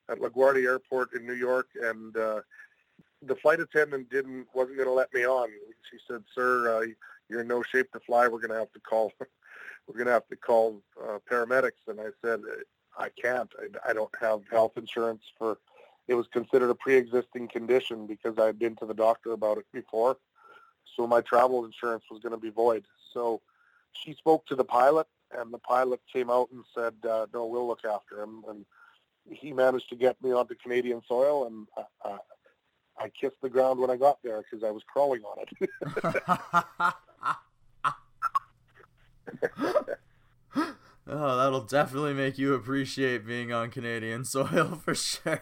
at 0.10 0.20
LaGuardia 0.20 0.66
Airport 0.66 1.14
in 1.14 1.26
New 1.26 1.36
York, 1.36 1.68
and 1.82 2.18
uh, 2.18 2.42
the 3.22 3.36
flight 3.36 3.60
attendant 3.60 4.10
didn't 4.10 4.48
wasn't 4.54 4.78
going 4.78 4.88
to 4.88 4.94
let 4.94 5.14
me 5.14 5.26
on. 5.26 5.50
She 5.90 5.98
said, 6.08 6.24
"Sir, 6.34 6.78
uh, 6.78 6.86
you're 7.30 7.42
in 7.42 7.48
no 7.48 7.64
shape 7.64 7.92
to 7.94 8.00
fly. 8.00 8.28
We're 8.28 8.40
going 8.40 8.52
to 8.52 8.60
have 8.60 8.74
to 8.74 8.80
call. 8.80 9.12
we're 9.88 9.96
going 9.96 10.08
to 10.08 10.14
have 10.14 10.28
to 10.28 10.36
call 10.36 10.82
uh, 11.02 11.20
paramedics." 11.30 11.88
And 11.88 12.00
I 12.00 12.08
said, 12.24 12.42
"I 12.98 13.10
can't. 13.22 13.52
I, 13.60 13.92
I 13.92 13.94
don't 13.94 14.14
have 14.20 14.42
health 14.52 14.74
insurance 14.78 15.24
for." 15.38 15.58
It 16.08 16.16
was 16.16 16.28
considered 16.28 16.70
a 16.70 16.76
pre-existing 16.76 17.50
condition 17.50 18.08
because 18.08 18.38
I 18.38 18.46
had 18.46 18.58
been 18.58 18.78
to 18.78 18.86
the 18.86 18.94
doctor 18.94 19.34
about 19.34 19.58
it 19.58 19.66
before 19.74 20.16
so 20.98 21.08
my 21.08 21.22
travel 21.22 21.64
insurance 21.64 22.04
was 22.10 22.20
going 22.22 22.34
to 22.34 22.42
be 22.42 22.50
void. 22.50 22.86
So 23.14 23.42
she 23.94 24.14
spoke 24.14 24.46
to 24.48 24.56
the 24.56 24.64
pilot, 24.64 25.08
and 25.38 25.54
the 25.54 25.60
pilot 25.60 26.02
came 26.12 26.30
out 26.30 26.50
and 26.52 26.64
said, 26.76 26.94
uh, 27.10 27.28
"No, 27.34 27.46
we'll 27.46 27.68
look 27.68 27.86
after 27.86 28.22
him." 28.22 28.44
And 28.50 28.66
he 29.30 29.54
managed 29.54 29.90
to 29.90 29.96
get 29.96 30.22
me 30.22 30.32
onto 30.32 30.56
Canadian 30.56 31.02
soil, 31.08 31.48
and 31.48 31.68
uh, 31.78 31.84
uh 32.04 32.18
I 33.00 33.10
kissed 33.10 33.42
the 33.42 33.50
ground 33.50 33.80
when 33.80 33.90
I 33.90 33.96
got 33.96 34.22
there 34.24 34.42
because 34.42 34.64
I 34.64 34.72
was 34.72 34.84
crawling 34.84 35.22
on 35.24 35.38
it. 35.40 35.70
oh, 41.08 41.38
that'll 41.38 41.62
definitely 41.62 42.14
make 42.14 42.38
you 42.38 42.54
appreciate 42.54 43.26
being 43.26 43.52
on 43.52 43.70
Canadian 43.70 44.26
soil 44.26 44.82
for 44.84 44.96
sure. 44.96 45.42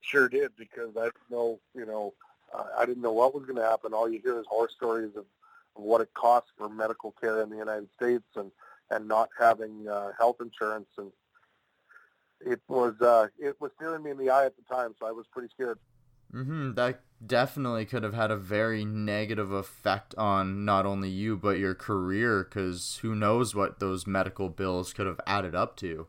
Sure 0.00 0.28
did 0.28 0.52
because 0.56 0.96
I 0.96 1.10
know, 1.30 1.60
you 1.74 1.84
know, 1.84 2.14
uh, 2.54 2.64
I 2.78 2.86
didn't 2.86 3.02
know 3.02 3.12
what 3.12 3.34
was 3.34 3.44
going 3.44 3.56
to 3.56 3.62
happen. 3.62 3.92
All 3.92 4.08
you 4.08 4.20
hear 4.22 4.38
is 4.38 4.46
horror 4.48 4.70
stories 4.74 5.10
of, 5.16 5.24
of 5.76 5.82
what 5.82 6.00
it 6.00 6.14
costs 6.14 6.50
for 6.56 6.68
medical 6.68 7.12
care 7.20 7.42
in 7.42 7.50
the 7.50 7.56
United 7.56 7.88
States 7.96 8.24
and 8.36 8.50
and 8.90 9.06
not 9.06 9.28
having 9.38 9.86
uh, 9.86 10.12
health 10.18 10.36
insurance 10.40 10.88
and 10.96 11.12
it 12.40 12.60
was 12.68 12.94
uh, 13.00 13.26
it 13.38 13.60
was 13.60 13.70
staring 13.76 14.02
me 14.02 14.10
in 14.10 14.18
the 14.18 14.30
eye 14.30 14.46
at 14.46 14.54
the 14.56 14.62
time, 14.74 14.94
so 14.98 15.06
I 15.06 15.12
was 15.12 15.26
pretty 15.32 15.48
scared. 15.52 15.78
Mm-hmm. 16.34 16.74
That 16.74 17.00
definitely 17.24 17.84
could 17.84 18.02
have 18.02 18.14
had 18.14 18.30
a 18.30 18.36
very 18.36 18.84
negative 18.84 19.50
effect 19.50 20.14
on 20.16 20.64
not 20.64 20.86
only 20.86 21.08
you 21.08 21.36
but 21.36 21.58
your 21.58 21.74
career, 21.74 22.44
because 22.44 22.98
who 23.02 23.14
knows 23.14 23.54
what 23.54 23.80
those 23.80 24.06
medical 24.06 24.48
bills 24.48 24.92
could 24.92 25.06
have 25.06 25.20
added 25.26 25.54
up 25.54 25.76
to. 25.76 26.06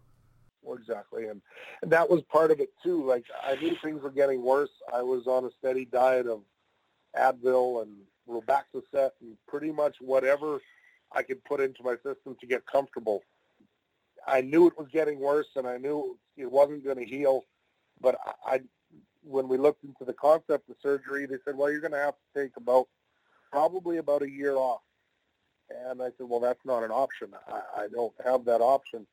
Exactly, 0.71 1.25
and, 1.27 1.41
and 1.81 1.91
that 1.91 2.09
was 2.09 2.21
part 2.31 2.51
of 2.51 2.59
it 2.59 2.69
too. 2.83 3.03
Like 3.05 3.25
I 3.43 3.55
knew 3.55 3.75
things 3.83 4.03
were 4.03 4.11
getting 4.11 4.43
worse. 4.43 4.69
I 4.93 5.01
was 5.01 5.25
on 5.25 5.45
a 5.45 5.49
steady 5.57 5.85
diet 5.85 6.27
of 6.27 6.41
Advil 7.17 7.81
and 7.81 7.91
Robaxacet 8.29 9.11
and 9.21 9.35
pretty 9.47 9.71
much 9.71 9.95
whatever 9.99 10.59
I 11.11 11.23
could 11.23 11.43
put 11.43 11.59
into 11.59 11.83
my 11.83 11.95
system 11.95 12.35
to 12.39 12.47
get 12.47 12.65
comfortable. 12.67 13.23
I 14.27 14.41
knew 14.41 14.67
it 14.67 14.77
was 14.77 14.87
getting 14.91 15.19
worse, 15.19 15.47
and 15.55 15.65
I 15.65 15.77
knew 15.77 16.19
it 16.37 16.51
wasn't 16.51 16.83
going 16.83 16.97
to 16.97 17.05
heal. 17.05 17.45
But 18.01 18.17
I, 18.45 18.61
when 19.23 19.47
we 19.47 19.57
looked 19.57 19.83
into 19.83 20.05
the 20.05 20.13
concept 20.13 20.69
of 20.69 20.75
surgery, 20.81 21.25
they 21.25 21.37
said, 21.45 21.57
"Well, 21.57 21.71
you're 21.71 21.81
going 21.81 21.93
to 21.93 21.97
have 21.97 22.15
to 22.15 22.41
take 22.41 22.55
about 22.57 22.87
probably 23.51 23.97
about 23.97 24.21
a 24.21 24.29
year 24.29 24.55
off." 24.55 24.81
And 25.69 26.01
I 26.01 26.07
said, 26.17 26.27
"Well, 26.27 26.39
that's 26.39 26.65
not 26.65 26.83
an 26.83 26.91
option. 26.91 27.29
I, 27.47 27.83
I 27.83 27.87
don't 27.87 28.13
have 28.23 28.45
that 28.45 28.61
option." 28.61 29.05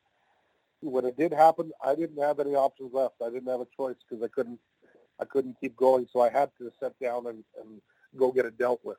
When 0.81 1.05
it 1.05 1.17
did 1.17 1.33
happen, 1.33 1.71
I 1.83 1.95
didn't 1.95 2.21
have 2.21 2.39
any 2.39 2.53
options 2.53 2.93
left. 2.93 3.15
I 3.25 3.29
didn't 3.29 3.49
have 3.49 3.61
a 3.61 3.67
choice 3.75 3.95
because 4.07 4.23
I 4.23 4.27
couldn't, 4.27 4.59
I 5.19 5.25
couldn't 5.25 5.57
keep 5.59 5.75
going. 5.75 6.07
So 6.13 6.21
I 6.21 6.29
had 6.29 6.51
to 6.59 6.71
sit 6.81 6.93
down 7.01 7.25
and, 7.25 7.43
and 7.59 7.81
go 8.15 8.31
get 8.31 8.45
it 8.45 8.59
dealt 8.59 8.81
with. 8.83 8.97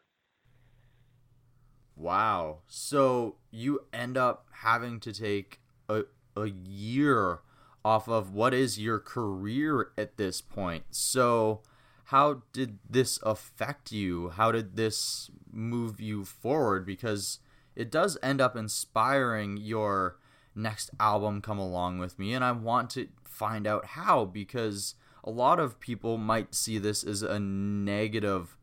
Wow. 1.94 2.59
So 2.66 3.36
you 3.50 3.86
end 3.92 4.16
up 4.16 4.46
having 4.52 4.98
to 5.00 5.12
take 5.12 5.61
a, 5.88 6.02
a 6.36 6.46
year 6.46 7.40
off 7.89 8.07
of 8.07 8.34
what 8.34 8.53
is 8.53 8.78
your 8.78 8.99
career 8.99 9.93
at 9.97 10.18
this 10.18 10.43
point. 10.43 10.84
So 10.91 11.62
how 12.05 12.43
did 12.53 12.78
this 12.89 13.18
affect 13.22 13.93
you? 13.93 14.28
How 14.28 14.53
did 14.53 14.76
this 14.76 15.30
move 15.51 15.99
you 15.99 16.26
forward? 16.26 16.84
Because 16.84 17.39
it 17.74 17.91
does 17.91 18.18
end 18.22 18.43
up 18.43 18.57
inspiring 18.57 19.57
your 19.57 20.18
next 20.55 20.91
album, 21.01 21.41
Come 21.41 21.59
Along 21.59 21.99
With 21.99 22.18
Me. 22.18 22.34
And 22.34 22.45
I 22.45 22.53
want 22.53 22.91
to 22.91 23.09
find 23.24 23.66
out 23.66 23.86
how 23.86 24.26
because 24.26 24.95
a 25.24 25.30
lot 25.30 25.59
of 25.59 25.80
people 25.80 26.18
might 26.18 26.55
see 26.55 26.76
this 26.76 27.03
as 27.03 27.22
a 27.22 27.41
negative 27.41 28.59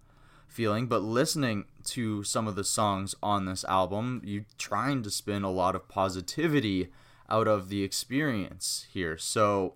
feeling, 0.47 0.85
but 0.85 1.01
listening 1.01 1.65
to 1.85 2.23
some 2.23 2.47
of 2.47 2.55
the 2.55 2.63
songs 2.63 3.15
on 3.23 3.45
this 3.45 3.63
album, 3.65 4.21
you're 4.23 4.45
trying 4.59 5.01
to 5.01 5.09
spin 5.09 5.41
a 5.41 5.51
lot 5.51 5.75
of 5.75 5.89
positivity 5.89 6.91
out 7.29 7.47
of 7.47 7.69
the 7.69 7.83
experience 7.83 8.87
here. 8.91 9.17
So, 9.17 9.75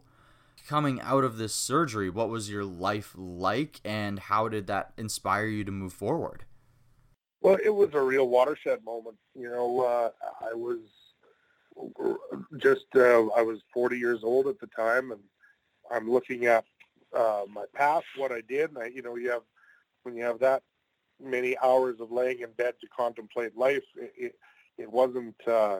coming 0.68 1.02
out 1.02 1.24
of 1.24 1.38
this 1.38 1.54
surgery, 1.56 2.10
what 2.10 2.30
was 2.30 2.50
your 2.50 2.64
life 2.64 3.14
like 3.16 3.82
and 3.84 4.20
how 4.20 4.47
did 4.47 4.68
that 4.68 4.93
inspire 4.97 5.47
you 5.47 5.64
to 5.64 5.72
move 5.72 5.93
forward? 5.93 6.45
Well, 7.41 7.58
it 7.64 7.74
was 7.74 7.89
a 7.93 8.02
real 8.02 8.28
watershed 8.28 8.84
moment. 8.84 9.18
You 9.34 9.50
know, 9.50 9.82
uh, 9.82 10.10
I 10.41 10.54
was 10.54 10.80
just, 12.58 12.86
uh, 12.95 13.28
I 13.30 13.41
was 13.41 13.60
40 13.74 13.97
years 13.97 14.20
old 14.24 14.47
at 14.47 14.60
the 14.60 14.68
time 14.68 15.12
and 15.12 15.22
I'm 15.89 16.12
looking 16.12 16.45
at 16.45 16.66
uh, 17.16 17.43
my 17.50 17.66
past, 17.74 18.06
what 18.18 18.32
I 18.32 18.41
did. 18.47 18.70
And 18.70 18.80
I, 18.80 18.88
you 18.88 19.02
know, 19.02 19.16
you 19.16 19.32
have, 19.32 19.43
when 20.04 20.16
you 20.16 20.24
have 20.24 20.39
that 20.39 20.64
many 21.22 21.58
hours 21.58 22.00
of 22.00 22.12
laying 22.12 22.41
in 22.41 22.52
bed 22.58 22.76
to 22.82 22.88
contemplate 22.88 23.58
life, 23.58 23.84
it, 23.95 24.14
it, 24.18 24.36
it 24.78 24.91
wasn't, 24.91 25.36
uh, 25.47 25.80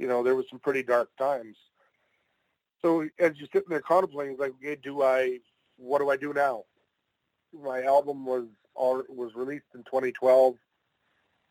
you 0.00 0.08
know, 0.08 0.22
there 0.22 0.34
was 0.34 0.46
some 0.48 0.58
pretty 0.58 0.82
dark 0.82 1.10
times. 1.16 1.56
So 2.82 3.02
as 3.18 3.32
you're 3.36 3.48
sitting 3.52 3.68
there 3.68 3.80
contemplating, 3.80 4.36
like, 4.38 4.52
okay, 4.52 4.76
do 4.82 5.02
I, 5.02 5.38
what 5.76 5.98
do 5.98 6.10
I 6.10 6.16
do 6.16 6.32
now? 6.32 6.64
My 7.52 7.82
album 7.82 8.24
was 8.24 8.44
all, 8.74 9.02
was 9.08 9.34
released 9.34 9.66
in 9.74 9.82
2012. 9.84 10.54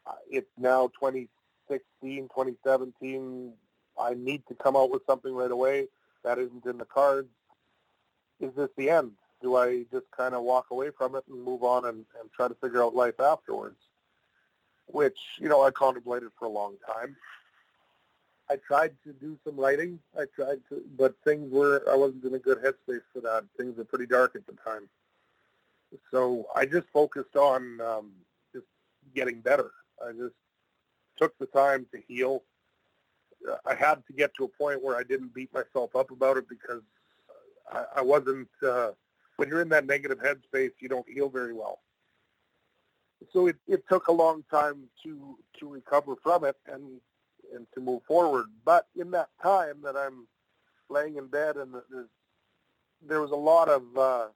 Uh, 0.08 0.12
it's 0.30 0.50
now 0.58 0.88
2016, 1.00 2.24
2017. 2.24 3.54
I 4.00 4.14
need 4.16 4.44
to 4.48 4.56
come 4.56 4.76
out 4.76 4.90
with 4.90 5.04
something 5.06 5.34
right 5.34 5.52
away. 5.52 5.88
That 6.24 6.40
isn't 6.40 6.66
in 6.66 6.78
the 6.78 6.86
cards. 6.86 7.30
Is 8.40 8.52
this 8.56 8.70
the 8.78 8.90
end? 8.90 9.12
do 9.42 9.56
I 9.56 9.86
just 9.92 10.06
kind 10.16 10.36
of 10.36 10.44
walk 10.44 10.68
away 10.72 10.90
from 10.98 11.16
it 11.16 11.24
and 11.30 11.44
move 11.44 11.64
on 11.64 11.86
and, 11.86 12.06
and 12.20 12.32
try 12.36 12.48
to 12.48 12.56
figure 12.56 12.84
out 12.84 12.96
life 12.96 13.20
afterwards? 13.20 13.78
Which, 14.88 15.18
you 15.40 15.50
know, 15.50 15.64
I 15.64 15.72
contemplated 15.72 16.30
for 16.38 16.46
a 16.46 16.50
long 16.50 16.76
time. 16.86 17.16
I 18.50 18.56
tried 18.56 18.94
to 19.04 19.14
do 19.14 19.38
some 19.46 19.58
writing. 19.58 20.00
I 20.18 20.24
tried 20.36 20.60
to, 20.70 20.82
but 20.98 21.16
things 21.24 21.52
were, 21.52 21.84
I 21.90 21.96
wasn't 21.96 22.26
in 22.26 22.34
a 22.34 22.40
good 22.40 22.58
headspace 22.60 23.04
for 23.14 23.22
that. 23.22 23.44
Things 23.58 23.78
were 23.78 23.86
pretty 23.86 24.08
dark 24.08 24.36
at 24.36 24.46
the 24.48 24.54
time. 24.64 24.90
So 26.12 26.48
I 26.56 26.66
just 26.66 26.88
focused 26.92 27.36
on 27.36 27.80
um, 27.82 28.12
just 28.54 28.66
getting 29.16 29.42
better. 29.42 29.72
I 30.04 30.12
just 30.12 30.36
took 31.18 31.38
the 31.38 31.46
time 31.48 31.86
to 31.94 32.02
heal. 32.08 32.44
I 33.66 33.76
had 33.76 34.06
to 34.08 34.14
get 34.14 34.32
to 34.38 34.46
a 34.46 34.48
point 34.48 34.84
where 34.84 34.98
I 34.98 35.04
didn't 35.04 35.34
beat 35.34 35.54
myself 35.54 35.96
up 35.96 36.12
about 36.12 36.38
it 36.38 36.46
because 36.50 36.82
I, 37.72 37.84
I 37.98 38.02
wasn't 38.02 38.50
uh, 38.68 38.92
when 39.38 39.48
you're 39.48 39.62
in 39.62 39.70
that 39.70 39.86
negative 39.86 40.20
headspace, 40.20 40.72
you 40.80 40.90
don't 40.90 41.08
heal 41.08 41.30
very 41.30 41.54
well. 41.54 41.80
So 43.32 43.48
it, 43.48 43.56
it 43.68 43.84
took 43.90 44.08
a 44.08 44.12
long 44.12 44.44
time 44.52 44.84
to 45.04 45.38
to 45.60 45.70
recover 45.70 46.16
from 46.22 46.44
it 46.46 46.56
and 46.68 47.00
and 47.54 47.68
to 47.74 47.82
move 47.82 48.04
forward. 48.04 48.46
But 48.66 48.88
in 48.96 49.12
that 49.12 49.30
time 49.42 49.82
that 49.84 49.96
I'm 49.96 50.28
laying 50.90 51.18
in 51.18 51.28
bed 51.28 51.58
and 51.58 51.76
there 53.06 53.22
was 53.22 53.32
a 53.32 53.36
lot 53.36 53.70
of 53.70 53.98
uh, 53.98 54.28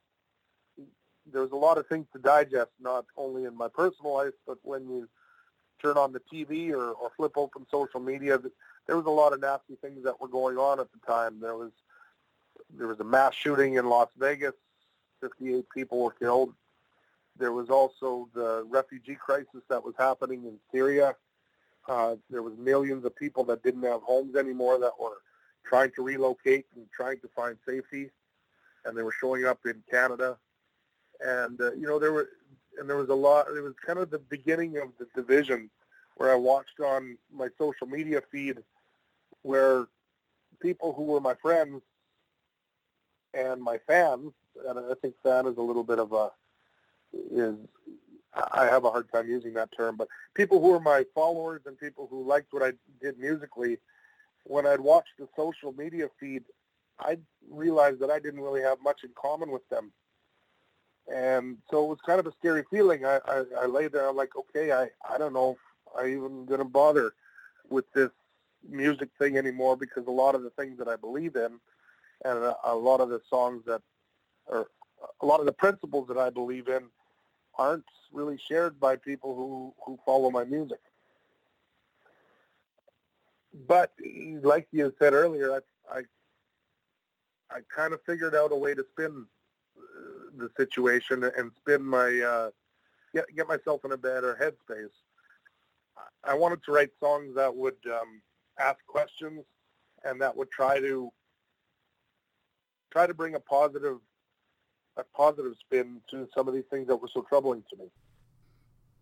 there 1.32 1.42
was 1.42 1.52
a 1.52 1.58
lot 1.58 1.78
of 1.78 1.88
things 1.88 2.06
to 2.14 2.20
digest, 2.20 2.72
not 2.82 3.06
only 3.16 3.46
in 3.46 3.56
my 3.56 3.68
personal 3.70 4.14
life, 4.14 4.34
but 4.46 4.58
when 4.62 4.88
you 4.90 5.08
turn 5.82 5.98
on 5.98 6.12
the 6.12 6.22
TV 6.32 6.72
or, 6.72 6.92
or 6.92 7.12
flip 7.16 7.38
open 7.38 7.66
social 7.72 8.00
media, 8.00 8.40
there 8.88 8.98
was 8.98 9.06
a 9.06 9.10
lot 9.10 9.34
of 9.34 9.40
nasty 9.40 9.76
things 9.82 10.04
that 10.04 10.20
were 10.20 10.28
going 10.28 10.58
on 10.58 10.80
at 10.80 10.88
the 10.92 11.00
time. 11.12 11.40
There 11.40 11.56
was 11.56 11.72
there 12.78 12.88
was 12.88 13.00
a 13.00 13.04
mass 13.04 13.34
shooting 13.34 13.76
in 13.76 13.88
Las 13.88 14.10
Vegas 14.18 14.54
58 15.22 15.66
people 15.74 16.04
were 16.04 16.12
killed. 16.12 16.54
There 17.38 17.52
was 17.52 17.70
also 17.70 18.30
the 18.34 18.66
refugee 18.70 19.16
crisis 19.16 19.64
that 19.70 19.84
was 19.84 19.96
happening 19.98 20.44
in 20.44 20.58
Syria. 20.72 21.16
Uh, 21.88 22.16
there 22.30 22.42
was 22.42 22.54
millions 22.58 23.06
of 23.06 23.16
people 23.16 23.44
that 23.44 23.64
didn't 23.64 23.84
have 23.84 24.02
homes 24.02 24.36
anymore 24.36 24.80
that 24.80 24.92
were 25.00 25.18
trying 25.66 25.92
to 25.96 26.04
relocate 26.04 26.66
and 26.76 26.86
trying 26.96 27.20
to 27.20 27.28
find 27.36 27.58
safety, 27.68 28.10
and 28.86 28.98
they 28.98 29.04
were 29.04 29.12
showing 29.20 29.46
up 29.46 29.60
in 29.66 29.84
Canada. 29.90 30.38
And 31.20 31.60
uh, 31.60 31.74
you 31.74 31.88
know 31.88 32.00
there 32.00 32.14
were, 32.14 32.30
and 32.80 32.90
there 32.90 32.98
was 32.98 33.10
a 33.10 33.16
lot. 33.16 33.48
It 33.56 33.62
was 33.62 33.74
kind 33.86 34.00
of 34.00 34.10
the 34.10 34.20
beginning 34.20 34.78
of 34.78 34.90
the 35.00 35.08
division, 35.16 35.70
where 36.16 36.32
I 36.32 36.36
watched 36.36 36.80
on 36.80 37.18
my 37.34 37.50
social 37.58 37.88
media 37.88 38.22
feed, 38.32 38.58
where 39.42 39.88
people 40.62 40.94
who 40.94 41.04
were 41.04 41.20
my 41.20 41.36
friends 41.36 41.82
and 43.34 43.62
my 43.62 43.78
fans 43.88 44.32
and 44.68 44.80
I 44.80 44.94
think 45.02 45.16
fan 45.24 45.48
is 45.48 45.58
a 45.58 45.62
little 45.62 45.84
bit 45.84 46.00
of 46.00 46.14
a 46.14 46.32
is 47.32 47.56
I 48.52 48.66
have 48.66 48.84
a 48.84 48.90
hard 48.90 49.12
time 49.12 49.30
using 49.30 49.54
that 49.54 49.70
term, 49.76 49.96
but 49.96 50.08
people 50.34 50.60
who 50.60 50.74
are 50.74 50.80
my 50.80 51.06
followers 51.14 51.62
and 51.66 51.78
people 51.78 52.08
who 52.10 52.28
liked 52.28 52.52
what 52.52 52.64
I 52.64 52.74
did 53.02 53.20
musically, 53.20 53.78
when 54.46 54.66
I'd 54.66 54.80
watch 54.80 55.06
the 55.20 55.28
social 55.36 55.72
media 55.74 56.10
feed, 56.20 56.44
I 57.00 57.18
realized 57.50 58.00
that 58.00 58.10
I 58.10 58.20
didn't 58.20 58.42
really 58.42 58.62
have 58.62 58.78
much 58.84 59.04
in 59.04 59.12
common 59.16 59.52
with 59.52 59.68
them. 59.70 59.92
And 61.14 61.58
so 61.70 61.84
it 61.84 61.88
was 61.90 62.00
kind 62.06 62.20
of 62.20 62.28
a 62.28 62.32
scary 62.32 62.64
feeling. 62.72 63.06
I, 63.06 63.20
I, 63.26 63.44
I 63.62 63.66
lay 63.66 63.88
there, 63.88 64.08
I'm 64.08 64.16
like, 64.16 64.36
okay, 64.36 64.72
I, 64.72 64.90
I 65.08 65.18
don't 65.18 65.34
know 65.34 65.52
if 65.52 65.58
I 66.00 66.08
even 66.08 66.46
going 66.46 66.60
to 66.60 66.66
bother 66.66 67.14
with 67.70 67.86
this 67.94 68.10
music 68.68 69.10
thing 69.20 69.38
anymore 69.38 69.76
because 69.76 70.08
a 70.08 70.12
lot 70.12 70.36
of 70.36 70.44
the 70.44 70.50
things 70.52 70.78
that 70.80 70.88
I 70.88 70.96
believe 70.96 71.36
in 71.36 71.60
and 72.26 72.40
a, 72.40 72.56
a 72.64 72.76
lot 72.76 73.02
of 73.02 73.10
the 73.10 73.20
songs 73.30 73.64
that 73.66 73.82
or 74.48 74.68
a 75.22 75.26
lot 75.26 75.40
of 75.40 75.46
the 75.46 75.52
principles 75.52 76.08
that 76.08 76.18
I 76.18 76.30
believe 76.30 76.68
in 76.68 76.84
aren't 77.58 77.86
really 78.12 78.40
shared 78.48 78.80
by 78.80 78.96
people 78.96 79.36
who, 79.36 79.74
who 79.86 80.00
follow 80.06 80.30
my 80.30 80.44
music. 80.44 80.80
But 83.68 83.92
like 84.42 84.68
you 84.72 84.94
said 85.00 85.14
earlier, 85.14 85.54
I, 85.54 85.98
I, 85.98 86.02
I 87.52 87.60
kind 87.76 87.94
of 87.94 88.02
figured 88.06 88.36
out 88.36 88.52
a 88.52 88.56
way 88.56 88.74
to 88.74 88.84
spin 88.92 89.26
uh, 89.78 89.82
the 90.38 90.50
situation 90.58 91.24
and 91.24 91.52
spin 91.58 91.84
my, 91.84 92.20
uh, 92.20 92.50
get, 93.14 93.26
get 93.36 93.48
myself 93.48 93.86
in 93.86 93.92
a 93.92 93.98
better 93.98 94.38
headspace. 94.42 94.90
I 96.24 96.34
wanted 96.34 96.64
to 96.64 96.72
write 96.72 96.90
songs 97.00 97.36
that 97.36 97.56
would 97.56 97.78
um, 97.86 98.22
ask 98.60 98.78
questions 98.88 99.44
and 100.04 100.22
that 100.22 100.36
would 100.36 100.50
try 100.52 100.80
to 100.80 101.12
try 102.92 103.08
to 103.08 103.14
bring 103.14 103.36
a 103.36 103.40
positive 103.40 103.98
a 104.98 105.04
positive 105.16 105.54
spin 105.60 106.02
to 106.12 106.28
some 106.36 106.48
of 106.48 106.54
these 106.54 106.66
things 106.70 106.88
that 106.88 106.98
were 106.98 107.10
so 107.14 107.26
troubling 107.28 107.64
to 107.70 107.78
me. 107.78 107.86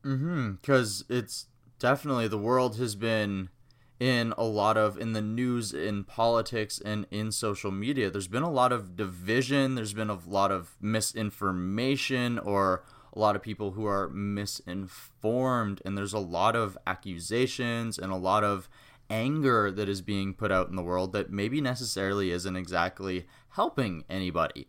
Mm-hmm. 0.03 0.51
Because 0.53 1.03
it's 1.09 1.47
definitely 1.79 2.27
the 2.27 2.37
world 2.37 2.77
has 2.77 2.95
been 2.95 3.49
in 3.99 4.33
a 4.35 4.43
lot 4.43 4.77
of 4.77 4.97
in 4.97 5.13
the 5.13 5.21
news, 5.21 5.73
in 5.73 6.03
politics, 6.03 6.81
and 6.83 7.05
in 7.11 7.31
social 7.31 7.71
media. 7.71 8.09
There's 8.09 8.27
been 8.27 8.41
a 8.41 8.49
lot 8.49 8.71
of 8.71 8.95
division. 8.95 9.75
There's 9.75 9.93
been 9.93 10.09
a 10.09 10.17
lot 10.25 10.51
of 10.51 10.75
misinformation 10.81 12.39
or 12.39 12.83
a 13.13 13.19
lot 13.19 13.35
of 13.35 13.41
people 13.41 13.71
who 13.71 13.85
are 13.85 14.09
misinformed, 14.09 15.81
and 15.85 15.97
there's 15.97 16.13
a 16.13 16.19
lot 16.19 16.55
of 16.55 16.77
accusations 16.87 17.99
and 17.99 18.11
a 18.11 18.15
lot 18.15 18.43
of 18.43 18.69
anger 19.09 19.69
that 19.69 19.89
is 19.89 20.01
being 20.01 20.33
put 20.33 20.51
out 20.51 20.69
in 20.69 20.75
the 20.75 20.81
world 20.81 21.11
that 21.11 21.29
maybe 21.29 21.59
necessarily 21.59 22.31
isn't 22.31 22.55
exactly 22.55 23.27
helping 23.49 24.03
anybody. 24.09 24.65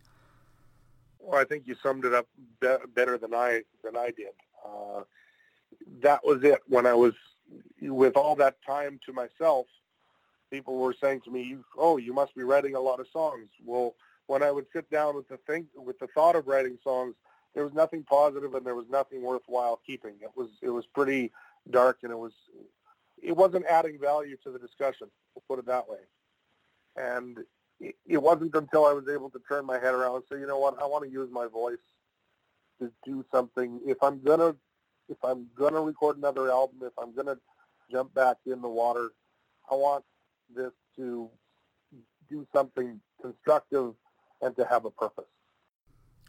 Well, 1.23 1.41
I 1.41 1.45
think 1.45 1.67
you 1.67 1.77
summed 1.83 2.05
it 2.05 2.13
up 2.13 2.27
be- 2.61 2.77
better 2.95 3.17
than 3.17 3.33
I 3.33 3.63
than 3.85 3.97
I 3.97 4.11
did. 4.11 4.35
Uh, 4.65 5.03
that 6.03 6.25
was 6.25 6.43
it 6.43 6.61
when 6.67 6.87
I 6.87 6.95
was 6.95 7.15
with 7.81 8.17
all 8.17 8.35
that 8.37 8.57
time 8.67 8.99
to 9.07 9.13
myself, 9.13 9.67
people 10.51 10.77
were 10.79 10.95
saying 11.01 11.21
to 11.23 11.31
me, 11.31 11.57
"Oh, 11.77 11.97
you 11.97 12.13
must 12.13 12.35
be 12.35 12.43
writing 12.43 12.75
a 12.75 12.81
lot 12.81 13.01
of 13.01 13.07
songs." 13.13 13.49
Well, 13.65 13.95
when 14.27 14.43
I 14.43 14.51
would 14.51 14.67
sit 14.73 14.91
down 14.91 15.17
with 15.17 15.29
the 15.29 15.39
think 15.47 15.67
with 15.77 15.99
the 15.99 16.09
thought 16.09 16.37
of 16.37 16.47
writing 16.49 16.79
songs, 16.83 17.15
there 17.55 17.65
was 17.65 17.73
nothing 17.73 18.03
positive 18.03 18.55
and 18.55 18.67
there 18.67 18.75
was 18.75 18.89
nothing 18.89 19.23
worthwhile 19.23 19.81
keeping. 19.87 20.15
It 20.21 20.31
was 20.35 20.49
it 20.61 20.71
was 20.71 20.87
pretty 20.87 21.33
dark 21.71 21.99
and 22.03 22.11
it 22.11 22.19
was 22.19 22.33
it 23.23 23.37
wasn't 23.37 23.67
adding 23.67 23.99
value 23.99 24.37
to 24.43 24.51
the 24.51 24.59
discussion. 24.59 25.09
We'll 25.35 25.45
put 25.49 25.61
it 25.61 25.67
that 25.67 25.89
way. 25.89 25.99
And 26.97 27.39
it, 28.07 28.23
wasn't 28.23 28.55
until 28.55 28.87
I 28.87 28.93
was 28.93 29.05
able 29.13 29.31
to 29.31 29.41
turn 29.49 29.67
my 29.67 29.79
head 29.79 29.95
around 29.95 30.17
and 30.17 30.25
say, 30.31 30.39
you 30.39 30.47
know 30.47 30.59
what, 30.59 30.81
I 30.81 30.87
want 30.87 31.05
to 31.05 31.11
use 31.11 31.29
my 31.31 31.47
voice 31.47 31.79
to 32.81 32.91
do 33.05 33.25
something. 33.33 33.81
If 33.85 33.99
I'm 34.03 34.23
gonna 34.23 34.55
if 35.09 35.19
I'm 35.25 35.47
gonna 35.57 35.81
record 35.81 36.17
another 36.17 36.51
album, 36.51 36.79
if 36.83 36.93
I'm 36.99 37.15
gonna 37.15 37.37
jump 37.91 38.15
back 38.15 38.37
in 38.47 38.63
the 38.63 38.69
water, 38.69 39.11
I 39.71 39.75
want 39.75 40.05
this 40.55 40.73
to 40.97 41.29
do 42.31 42.47
something 42.55 43.01
constructive 43.21 43.95
and 44.41 44.57
to 44.57 44.65
have 44.65 44.85
a 44.85 44.91
purpose. 44.91 45.25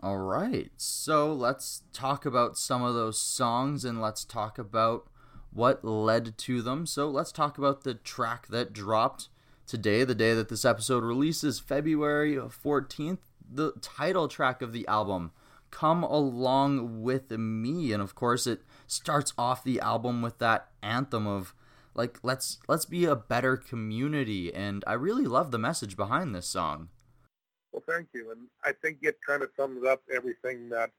All 0.01 0.18
right. 0.18 0.72
So 0.76 1.34
let's 1.34 1.84
talk 1.93 2.26
about 2.26 2.58
some 2.58 2.84
of 2.84 2.93
those 2.93 3.20
songs 3.20 3.86
and 3.86 4.01
let's 4.01 4.26
talk 4.26 4.58
about 4.58 5.08
what 5.51 5.86
led 5.86 6.38
to 6.39 6.62
them. 6.62 6.86
So 6.86 7.10
let's 7.10 7.32
talk 7.32 7.58
about 7.58 7.84
the 7.84 7.93
track 7.93 8.47
that 8.47 8.74
dropped 8.74 9.30
today, 9.68 10.03
the 10.03 10.16
day 10.16 10.34
that 10.34 10.49
this 10.49 10.66
episode 10.66 11.03
releases, 11.03 11.59
February 11.59 12.36
14th, 12.36 13.20
the 13.49 13.74
title 13.82 14.28
track 14.28 14.61
of 14.61 14.74
the 14.74 14.88
album, 14.88 15.32
Come 15.72 16.03
Along 16.03 17.01
With 17.01 17.32
Me. 17.32 17.91
And 17.91 18.01
of 18.01 18.16
course, 18.16 18.47
it 18.47 18.61
starts 18.88 19.34
off 19.38 19.64
the 19.64 19.80
album 19.80 20.22
with 20.22 20.39
that 20.39 20.70
anthem 20.82 21.28
of 21.28 21.53
like 21.95 22.20
let's 22.24 22.59
let's 22.68 22.86
be 22.86 23.05
a 23.05 23.16
better 23.16 23.55
community 23.55 24.51
and 24.51 24.84
I 24.88 24.93
really 24.93 25.26
love 25.26 25.51
the 25.51 25.59
message 25.59 25.95
behind 25.95 26.34
this 26.34 26.47
song. 26.47 26.89
Well, 27.72 27.84
thank 27.88 28.07
you. 28.14 28.32
And 28.32 28.47
I 28.64 28.72
think 28.72 28.99
it 29.01 29.18
kind 29.26 29.43
of 29.43 29.49
sums 29.57 29.86
up 29.86 30.01
everything 30.14 30.70
that 30.70 30.91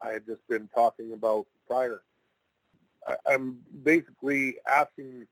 I 0.00 0.10
had 0.10 0.26
just 0.26 0.46
been 0.48 0.68
talking 0.74 1.12
about 1.12 1.46
prior. 1.66 2.02
I'm 3.26 3.58
basically 3.82 4.56
asking 4.68 5.26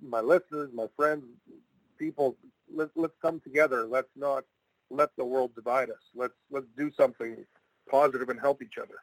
my 0.00 0.20
listeners, 0.20 0.70
my 0.72 0.86
friends, 0.96 1.24
people, 2.00 2.36
let's 2.74 2.90
let's 2.96 3.14
come 3.22 3.40
together. 3.40 3.86
Let's 3.86 4.10
not 4.16 4.44
let 4.90 5.10
the 5.16 5.24
world 5.24 5.54
divide 5.54 5.90
us. 5.90 6.02
Let's 6.14 6.34
let's 6.50 6.66
do 6.76 6.90
something 6.90 7.44
positive 7.88 8.28
and 8.28 8.40
help 8.40 8.62
each 8.62 8.78
other. 8.78 8.96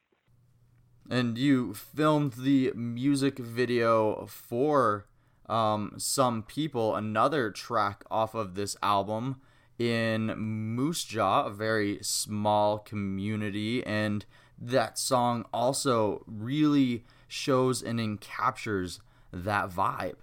And 1.09 1.37
you 1.37 1.73
filmed 1.73 2.33
the 2.33 2.73
music 2.75 3.39
video 3.39 4.25
for 4.25 5.05
um, 5.47 5.93
some 5.97 6.43
people, 6.43 6.95
another 6.95 7.51
track 7.51 8.03
off 8.11 8.35
of 8.35 8.55
this 8.55 8.75
album 8.83 9.41
in 9.79 10.25
Moose 10.35 11.05
Jaw, 11.05 11.45
a 11.45 11.51
very 11.51 11.99
small 12.01 12.79
community, 12.79 13.85
and 13.85 14.25
that 14.59 14.97
song 14.97 15.45
also 15.53 16.25
really 16.27 17.05
shows 17.27 17.81
and 17.81 17.99
encaptures 17.99 18.99
that 19.31 19.69
vibe. 19.69 20.15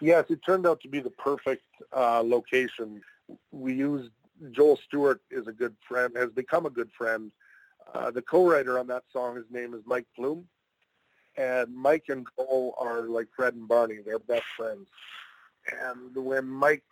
Yes, 0.00 0.26
it 0.30 0.40
turned 0.44 0.66
out 0.66 0.80
to 0.82 0.88
be 0.88 1.00
the 1.00 1.10
perfect 1.10 1.64
uh, 1.94 2.22
location. 2.22 3.02
We 3.50 3.74
used 3.74 4.10
Joel 4.52 4.78
Stewart 4.86 5.20
is 5.30 5.46
a 5.48 5.52
good 5.52 5.74
friend, 5.86 6.14
has 6.16 6.30
become 6.30 6.66
a 6.66 6.70
good 6.70 6.90
friend. 6.96 7.32
Uh, 7.92 8.10
the 8.10 8.22
co-writer 8.22 8.78
on 8.78 8.86
that 8.88 9.04
song, 9.12 9.36
his 9.36 9.46
name 9.50 9.74
is 9.74 9.80
Mike 9.86 10.06
Plume, 10.14 10.46
and 11.36 11.74
Mike 11.74 12.04
and 12.08 12.26
Joel 12.36 12.74
are 12.78 13.02
like 13.02 13.26
Fred 13.34 13.54
and 13.54 13.66
Barney; 13.66 13.98
they're 14.04 14.18
best 14.18 14.44
friends. 14.56 14.86
And 15.82 16.14
when 16.14 16.46
Mike 16.46 16.84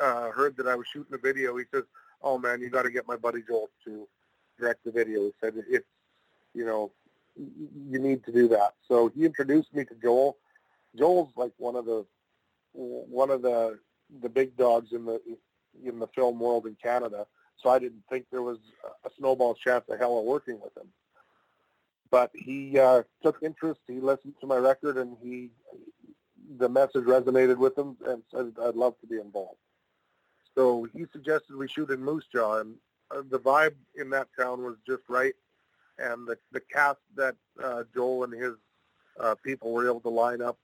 uh, 0.00 0.30
heard 0.30 0.56
that 0.56 0.66
I 0.66 0.74
was 0.74 0.86
shooting 0.86 1.14
a 1.14 1.18
video, 1.18 1.56
he 1.56 1.64
says, 1.72 1.84
"Oh 2.22 2.38
man, 2.38 2.60
you 2.60 2.70
got 2.70 2.82
to 2.82 2.90
get 2.90 3.06
my 3.06 3.16
buddy 3.16 3.42
Joel 3.46 3.70
to 3.84 4.08
direct 4.58 4.84
the 4.84 4.90
video." 4.90 5.24
He 5.24 5.32
said, 5.40 5.54
"It's 5.68 5.86
you 6.54 6.64
know 6.64 6.92
you 7.36 7.98
need 7.98 8.24
to 8.24 8.32
do 8.32 8.48
that. 8.48 8.74
So 8.86 9.08
he 9.08 9.24
introduced 9.24 9.74
me 9.74 9.84
to 9.84 9.94
Joel. 10.02 10.38
Joel's 10.96 11.30
like 11.36 11.52
one 11.58 11.76
of 11.76 11.84
the 11.84 12.04
one 12.78 13.30
of 13.30 13.42
the 13.42 13.78
the 14.22 14.28
big 14.28 14.56
dogs 14.56 14.92
in 14.92 15.04
the 15.04 15.20
in 15.84 15.98
the 15.98 16.06
film 16.08 16.38
world 16.38 16.66
in 16.66 16.76
Canada. 16.82 17.26
So 17.62 17.70
I 17.70 17.78
didn't 17.78 18.04
think 18.08 18.26
there 18.30 18.42
was 18.42 18.58
a 19.04 19.10
snowball's 19.18 19.58
chance 19.58 19.84
of 19.88 19.98
hell 19.98 20.18
of 20.18 20.24
working 20.24 20.60
with 20.60 20.76
him. 20.76 20.88
But 22.10 22.30
he 22.34 22.78
uh, 22.78 23.02
took 23.22 23.42
interest. 23.42 23.80
He 23.86 24.00
listened 24.00 24.34
to 24.40 24.46
my 24.46 24.56
record, 24.56 24.96
and 24.96 25.16
he 25.22 25.50
the 26.58 26.68
message 26.68 27.04
resonated 27.04 27.58
with 27.58 27.76
him, 27.76 27.96
and 28.06 28.22
said 28.32 28.52
I'd 28.62 28.76
love 28.76 28.94
to 29.00 29.06
be 29.06 29.18
involved. 29.18 29.58
So 30.54 30.88
he 30.94 31.06
suggested 31.12 31.56
we 31.56 31.68
shoot 31.68 31.90
in 31.90 32.02
Moose 32.02 32.26
Jaw, 32.32 32.60
and 32.60 32.76
uh, 33.10 33.22
the 33.28 33.38
vibe 33.38 33.74
in 33.96 34.10
that 34.10 34.28
town 34.38 34.62
was 34.62 34.76
just 34.86 35.02
right 35.08 35.34
and 35.98 36.26
the 36.26 36.38
the 36.52 36.60
cast 36.60 37.00
that 37.16 37.34
uh, 37.62 37.82
Joel 37.94 38.24
and 38.24 38.32
his 38.32 38.54
uh, 39.20 39.34
people 39.44 39.72
were 39.72 39.86
able 39.86 40.00
to 40.00 40.08
line 40.08 40.40
up 40.40 40.58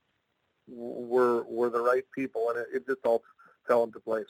were 0.69 1.45
were 1.45 1.71
the 1.71 1.81
right 1.81 2.05
people, 2.15 2.51
and 2.51 2.59
it, 2.59 2.67
it 2.75 2.87
just 2.87 3.05
all 3.05 3.23
fell 3.67 3.85
into 3.85 4.01
place. 4.01 4.27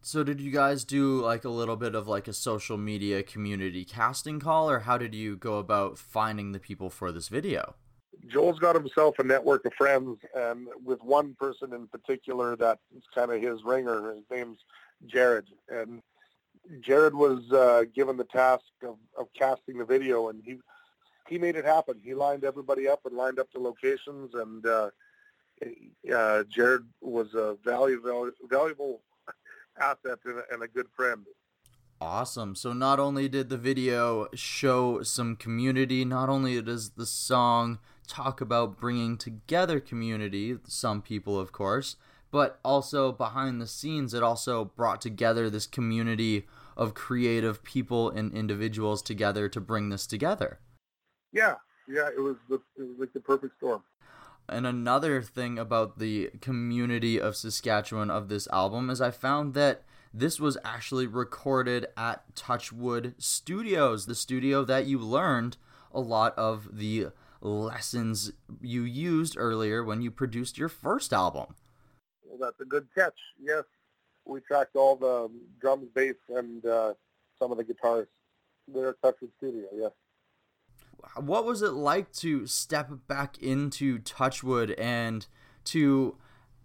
So 0.00 0.24
did 0.24 0.40
you 0.40 0.50
guys 0.50 0.84
do 0.84 1.20
like 1.20 1.44
a 1.44 1.48
little 1.48 1.76
bit 1.76 1.94
of 1.94 2.08
like 2.08 2.26
a 2.28 2.32
social 2.32 2.76
media 2.76 3.22
community 3.22 3.84
casting 3.84 4.40
call, 4.40 4.68
or 4.68 4.80
how 4.80 4.98
did 4.98 5.14
you 5.14 5.36
go 5.36 5.58
about 5.58 5.98
finding 5.98 6.52
the 6.52 6.58
people 6.58 6.90
for 6.90 7.12
this 7.12 7.28
video? 7.28 7.74
Joel's 8.28 8.58
got 8.58 8.74
himself 8.74 9.18
a 9.18 9.24
network 9.24 9.64
of 9.64 9.72
friends, 9.74 10.18
and 10.34 10.68
with 10.84 11.02
one 11.02 11.34
person 11.38 11.72
in 11.72 11.86
particular 11.88 12.56
that 12.56 12.78
is 12.96 13.02
kind 13.14 13.30
of 13.30 13.42
his 13.42 13.64
ringer. 13.64 14.14
His 14.14 14.24
name's 14.30 14.58
Jared, 15.06 15.46
and 15.68 16.02
Jared 16.80 17.14
was 17.14 17.50
uh, 17.52 17.84
given 17.94 18.16
the 18.16 18.24
task 18.24 18.64
of, 18.84 18.96
of 19.18 19.26
casting 19.38 19.78
the 19.78 19.84
video, 19.84 20.28
and 20.28 20.42
he 20.44 20.58
he 21.28 21.38
made 21.38 21.56
it 21.56 21.64
happen. 21.64 22.00
He 22.02 22.14
lined 22.14 22.44
everybody 22.44 22.88
up 22.88 23.06
and 23.06 23.16
lined 23.16 23.38
up 23.38 23.48
the 23.52 23.60
locations, 23.60 24.34
and 24.34 24.66
uh, 24.66 24.90
uh, 26.14 26.42
Jared 26.44 26.84
was 27.00 27.34
a 27.34 27.56
valuable 27.64 28.30
valuable 28.48 29.02
asset 29.80 30.18
and 30.24 30.38
a, 30.38 30.42
and 30.52 30.62
a 30.62 30.68
good 30.68 30.88
friend. 30.94 31.24
Awesome. 32.00 32.56
So 32.56 32.72
not 32.72 32.98
only 32.98 33.28
did 33.28 33.48
the 33.48 33.56
video 33.56 34.26
show 34.34 35.02
some 35.04 35.36
community, 35.36 36.04
not 36.04 36.28
only 36.28 36.60
does 36.60 36.90
the 36.90 37.06
song 37.06 37.78
talk 38.08 38.40
about 38.40 38.80
bringing 38.80 39.16
together 39.16 39.78
community, 39.78 40.56
some 40.66 41.00
people 41.00 41.38
of 41.38 41.52
course, 41.52 41.96
but 42.32 42.58
also 42.64 43.12
behind 43.12 43.60
the 43.60 43.68
scenes, 43.68 44.14
it 44.14 44.22
also 44.22 44.64
brought 44.64 45.00
together 45.00 45.48
this 45.48 45.66
community 45.66 46.46
of 46.76 46.94
creative 46.94 47.62
people 47.62 48.10
and 48.10 48.34
individuals 48.34 49.02
together 49.02 49.48
to 49.48 49.60
bring 49.60 49.90
this 49.90 50.06
together. 50.06 50.58
Yeah, 51.32 51.54
yeah, 51.88 52.08
it 52.08 52.20
was, 52.20 52.36
the, 52.48 52.56
it 52.76 52.82
was 52.82 52.96
like 52.98 53.12
the 53.12 53.20
perfect 53.20 53.56
storm. 53.58 53.82
And 54.52 54.66
another 54.66 55.22
thing 55.22 55.58
about 55.58 55.98
the 55.98 56.30
community 56.40 57.18
of 57.18 57.36
Saskatchewan 57.36 58.10
of 58.10 58.28
this 58.28 58.46
album 58.52 58.90
is 58.90 59.00
I 59.00 59.10
found 59.10 59.54
that 59.54 59.82
this 60.12 60.38
was 60.38 60.58
actually 60.62 61.06
recorded 61.06 61.86
at 61.96 62.36
Touchwood 62.36 63.14
Studios, 63.18 64.04
the 64.04 64.14
studio 64.14 64.62
that 64.64 64.86
you 64.86 64.98
learned 64.98 65.56
a 65.92 66.00
lot 66.00 66.36
of 66.36 66.68
the 66.76 67.06
lessons 67.40 68.32
you 68.60 68.82
used 68.82 69.36
earlier 69.38 69.82
when 69.82 70.02
you 70.02 70.10
produced 70.10 70.58
your 70.58 70.68
first 70.68 71.12
album. 71.12 71.54
Well, 72.22 72.38
that's 72.38 72.60
a 72.60 72.66
good 72.66 72.88
catch. 72.94 73.18
Yes, 73.40 73.64
we 74.26 74.40
tracked 74.40 74.76
all 74.76 74.96
the 74.96 75.30
drums, 75.60 75.88
bass, 75.94 76.14
and 76.28 76.64
uh, 76.66 76.92
some 77.38 77.50
of 77.50 77.56
the 77.56 77.64
guitars 77.64 78.06
there 78.68 78.90
at 78.90 79.02
Touchwood 79.02 79.30
Studio. 79.38 79.66
Yes. 79.74 79.92
What 81.16 81.44
was 81.44 81.62
it 81.62 81.72
like 81.72 82.12
to 82.14 82.46
step 82.46 82.90
back 83.06 83.38
into 83.38 83.98
Touchwood 83.98 84.70
and 84.72 85.26
to 85.64 86.16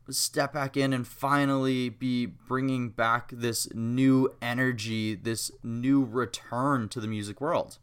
step 0.10 0.54
back 0.54 0.78
in 0.78 0.94
and 0.94 1.06
finally 1.06 1.90
be 1.90 2.26
bringing 2.26 2.90
back 2.90 3.30
this 3.34 3.68
new 3.74 4.34
energy, 4.42 5.16
this 5.16 5.52
new 5.64 6.04
return 6.04 6.88
to 6.90 7.00
the 7.00 7.08
music 7.08 7.42
world? 7.42 7.78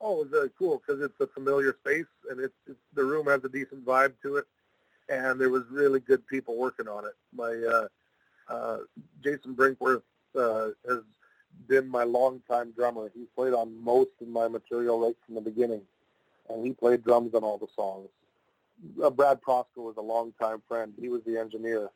Oh, 0.00 0.16
it 0.16 0.18
was 0.18 0.28
very 0.30 0.50
cool 0.58 0.82
because 0.86 1.02
it's 1.02 1.18
a 1.20 1.26
familiar 1.26 1.74
space 1.80 2.04
and 2.30 2.38
it's, 2.38 2.54
it's 2.66 2.78
the 2.94 3.04
room 3.04 3.26
has 3.26 3.42
a 3.44 3.48
decent 3.48 3.84
vibe 3.84 4.12
to 4.22 4.36
it, 4.36 4.46
and 5.08 5.40
there 5.40 5.50
was 5.50 5.64
really 5.70 6.00
good 6.00 6.26
people 6.26 6.56
working 6.56 6.86
on 6.86 7.04
it. 7.04 7.14
My 7.34 7.52
uh, 7.52 7.88
uh, 8.48 8.78
Jason 9.22 9.54
Brinkworth 9.54 10.02
uh, 10.38 10.68
has 10.88 11.00
been 11.68 11.88
my 11.88 12.04
longtime 12.04 12.72
drummer. 12.72 13.10
He's 13.14 13.28
played 13.34 13.54
on 13.54 13.82
most 13.82 14.10
of 14.20 14.28
my 14.28 14.48
material 14.48 15.00
right 15.00 15.16
from 15.24 15.34
the 15.34 15.40
beginning, 15.40 15.82
and 16.48 16.64
he 16.64 16.72
played 16.72 17.04
drums 17.04 17.34
on 17.34 17.42
all 17.42 17.58
the 17.58 17.68
songs. 17.74 18.08
Uh, 19.02 19.10
Brad 19.10 19.40
Prosko 19.40 19.78
was 19.78 19.96
a 19.96 20.02
longtime 20.02 20.62
friend. 20.68 20.92
He 21.00 21.08
was 21.08 21.22
the 21.24 21.38
engineer. 21.38 21.88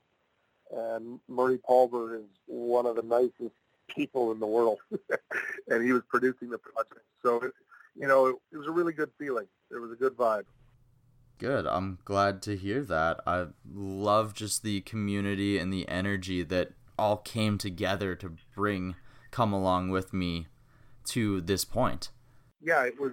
And 0.72 1.18
Murray 1.28 1.58
Pulver 1.58 2.16
is 2.16 2.24
one 2.46 2.86
of 2.86 2.96
the 2.96 3.02
nicest 3.02 3.54
people 3.88 4.32
in 4.32 4.38
the 4.38 4.46
world, 4.46 4.78
and 5.68 5.84
he 5.84 5.92
was 5.92 6.02
producing 6.08 6.50
the 6.50 6.58
project. 6.58 7.04
So, 7.22 7.36
it, 7.40 7.52
you 7.96 8.06
know, 8.06 8.26
it, 8.26 8.36
it 8.52 8.56
was 8.56 8.66
a 8.66 8.70
really 8.70 8.92
good 8.92 9.10
feeling. 9.18 9.46
It 9.70 9.78
was 9.78 9.90
a 9.90 9.96
good 9.96 10.16
vibe. 10.16 10.44
Good. 11.38 11.66
I'm 11.66 11.98
glad 12.04 12.42
to 12.42 12.56
hear 12.56 12.82
that. 12.82 13.20
I 13.26 13.46
love 13.74 14.34
just 14.34 14.62
the 14.62 14.82
community 14.82 15.58
and 15.58 15.72
the 15.72 15.88
energy 15.88 16.42
that 16.42 16.72
all 16.98 17.16
came 17.16 17.56
together 17.56 18.14
to 18.16 18.34
bring 18.54 18.94
come 19.30 19.52
along 19.52 19.90
with 19.90 20.12
me 20.12 20.46
to 21.06 21.40
this 21.40 21.64
point. 21.64 22.10
Yeah, 22.62 22.84
it 22.84 23.00
was 23.00 23.12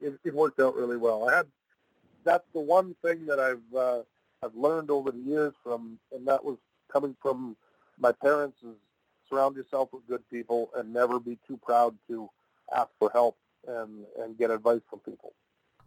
it, 0.00 0.18
it 0.24 0.34
worked 0.34 0.60
out 0.60 0.74
really 0.74 0.96
well. 0.96 1.28
I 1.28 1.36
had 1.36 1.46
that's 2.24 2.46
the 2.52 2.60
one 2.60 2.94
thing 3.02 3.26
that 3.26 3.38
I've 3.38 3.76
uh, 3.76 4.02
I've 4.44 4.54
learned 4.54 4.90
over 4.90 5.10
the 5.10 5.18
years 5.18 5.54
from, 5.62 5.98
and 6.12 6.26
that 6.26 6.44
was 6.44 6.58
coming 6.92 7.16
from 7.20 7.56
my 7.98 8.12
parents 8.12 8.58
is 8.62 8.76
surround 9.28 9.56
yourself 9.56 9.90
with 9.92 10.06
good 10.06 10.28
people 10.30 10.70
and 10.76 10.92
never 10.92 11.20
be 11.20 11.38
too 11.46 11.58
proud 11.58 11.94
to 12.08 12.30
ask 12.74 12.88
for 12.98 13.10
help 13.12 13.36
and 13.66 14.04
and 14.20 14.38
get 14.38 14.50
advice 14.50 14.80
from 14.88 15.00
people. 15.00 15.32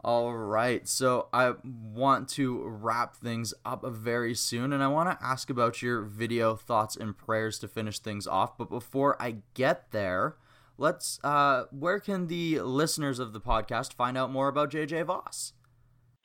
All 0.04 0.34
right, 0.34 0.88
so 0.88 1.28
I 1.32 1.54
want 1.62 2.28
to 2.30 2.60
wrap 2.66 3.14
things 3.14 3.54
up 3.64 3.84
very 3.86 4.34
soon, 4.34 4.72
and 4.72 4.82
I 4.82 4.88
want 4.88 5.08
to 5.08 5.24
ask 5.24 5.48
about 5.48 5.80
your 5.80 6.02
video 6.02 6.56
thoughts 6.56 6.96
and 6.96 7.16
prayers 7.16 7.60
to 7.60 7.68
finish 7.68 8.00
things 8.00 8.26
off. 8.26 8.58
But 8.58 8.68
before 8.68 9.20
I 9.22 9.36
get 9.54 9.92
there, 9.92 10.34
let's. 10.76 11.20
Uh, 11.22 11.66
where 11.70 12.00
can 12.00 12.26
the 12.26 12.58
listeners 12.62 13.20
of 13.20 13.32
the 13.32 13.40
podcast 13.40 13.92
find 13.92 14.18
out 14.18 14.32
more 14.32 14.48
about 14.48 14.72
JJ 14.72 15.06
Voss? 15.06 15.52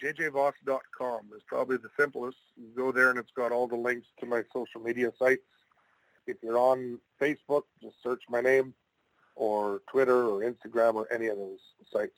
JJVoss.com 0.04 1.30
is 1.36 1.44
probably 1.46 1.78
the 1.78 1.90
simplest. 2.00 2.38
You 2.56 2.70
go 2.76 2.92
there, 2.92 3.12
and 3.12 3.20
it's 3.20 3.32
got 3.38 3.52
all 3.52 3.68
the 3.68 3.76
links 3.76 4.08
to 4.22 4.26
my 4.26 4.42
social 4.52 4.82
media 4.82 5.12
sites. 5.20 5.44
If 6.26 6.38
you're 6.42 6.58
on 6.58 6.98
Facebook, 7.22 7.64
just 7.80 7.98
search 8.02 8.24
my 8.28 8.42
name, 8.42 8.74
or 9.36 9.82
Twitter, 9.92 10.26
or 10.26 10.42
Instagram, 10.42 10.96
or 10.96 11.08
any 11.14 11.28
of 11.28 11.38
those 11.38 11.60
sites 11.94 12.18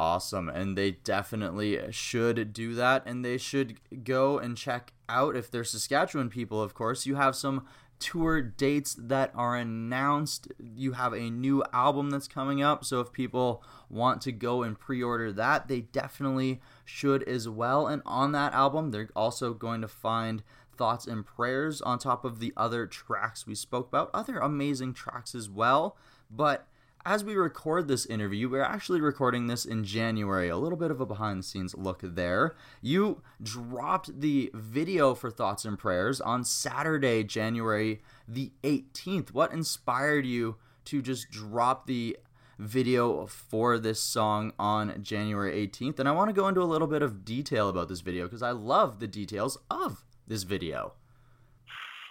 awesome 0.00 0.48
and 0.48 0.78
they 0.78 0.92
definitely 0.92 1.78
should 1.90 2.54
do 2.54 2.74
that 2.74 3.02
and 3.04 3.22
they 3.22 3.36
should 3.36 3.78
go 4.02 4.38
and 4.38 4.56
check 4.56 4.94
out 5.10 5.36
if 5.36 5.50
they're 5.50 5.62
Saskatchewan 5.62 6.30
people 6.30 6.62
of 6.62 6.72
course. 6.72 7.04
You 7.04 7.16
have 7.16 7.36
some 7.36 7.66
tour 7.98 8.40
dates 8.40 8.96
that 8.98 9.30
are 9.34 9.54
announced. 9.54 10.48
You 10.58 10.92
have 10.92 11.12
a 11.12 11.28
new 11.28 11.62
album 11.74 12.08
that's 12.08 12.26
coming 12.26 12.62
up 12.62 12.82
so 12.82 13.00
if 13.00 13.12
people 13.12 13.62
want 13.90 14.22
to 14.22 14.32
go 14.32 14.62
and 14.62 14.80
pre-order 14.80 15.34
that 15.34 15.68
they 15.68 15.82
definitely 15.82 16.62
should 16.86 17.22
as 17.24 17.46
well. 17.46 17.86
And 17.86 18.00
on 18.06 18.32
that 18.32 18.54
album 18.54 18.92
they're 18.92 19.10
also 19.14 19.52
going 19.52 19.82
to 19.82 19.88
find 19.88 20.42
thoughts 20.78 21.06
and 21.06 21.26
prayers 21.26 21.82
on 21.82 21.98
top 21.98 22.24
of 22.24 22.38
the 22.38 22.54
other 22.56 22.86
tracks 22.86 23.46
we 23.46 23.54
spoke 23.54 23.88
about 23.88 24.08
other 24.14 24.38
amazing 24.38 24.94
tracks 24.94 25.34
as 25.34 25.50
well. 25.50 25.98
But 26.30 26.66
as 27.04 27.24
we 27.24 27.34
record 27.34 27.88
this 27.88 28.04
interview, 28.06 28.48
we're 28.48 28.62
actually 28.62 29.00
recording 29.00 29.46
this 29.46 29.64
in 29.64 29.84
January. 29.84 30.48
A 30.48 30.56
little 30.56 30.76
bit 30.76 30.90
of 30.90 31.00
a 31.00 31.06
behind 31.06 31.40
the 31.40 31.42
scenes 31.42 31.74
look 31.74 32.00
there. 32.02 32.54
You 32.82 33.22
dropped 33.42 34.20
the 34.20 34.50
video 34.52 35.14
for 35.14 35.30
Thoughts 35.30 35.64
and 35.64 35.78
Prayers 35.78 36.20
on 36.20 36.44
Saturday, 36.44 37.24
January 37.24 38.02
the 38.28 38.52
18th. 38.62 39.32
What 39.32 39.52
inspired 39.52 40.26
you 40.26 40.56
to 40.86 41.00
just 41.00 41.30
drop 41.30 41.86
the 41.86 42.18
video 42.58 43.24
for 43.26 43.78
this 43.78 44.00
song 44.00 44.52
on 44.58 45.02
January 45.02 45.66
18th? 45.66 45.98
And 45.98 46.08
I 46.08 46.12
want 46.12 46.28
to 46.28 46.34
go 46.34 46.48
into 46.48 46.62
a 46.62 46.64
little 46.64 46.88
bit 46.88 47.02
of 47.02 47.24
detail 47.24 47.68
about 47.70 47.88
this 47.88 48.02
video 48.02 48.24
because 48.24 48.42
I 48.42 48.50
love 48.50 49.00
the 49.00 49.08
details 49.08 49.56
of 49.70 50.04
this 50.26 50.42
video. 50.42 50.92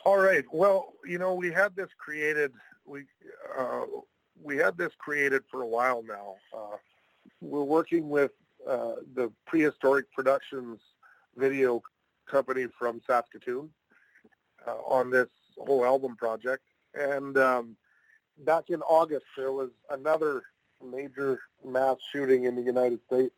All 0.04 0.18
right. 0.18 0.46
Well, 0.52 0.94
you 1.06 1.20
know, 1.20 1.36
we 1.36 1.52
had 1.52 1.76
this 1.76 1.90
created. 2.00 2.52
We 2.86 3.02
uh, 3.58 3.84
we 4.42 4.58
had 4.58 4.78
this 4.78 4.92
created 4.98 5.44
for 5.50 5.62
a 5.62 5.68
while 5.68 6.04
now. 6.04 6.36
Uh, 6.56 6.78
we're 7.42 7.64
working 7.64 8.10
with 8.10 8.32
uh, 8.68 8.96
the 9.16 9.32
Prehistoric 9.46 10.12
Productions 10.12 10.80
video 11.36 11.82
company 12.26 12.68
from 12.78 13.02
Saskatoon 13.08 13.70
uh, 14.68 14.72
on 14.86 15.10
this 15.10 15.28
whole 15.58 15.86
album 15.86 16.16
project. 16.16 16.64
And 16.94 17.38
um, 17.38 17.76
back 18.40 18.70
in 18.70 18.82
August, 18.82 19.26
there 19.38 19.52
was 19.52 19.70
another 19.90 20.44
major 20.84 21.40
mass 21.66 21.98
shooting 22.12 22.46
in 22.46 22.56
the 22.56 22.62
United 22.62 23.00
States. 23.08 23.34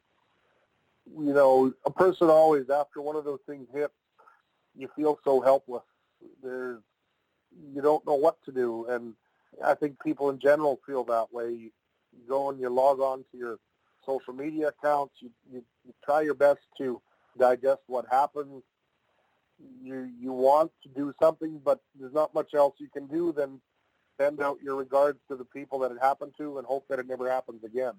You 1.18 1.34
know, 1.34 1.74
a 1.86 1.91
person 1.91 2.30
always, 2.30 2.70
after 2.70 3.02
one 3.02 3.16
of 3.16 3.26
those 3.26 3.39
things 3.45 3.68
hits, 3.74 3.93
you 4.76 4.89
feel 4.95 5.20
so 5.24 5.41
helpless. 5.41 5.84
There's, 6.43 6.82
you 7.74 7.82
don't 7.82 8.06
know 8.06 8.16
what 8.16 8.41
to 8.45 8.52
do. 8.52 8.86
And 8.88 9.14
I 9.64 9.76
think 9.76 10.02
people 10.04 10.30
in 10.30 10.39
general 10.39 10.80
feel 10.86 11.04
that 11.06 11.32
way. 11.32 11.52
You, 11.52 11.72
go 12.28 12.49
and 12.49 12.60
you 12.60 12.70
log 12.70 12.99
on 12.99 13.24
to 13.32 13.38
your 13.38 13.58
social 14.06 14.34
media 14.34 14.70
accounts. 14.70 15.16
You, 15.20 15.30
you, 15.52 15.64
you 15.86 15.93
try 16.04 16.22
your 16.22 16.34
best 16.34 16.60
to 16.78 17.02
digest 17.38 17.82
what 17.88 18.06
happened. 18.10 18.64
You 19.82 20.10
you 20.20 20.32
want 20.32 20.72
to 20.84 20.89
do 20.89 21.14
something, 21.22 21.62
but 21.64 21.80
there's 21.99 22.14
not 22.14 22.34
much 22.34 22.54
else 22.54 22.76
you 22.80 22.89
can 22.89 23.08
do 23.08 23.32
than 23.32 23.62
send 24.20 24.41
out 24.41 24.58
your 24.64 24.76
regards 24.76 25.20
to 25.30 25.36
the 25.36 25.45
people 25.45 25.80
that 25.80 25.91
it 25.91 25.97
happened 26.02 26.34
to 26.38 26.58
and 26.58 26.66
hope 26.66 26.86
that 26.89 26.99
it 26.99 27.08
never 27.08 27.30
happens 27.30 27.64
again. 27.64 27.93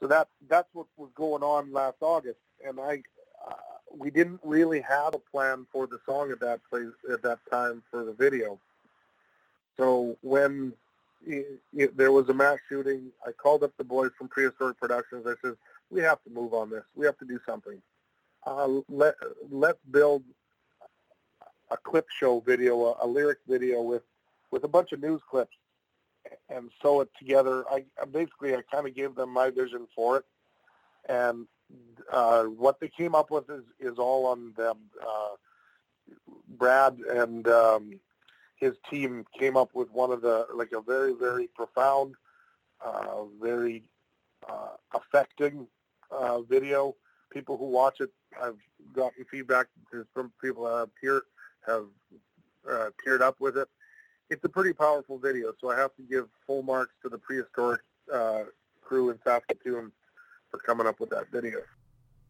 So 0.00 0.08
that 0.08 0.28
that's 0.48 0.68
what 0.72 0.86
was 0.96 1.10
going 1.14 1.42
on 1.44 1.72
last 1.72 1.98
August, 2.00 2.40
and 2.66 2.80
I 2.80 3.02
uh, 3.48 3.54
we 3.96 4.10
didn't 4.10 4.40
really 4.42 4.80
have 4.80 5.14
a 5.14 5.18
plan 5.18 5.66
for 5.72 5.86
the 5.86 5.98
song 6.04 6.32
at 6.32 6.40
that 6.40 6.60
place 6.68 6.92
at 7.12 7.22
that 7.22 7.38
time 7.50 7.82
for 7.90 8.04
the 8.04 8.12
video. 8.12 8.58
So 9.76 10.16
when 10.22 10.72
it, 11.26 11.60
it, 11.72 11.96
there 11.96 12.12
was 12.12 12.28
a 12.28 12.34
mass 12.34 12.58
shooting, 12.68 13.10
I 13.26 13.32
called 13.32 13.62
up 13.62 13.72
the 13.78 13.84
boys 13.84 14.10
from 14.18 14.28
Prehistoric 14.28 14.78
Productions. 14.78 15.26
I 15.26 15.34
said, 15.42 15.56
we 15.90 16.00
have 16.02 16.22
to 16.24 16.30
move 16.30 16.54
on 16.54 16.70
this. 16.70 16.84
We 16.94 17.06
have 17.06 17.18
to 17.18 17.24
do 17.24 17.38
something. 17.46 17.80
Uh, 18.46 18.68
let, 18.88 19.14
let's 19.50 19.78
build 19.90 20.24
a 21.70 21.76
clip 21.76 22.06
show 22.10 22.40
video, 22.40 22.84
a, 22.84 23.06
a 23.06 23.06
lyric 23.06 23.38
video 23.48 23.82
with, 23.82 24.02
with 24.50 24.64
a 24.64 24.68
bunch 24.68 24.92
of 24.92 25.00
news 25.00 25.20
clips 25.30 25.56
and 26.48 26.70
sew 26.80 27.00
it 27.00 27.10
together. 27.18 27.64
I, 27.70 27.84
basically, 28.10 28.54
I 28.54 28.62
kind 28.70 28.86
of 28.86 28.94
gave 28.94 29.14
them 29.14 29.30
my 29.30 29.50
vision 29.50 29.86
for 29.94 30.18
it. 30.18 30.24
And 31.08 31.46
uh, 32.12 32.44
what 32.44 32.78
they 32.80 32.88
came 32.88 33.14
up 33.14 33.30
with 33.30 33.48
is, 33.48 33.64
is 33.80 33.98
all 33.98 34.26
on 34.26 34.52
them. 34.56 34.76
Uh, 35.00 35.36
Brad 36.48 36.98
and 36.98 37.48
um, 37.48 38.00
his 38.62 38.74
team 38.88 39.24
came 39.36 39.56
up 39.56 39.70
with 39.74 39.90
one 39.90 40.12
of 40.12 40.22
the 40.22 40.46
like 40.54 40.70
a 40.72 40.80
very 40.80 41.14
very 41.14 41.48
profound, 41.48 42.14
uh, 42.84 43.24
very 43.40 43.82
uh, 44.48 44.76
affecting 44.94 45.66
uh, 46.12 46.40
video. 46.42 46.94
People 47.32 47.56
who 47.56 47.64
watch 47.64 48.00
it, 48.00 48.10
I've 48.40 48.58
gotten 48.94 49.24
feedback 49.28 49.66
from 50.14 50.32
people 50.40 50.64
that 50.64 50.78
have 50.78 50.90
teared 51.02 51.22
have 51.66 51.86
uh, 52.70 52.90
teared 53.04 53.20
up 53.20 53.40
with 53.40 53.58
it. 53.58 53.68
It's 54.30 54.44
a 54.44 54.48
pretty 54.48 54.72
powerful 54.72 55.18
video, 55.18 55.52
so 55.60 55.70
I 55.70 55.76
have 55.76 55.94
to 55.96 56.02
give 56.02 56.28
full 56.46 56.62
marks 56.62 56.94
to 57.02 57.08
the 57.08 57.18
prehistoric 57.18 57.80
uh, 58.14 58.44
crew 58.80 59.10
in 59.10 59.18
Saskatoon 59.24 59.90
for 60.50 60.58
coming 60.58 60.86
up 60.86 61.00
with 61.00 61.10
that 61.10 61.32
video. 61.32 61.58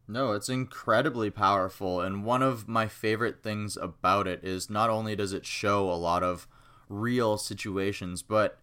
No, 0.07 0.33
it's 0.33 0.49
incredibly 0.49 1.29
powerful. 1.29 2.01
And 2.01 2.25
one 2.25 2.41
of 2.41 2.67
my 2.67 2.87
favorite 2.87 3.41
things 3.41 3.77
about 3.77 4.27
it 4.27 4.43
is 4.43 4.69
not 4.69 4.89
only 4.89 5.15
does 5.15 5.33
it 5.33 5.45
show 5.45 5.89
a 5.89 5.95
lot 5.95 6.23
of 6.23 6.47
real 6.89 7.37
situations, 7.37 8.21
but 8.21 8.59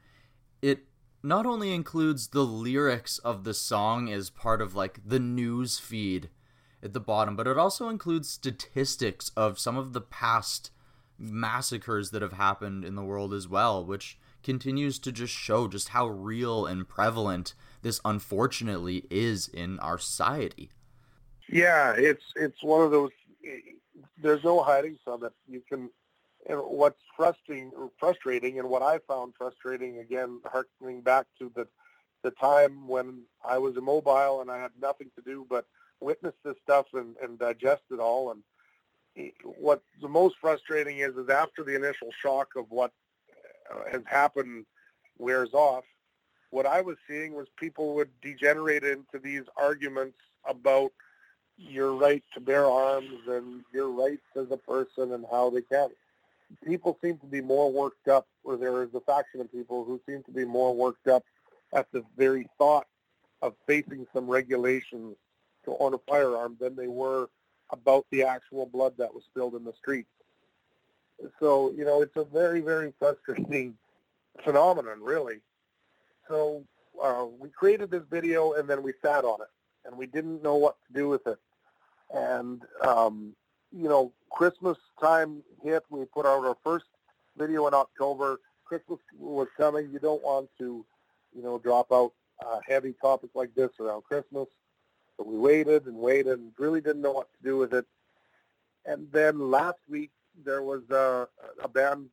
it 0.61 0.85
not 1.23 1.47
only 1.47 1.73
includes 1.75 2.29
the 2.29 2.45
lyrics 2.45 3.19
of 3.19 3.45
the 3.45 3.55
song 3.55 4.11
as 4.11 4.31
part 4.31 4.61
of 4.61 4.75
like 4.75 5.01
the 5.05 5.19
news 5.19 5.79
feed 5.79 6.29
at 6.83 6.93
the 6.93 7.01
bottom, 7.01 7.37
but 7.37 7.47
it 7.47 7.59
also 7.59 7.89
includes 7.89 8.29
statistics 8.29 9.31
of 9.37 9.59
some 9.59 9.77
of 9.77 9.93
the 9.93 10.01
past 10.01 10.71
massacres 11.19 12.11
that 12.11 12.23
have 12.23 12.33
happened 12.33 12.85
in 12.85 12.95
the 12.95 13.03
world 13.03 13.35
as 13.35 13.47
well, 13.47 13.85
which 13.85 14.19
continues 14.43 14.99
to 14.99 15.13
just 15.13 15.35
show 15.35 15.69
just 15.69 15.91
how 15.91 16.07
real 16.07 16.65
and 16.65 16.89
prevalent 16.89 17.55
this 17.83 18.01
unfortunately 18.05 19.05
is 19.11 19.49
in 19.49 19.79
our 19.81 19.99
society. 19.99 20.71
Yeah, 21.51 21.95
it's 21.97 22.33
it's 22.37 22.63
one 22.63 22.83
of 22.83 22.91
those. 22.91 23.11
There's 24.23 24.45
no 24.45 24.63
hiding 24.63 24.99
from 25.05 25.25
it. 25.25 25.33
You 25.49 25.63
can. 25.69 25.91
And 26.49 26.59
what's 26.59 27.01
frustrating, 27.17 27.71
frustrating, 27.99 28.59
and 28.59 28.71
what 28.71 28.83
I 28.83 28.99
found 29.07 29.35
frustrating 29.37 29.99
again, 29.99 30.41
harkening 30.47 31.03
back 31.03 31.27
to 31.39 31.53
the 31.55 31.67
the 32.23 32.31
time 32.33 32.87
when 32.87 33.23
I 33.45 33.59
was 33.59 33.77
immobile 33.77 34.41
and 34.41 34.51
I 34.51 34.59
had 34.59 34.71
nothing 34.81 35.11
to 35.17 35.23
do 35.23 35.47
but 35.49 35.67
witness 36.01 36.35
this 36.45 36.57
stuff 36.63 36.87
and, 36.95 37.17
and 37.23 37.39
digest 37.39 37.83
it 37.91 37.99
all. 37.99 38.33
And 38.33 39.33
what 39.59 39.83
the 40.01 40.09
most 40.09 40.37
frustrating 40.41 40.99
is, 40.99 41.17
is 41.17 41.29
after 41.29 41.65
the 41.65 41.75
initial 41.75 42.09
shock 42.23 42.49
of 42.57 42.67
what 42.71 42.93
uh, 43.73 43.91
has 43.91 44.03
happened 44.07 44.67
wears 45.19 45.53
off, 45.53 45.85
what 46.51 46.67
I 46.67 46.81
was 46.81 46.97
seeing 47.09 47.35
was 47.35 47.47
people 47.57 47.95
would 47.95 48.11
degenerate 48.21 48.85
into 48.85 49.19
these 49.23 49.45
arguments 49.57 50.19
about 50.47 50.93
your 51.69 51.95
right 51.95 52.23
to 52.35 52.41
bear 52.41 52.67
arms 52.67 53.21
and 53.29 53.63
your 53.73 53.91
rights 53.91 54.23
as 54.37 54.51
a 54.51 54.57
person 54.57 55.13
and 55.13 55.25
how 55.31 55.51
they 55.51 55.63
can. 55.63 55.89
People 56.65 56.99
seem 57.03 57.19
to 57.19 57.27
be 57.27 57.41
more 57.41 57.71
worked 57.71 58.09
up, 58.09 58.27
or 58.43 58.57
there 58.57 58.83
is 58.83 58.89
a 58.95 59.01
faction 59.01 59.41
of 59.41 59.53
people 59.53 59.85
who 59.85 60.01
seem 60.07 60.23
to 60.25 60.33
be 60.33 60.45
more 60.45 60.75
worked 60.75 61.07
up 61.07 61.25
at 61.73 61.87
the 61.93 62.05
very 62.17 62.49
thought 62.59 62.87
of 63.43 63.55
facing 63.67 64.07
some 64.13 64.29
regulations 64.29 65.17
to 65.65 65.77
own 65.79 65.95
a 65.95 65.99
firearm 65.99 66.57
than 66.61 66.75
they 66.75 66.89
were 66.89 67.29
about 67.71 68.05
the 68.11 68.25
actual 68.25 68.67
blood 68.67 68.95
that 68.99 69.15
was 69.15 69.23
spilled 69.25 69.55
in 69.55 69.65
the 69.65 69.73
streets. 69.73 70.09
So, 71.39 71.71
you 71.77 71.85
know, 71.85 72.03
it's 72.03 72.17
a 72.17 72.25
very, 72.25 72.61
very 72.61 72.93
frustrating 72.99 73.75
phenomenon, 74.43 75.01
really. 75.03 75.41
So 76.29 76.65
uh, 77.03 77.27
we 77.39 77.51
created 77.51 77.91
this 77.91 78.03
video 78.11 78.55
and 78.55 78.69
then 78.69 78.83
we 78.83 78.93
sat 79.03 79.25
on 79.25 79.41
it 79.41 79.49
and 79.85 79.97
we 79.97 80.07
didn't 80.07 80.43
know 80.43 80.57
what 80.57 80.77
to 80.87 80.93
do 80.93 81.09
with 81.09 81.27
it. 81.27 81.39
And, 82.15 82.63
um, 82.87 83.35
you 83.73 83.89
know, 83.89 84.13
Christmas 84.31 84.79
time 85.01 85.43
hit. 85.63 85.83
We 85.91 86.05
put 86.05 86.27
out 86.27 86.45
our 86.45 86.57
first 86.65 86.87
video 87.37 87.67
in 87.67 87.75
October. 87.75 88.41
Christmas 88.65 88.99
was 89.19 89.49
coming. 89.57 89.91
You 89.93 89.99
don't 89.99 90.23
want 90.23 90.49
to, 90.59 90.85
you 91.35 91.43
know, 91.43 91.59
drop 91.59 91.93
out 91.93 92.13
a 92.41 92.59
heavy 92.67 92.95
topic 93.01 93.31
like 93.35 93.55
this 93.55 93.71
around 93.81 94.03
Christmas. 94.05 94.49
But 95.19 95.27
we 95.27 95.37
waited 95.37 95.87
and 95.87 95.97
waited 95.97 96.39
and 96.39 96.53
really 96.59 96.81
didn't 96.81 97.03
know 97.03 97.13
what 97.13 97.29
to 97.33 97.49
do 97.49 97.57
with 97.59 97.75
it. 97.75 97.87
And 98.87 99.07
then 99.13 99.51
last 99.51 99.79
week 99.89 100.11
there 100.45 100.63
was 100.63 100.83
a, 100.91 101.29
a 101.63 101.69
band 101.69 102.07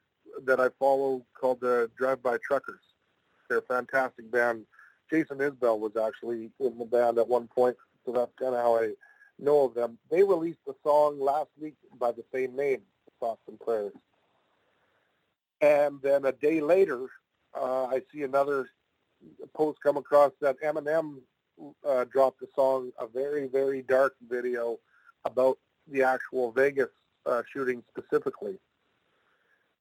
that 0.45 0.59
I 0.59 0.69
follow 0.77 1.25
called 1.39 1.61
the 1.61 1.89
Drive 1.97 2.21
By 2.21 2.37
Truckers. 2.45 2.81
They're 3.49 3.59
a 3.59 3.61
fantastic 3.61 4.29
band. 4.29 4.65
Jason 5.09 5.37
Isbell 5.37 5.79
was 5.79 5.95
actually 5.95 6.51
in 6.59 6.77
the 6.77 6.85
band 6.85 7.17
at 7.17 7.27
one 7.27 7.47
point, 7.47 7.77
so 8.05 8.11
that's 8.11 8.31
kind 8.37 8.53
of 8.53 8.61
how 8.61 8.75
I 8.75 8.91
know 9.39 9.65
of 9.65 9.73
them. 9.73 9.97
They 10.09 10.23
released 10.23 10.59
a 10.67 10.73
song 10.83 11.19
last 11.19 11.49
week 11.59 11.75
by 11.99 12.11
the 12.11 12.23
same 12.33 12.55
name, 12.55 12.81
Thoughts 13.19 13.41
and 13.47 13.59
Prayers. 13.59 13.93
And 15.61 15.99
then 16.01 16.25
a 16.25 16.31
day 16.31 16.61
later, 16.61 17.07
uh, 17.59 17.85
I 17.85 18.01
see 18.11 18.23
another 18.23 18.69
post 19.53 19.79
come 19.81 19.97
across 19.97 20.31
that 20.41 20.61
Eminem 20.61 21.17
uh, 21.85 22.05
dropped 22.05 22.41
a 22.43 22.47
song, 22.55 22.91
a 22.99 23.07
very, 23.07 23.47
very 23.47 23.81
dark 23.81 24.15
video 24.29 24.77
about 25.25 25.57
the 25.91 26.03
actual 26.03 26.51
Vegas 26.51 26.89
uh, 27.25 27.41
shooting 27.51 27.83
specifically. 27.89 28.57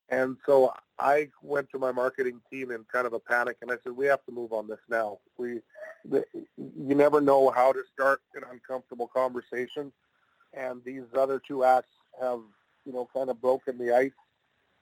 And 0.08 0.36
so 0.46 0.72
I 0.98 1.28
went 1.42 1.70
to 1.70 1.78
my 1.78 1.90
marketing 1.90 2.40
team 2.50 2.70
in 2.70 2.84
kind 2.92 3.06
of 3.06 3.12
a 3.12 3.18
panic, 3.18 3.56
and 3.60 3.72
I 3.72 3.76
said, 3.82 3.92
"We 3.92 4.06
have 4.06 4.24
to 4.26 4.32
move 4.32 4.52
on 4.52 4.68
this 4.68 4.78
now. 4.88 5.18
We, 5.36 5.60
the, 6.04 6.24
you 6.56 6.94
never 6.94 7.20
know 7.20 7.50
how 7.50 7.72
to 7.72 7.82
start 7.92 8.22
an 8.34 8.42
uncomfortable 8.50 9.08
conversation, 9.08 9.92
and 10.54 10.82
these 10.84 11.02
other 11.16 11.40
two 11.46 11.64
acts 11.64 11.90
have, 12.20 12.40
you 12.84 12.92
know, 12.92 13.08
kind 13.12 13.30
of 13.30 13.40
broken 13.40 13.78
the 13.78 13.94
ice. 13.94 14.12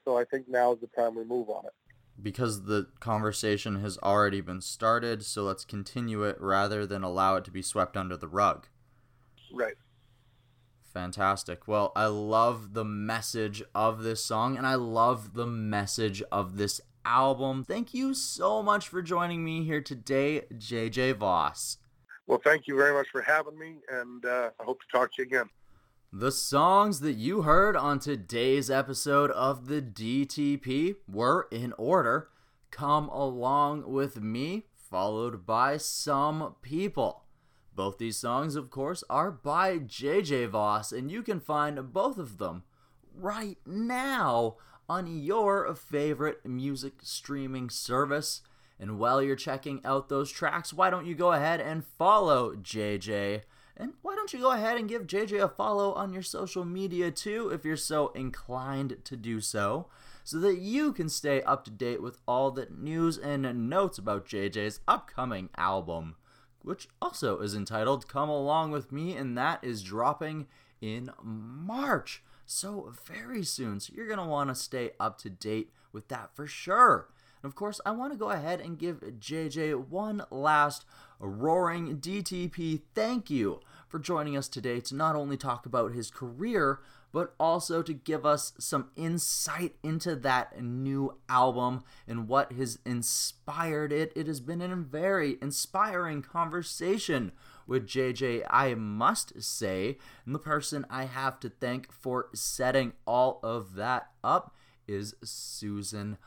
So 0.04 0.18
I 0.18 0.24
think 0.24 0.46
now 0.48 0.74
is 0.74 0.80
the 0.80 0.88
time 0.88 1.14
we 1.14 1.24
move 1.24 1.48
on 1.48 1.64
it." 1.64 1.72
Because 2.22 2.64
the 2.64 2.88
conversation 3.00 3.80
has 3.80 3.98
already 3.98 4.40
been 4.40 4.60
started, 4.60 5.24
so 5.24 5.42
let's 5.42 5.64
continue 5.64 6.22
it 6.22 6.36
rather 6.38 6.86
than 6.86 7.02
allow 7.02 7.36
it 7.36 7.44
to 7.46 7.50
be 7.50 7.62
swept 7.62 7.96
under 7.96 8.16
the 8.16 8.28
rug. 8.28 8.68
Right. 9.52 9.74
Fantastic. 10.94 11.66
Well, 11.66 11.90
I 11.96 12.06
love 12.06 12.72
the 12.72 12.84
message 12.84 13.64
of 13.74 14.04
this 14.04 14.24
song 14.24 14.56
and 14.56 14.64
I 14.64 14.76
love 14.76 15.34
the 15.34 15.46
message 15.46 16.22
of 16.30 16.56
this 16.56 16.80
album. 17.04 17.64
Thank 17.64 17.92
you 17.92 18.14
so 18.14 18.62
much 18.62 18.88
for 18.88 19.02
joining 19.02 19.44
me 19.44 19.64
here 19.64 19.80
today, 19.80 20.42
JJ 20.52 21.16
Voss. 21.16 21.78
Well, 22.28 22.40
thank 22.42 22.68
you 22.68 22.76
very 22.76 22.94
much 22.94 23.08
for 23.10 23.20
having 23.20 23.58
me, 23.58 23.78
and 23.90 24.24
uh, 24.24 24.50
I 24.58 24.64
hope 24.64 24.80
to 24.80 24.86
talk 24.96 25.12
to 25.14 25.22
you 25.22 25.26
again. 25.26 25.50
The 26.12 26.30
songs 26.30 27.00
that 27.00 27.14
you 27.14 27.42
heard 27.42 27.76
on 27.76 27.98
today's 27.98 28.70
episode 28.70 29.32
of 29.32 29.66
the 29.66 29.82
DTP 29.82 30.94
were 31.08 31.48
in 31.50 31.74
order 31.76 32.28
Come 32.70 33.08
Along 33.08 33.90
With 33.92 34.22
Me, 34.22 34.66
followed 34.76 35.44
by 35.44 35.76
Some 35.76 36.54
People. 36.62 37.23
Both 37.74 37.98
these 37.98 38.16
songs, 38.16 38.54
of 38.54 38.70
course, 38.70 39.02
are 39.10 39.32
by 39.32 39.78
JJ 39.78 40.48
Voss, 40.48 40.92
and 40.92 41.10
you 41.10 41.22
can 41.22 41.40
find 41.40 41.92
both 41.92 42.18
of 42.18 42.38
them 42.38 42.62
right 43.12 43.58
now 43.66 44.56
on 44.88 45.22
your 45.22 45.74
favorite 45.74 46.44
music 46.46 46.94
streaming 47.02 47.70
service. 47.70 48.42
And 48.78 48.98
while 48.98 49.22
you're 49.22 49.36
checking 49.36 49.80
out 49.84 50.08
those 50.08 50.30
tracks, 50.30 50.72
why 50.72 50.90
don't 50.90 51.06
you 51.06 51.14
go 51.14 51.32
ahead 51.32 51.60
and 51.60 51.84
follow 51.84 52.54
JJ? 52.54 53.42
And 53.76 53.94
why 54.02 54.14
don't 54.14 54.32
you 54.32 54.38
go 54.38 54.52
ahead 54.52 54.76
and 54.76 54.88
give 54.88 55.06
JJ 55.06 55.42
a 55.42 55.48
follow 55.48 55.92
on 55.94 56.12
your 56.12 56.22
social 56.22 56.64
media 56.64 57.10
too, 57.10 57.50
if 57.50 57.64
you're 57.64 57.76
so 57.76 58.08
inclined 58.08 58.98
to 59.04 59.16
do 59.16 59.40
so, 59.40 59.88
so 60.22 60.38
that 60.38 60.58
you 60.58 60.92
can 60.92 61.08
stay 61.08 61.42
up 61.42 61.64
to 61.64 61.70
date 61.72 62.00
with 62.00 62.18
all 62.28 62.52
the 62.52 62.68
news 62.70 63.18
and 63.18 63.68
notes 63.68 63.98
about 63.98 64.26
JJ's 64.26 64.80
upcoming 64.86 65.50
album 65.56 66.16
which 66.64 66.88
also 67.00 67.38
is 67.40 67.54
entitled 67.54 68.08
Come 68.08 68.28
Along 68.28 68.70
With 68.70 68.90
Me, 68.90 69.14
and 69.14 69.36
that 69.38 69.62
is 69.62 69.82
dropping 69.82 70.46
in 70.80 71.10
March. 71.22 72.22
So, 72.46 72.92
very 73.06 73.42
soon. 73.42 73.80
So, 73.80 73.92
you're 73.94 74.06
going 74.06 74.18
to 74.18 74.24
want 74.24 74.50
to 74.50 74.54
stay 74.54 74.90
up 74.98 75.18
to 75.18 75.30
date 75.30 75.70
with 75.92 76.08
that 76.08 76.34
for 76.34 76.46
sure. 76.46 77.08
And 77.42 77.50
of 77.50 77.54
course, 77.54 77.80
I 77.84 77.90
want 77.90 78.12
to 78.12 78.18
go 78.18 78.30
ahead 78.30 78.60
and 78.60 78.78
give 78.78 79.00
JJ 79.00 79.88
one 79.88 80.24
last 80.30 80.86
roaring 81.20 81.98
DTP 81.98 82.80
thank 82.94 83.30
you 83.30 83.60
for 83.86 83.98
joining 83.98 84.36
us 84.36 84.48
today 84.48 84.80
to 84.80 84.94
not 84.94 85.14
only 85.14 85.36
talk 85.36 85.66
about 85.66 85.92
his 85.92 86.10
career, 86.10 86.80
but 87.14 87.32
also 87.38 87.80
to 87.80 87.94
give 87.94 88.26
us 88.26 88.54
some 88.58 88.90
insight 88.96 89.76
into 89.84 90.16
that 90.16 90.60
new 90.60 91.16
album 91.28 91.84
and 92.08 92.26
what 92.26 92.50
has 92.50 92.80
inspired 92.84 93.92
it. 93.92 94.12
It 94.16 94.26
has 94.26 94.40
been 94.40 94.60
a 94.60 94.74
very 94.74 95.38
inspiring 95.40 96.22
conversation 96.22 97.30
with 97.68 97.86
JJ, 97.86 98.42
I 98.50 98.74
must 98.74 99.40
say. 99.40 99.96
And 100.26 100.34
the 100.34 100.40
person 100.40 100.84
I 100.90 101.04
have 101.04 101.38
to 101.40 101.48
thank 101.48 101.92
for 101.92 102.30
setting 102.34 102.94
all 103.06 103.38
of 103.44 103.76
that 103.76 104.08
up 104.24 104.52
is 104.88 105.14
Susan 105.22 106.18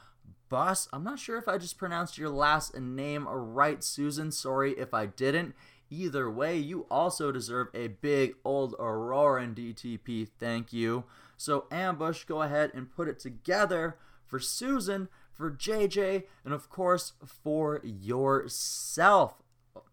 Buss. 0.47 0.88
I'm 0.93 1.03
not 1.03 1.19
sure 1.19 1.38
if 1.38 1.49
I 1.49 1.57
just 1.57 1.77
pronounced 1.77 2.17
your 2.17 2.29
last 2.29 2.79
name 2.79 3.27
right, 3.27 3.83
Susan. 3.83 4.31
Sorry 4.31 4.71
if 4.71 4.93
I 4.93 5.07
didn't. 5.07 5.53
Either 5.89 6.29
way, 6.29 6.57
you 6.57 6.85
also 6.91 7.31
deserve 7.31 7.67
a 7.73 7.88
big 7.88 8.35
old 8.43 8.73
Auroran 8.77 9.55
DTP 9.55 10.27
thank 10.39 10.73
you. 10.73 11.05
So, 11.38 11.65
Ambush, 11.71 12.25
go 12.25 12.41
ahead 12.41 12.71
and 12.73 12.91
put 12.91 13.07
it 13.07 13.19
together 13.19 13.97
for 14.25 14.39
Susan, 14.39 15.07
for 15.33 15.51
JJ, 15.51 16.23
and 16.43 16.53
of 16.53 16.69
course 16.69 17.13
for 17.25 17.81
yourself. 17.83 19.35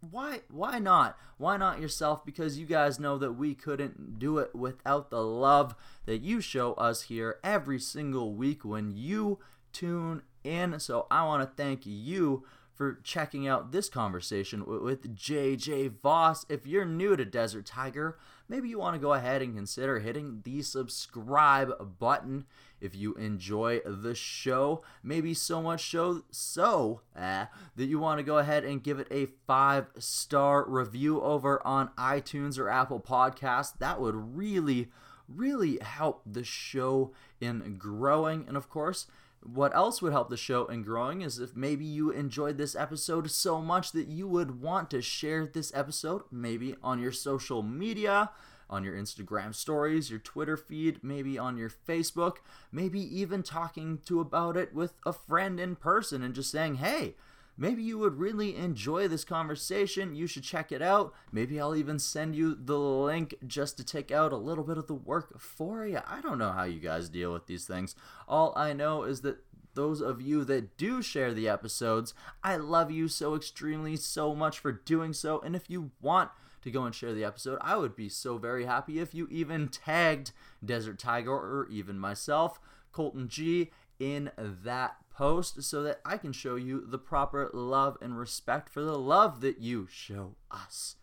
Why 0.00 0.40
why 0.50 0.78
not? 0.78 1.18
Why 1.36 1.56
not 1.56 1.80
yourself? 1.80 2.24
Because 2.24 2.58
you 2.58 2.66
guys 2.66 2.98
know 2.98 3.18
that 3.18 3.32
we 3.32 3.54
couldn't 3.54 4.18
do 4.18 4.38
it 4.38 4.54
without 4.54 5.10
the 5.10 5.22
love 5.22 5.74
that 6.06 6.22
you 6.22 6.40
show 6.40 6.72
us 6.74 7.02
here 7.02 7.38
every 7.44 7.78
single 7.78 8.34
week 8.34 8.64
when 8.64 8.90
you 8.90 9.38
tune 9.72 10.22
in. 10.42 10.78
So 10.80 11.06
I 11.10 11.24
want 11.24 11.42
to 11.42 11.62
thank 11.62 11.82
you 11.84 12.44
for 12.74 12.98
checking 13.04 13.46
out 13.46 13.70
this 13.70 13.88
conversation 13.88 14.64
with 14.66 15.16
JJ 15.16 16.00
Voss. 16.02 16.44
If 16.48 16.66
you're 16.66 16.84
new 16.84 17.16
to 17.16 17.24
Desert 17.24 17.66
Tiger, 17.66 18.18
maybe 18.48 18.68
you 18.68 18.78
want 18.78 18.94
to 18.94 19.00
go 19.00 19.12
ahead 19.12 19.42
and 19.42 19.54
consider 19.54 20.00
hitting 20.00 20.40
the 20.44 20.60
subscribe 20.62 21.98
button 21.98 22.46
if 22.80 22.94
you 22.94 23.14
enjoy 23.14 23.80
the 23.86 24.14
show. 24.14 24.82
Maybe 25.02 25.34
so 25.34 25.62
much 25.62 25.88
so 25.88 26.24
so 26.30 27.00
uh, 27.16 27.46
that 27.76 27.86
you 27.86 28.00
want 28.00 28.18
to 28.18 28.24
go 28.24 28.38
ahead 28.38 28.64
and 28.64 28.82
give 28.82 28.98
it 28.98 29.08
a 29.10 29.26
five 29.46 29.86
star 29.98 30.68
review 30.68 31.20
over 31.20 31.64
on 31.66 31.90
iTunes 31.96 32.58
or 32.58 32.68
Apple 32.68 33.00
Podcasts. 33.00 33.78
That 33.78 34.00
would 34.00 34.16
really, 34.16 34.88
really 35.28 35.78
help 35.80 36.22
the 36.26 36.44
show 36.44 37.12
in 37.40 37.76
growing. 37.78 38.46
And 38.48 38.56
of 38.56 38.68
course, 38.68 39.06
what 39.44 39.74
else 39.74 40.00
would 40.00 40.12
help 40.12 40.30
the 40.30 40.36
show 40.36 40.66
in 40.66 40.82
growing 40.82 41.20
is 41.22 41.38
if 41.38 41.54
maybe 41.54 41.84
you 41.84 42.10
enjoyed 42.10 42.56
this 42.56 42.74
episode 42.74 43.30
so 43.30 43.60
much 43.60 43.92
that 43.92 44.08
you 44.08 44.26
would 44.26 44.60
want 44.60 44.90
to 44.90 45.02
share 45.02 45.46
this 45.46 45.72
episode, 45.74 46.22
maybe 46.30 46.74
on 46.82 46.98
your 46.98 47.12
social 47.12 47.62
media, 47.62 48.30
on 48.70 48.84
your 48.84 48.94
Instagram 48.94 49.54
stories, 49.54 50.10
your 50.10 50.18
Twitter 50.18 50.56
feed, 50.56 51.00
maybe 51.02 51.38
on 51.38 51.56
your 51.56 51.70
Facebook, 51.70 52.36
maybe 52.72 53.00
even 53.00 53.42
talking 53.42 53.98
to 54.06 54.20
about 54.20 54.56
it 54.56 54.74
with 54.74 54.94
a 55.04 55.12
friend 55.12 55.60
in 55.60 55.76
person 55.76 56.22
and 56.22 56.34
just 56.34 56.50
saying, 56.50 56.76
hey, 56.76 57.14
maybe 57.56 57.82
you 57.82 57.98
would 57.98 58.18
really 58.18 58.56
enjoy 58.56 59.08
this 59.08 59.24
conversation. 59.24 60.14
You 60.14 60.26
should 60.26 60.42
check 60.44 60.72
it 60.72 60.82
out. 60.82 61.14
Maybe 61.32 61.60
I'll 61.60 61.76
even 61.76 61.98
send 61.98 62.34
you 62.34 62.54
the 62.54 62.78
link 62.78 63.34
just 63.46 63.76
to 63.76 63.84
take 63.84 64.10
out 64.10 64.32
a 64.32 64.36
little 64.36 64.64
bit 64.64 64.78
of 64.78 64.86
the 64.86 64.94
work 64.94 65.40
for 65.40 65.86
you. 65.86 66.00
I 66.06 66.20
don't 66.20 66.38
know 66.38 66.52
how 66.52 66.64
you 66.64 66.80
guys 66.80 67.08
deal 67.08 67.32
with 67.32 67.46
these 67.46 67.66
things. 67.66 67.94
All 68.28 68.52
I 68.56 68.72
know 68.72 69.02
is 69.04 69.20
that 69.22 69.38
those 69.74 70.00
of 70.00 70.22
you 70.22 70.44
that 70.44 70.76
do 70.76 71.02
share 71.02 71.34
the 71.34 71.48
episodes, 71.48 72.14
I 72.42 72.56
love 72.56 72.90
you 72.90 73.08
so 73.08 73.34
extremely 73.34 73.96
so 73.96 74.34
much 74.34 74.58
for 74.58 74.72
doing 74.72 75.12
so. 75.12 75.40
And 75.40 75.54
if 75.56 75.68
you 75.68 75.90
want 76.00 76.30
to 76.62 76.70
go 76.70 76.84
and 76.84 76.94
share 76.94 77.12
the 77.12 77.24
episode, 77.24 77.58
I 77.60 77.76
would 77.76 77.94
be 77.94 78.08
so 78.08 78.38
very 78.38 78.64
happy 78.64 78.98
if 78.98 79.14
you 79.14 79.28
even 79.30 79.68
tagged 79.68 80.32
Desert 80.64 80.98
Tiger 80.98 81.32
or 81.32 81.68
even 81.70 81.98
myself, 81.98 82.58
Colton 82.92 83.28
G, 83.28 83.70
in 83.98 84.30
that 84.38 84.96
post 85.14 85.62
so 85.62 85.82
that 85.82 86.00
I 86.04 86.16
can 86.16 86.32
show 86.32 86.56
you 86.56 86.84
the 86.86 86.98
proper 86.98 87.50
love 87.52 87.96
and 88.00 88.18
respect 88.18 88.68
for 88.68 88.82
the 88.82 88.98
love 88.98 89.40
that 89.40 89.58
you 89.58 89.88
show 89.90 90.34
us. 90.50 90.96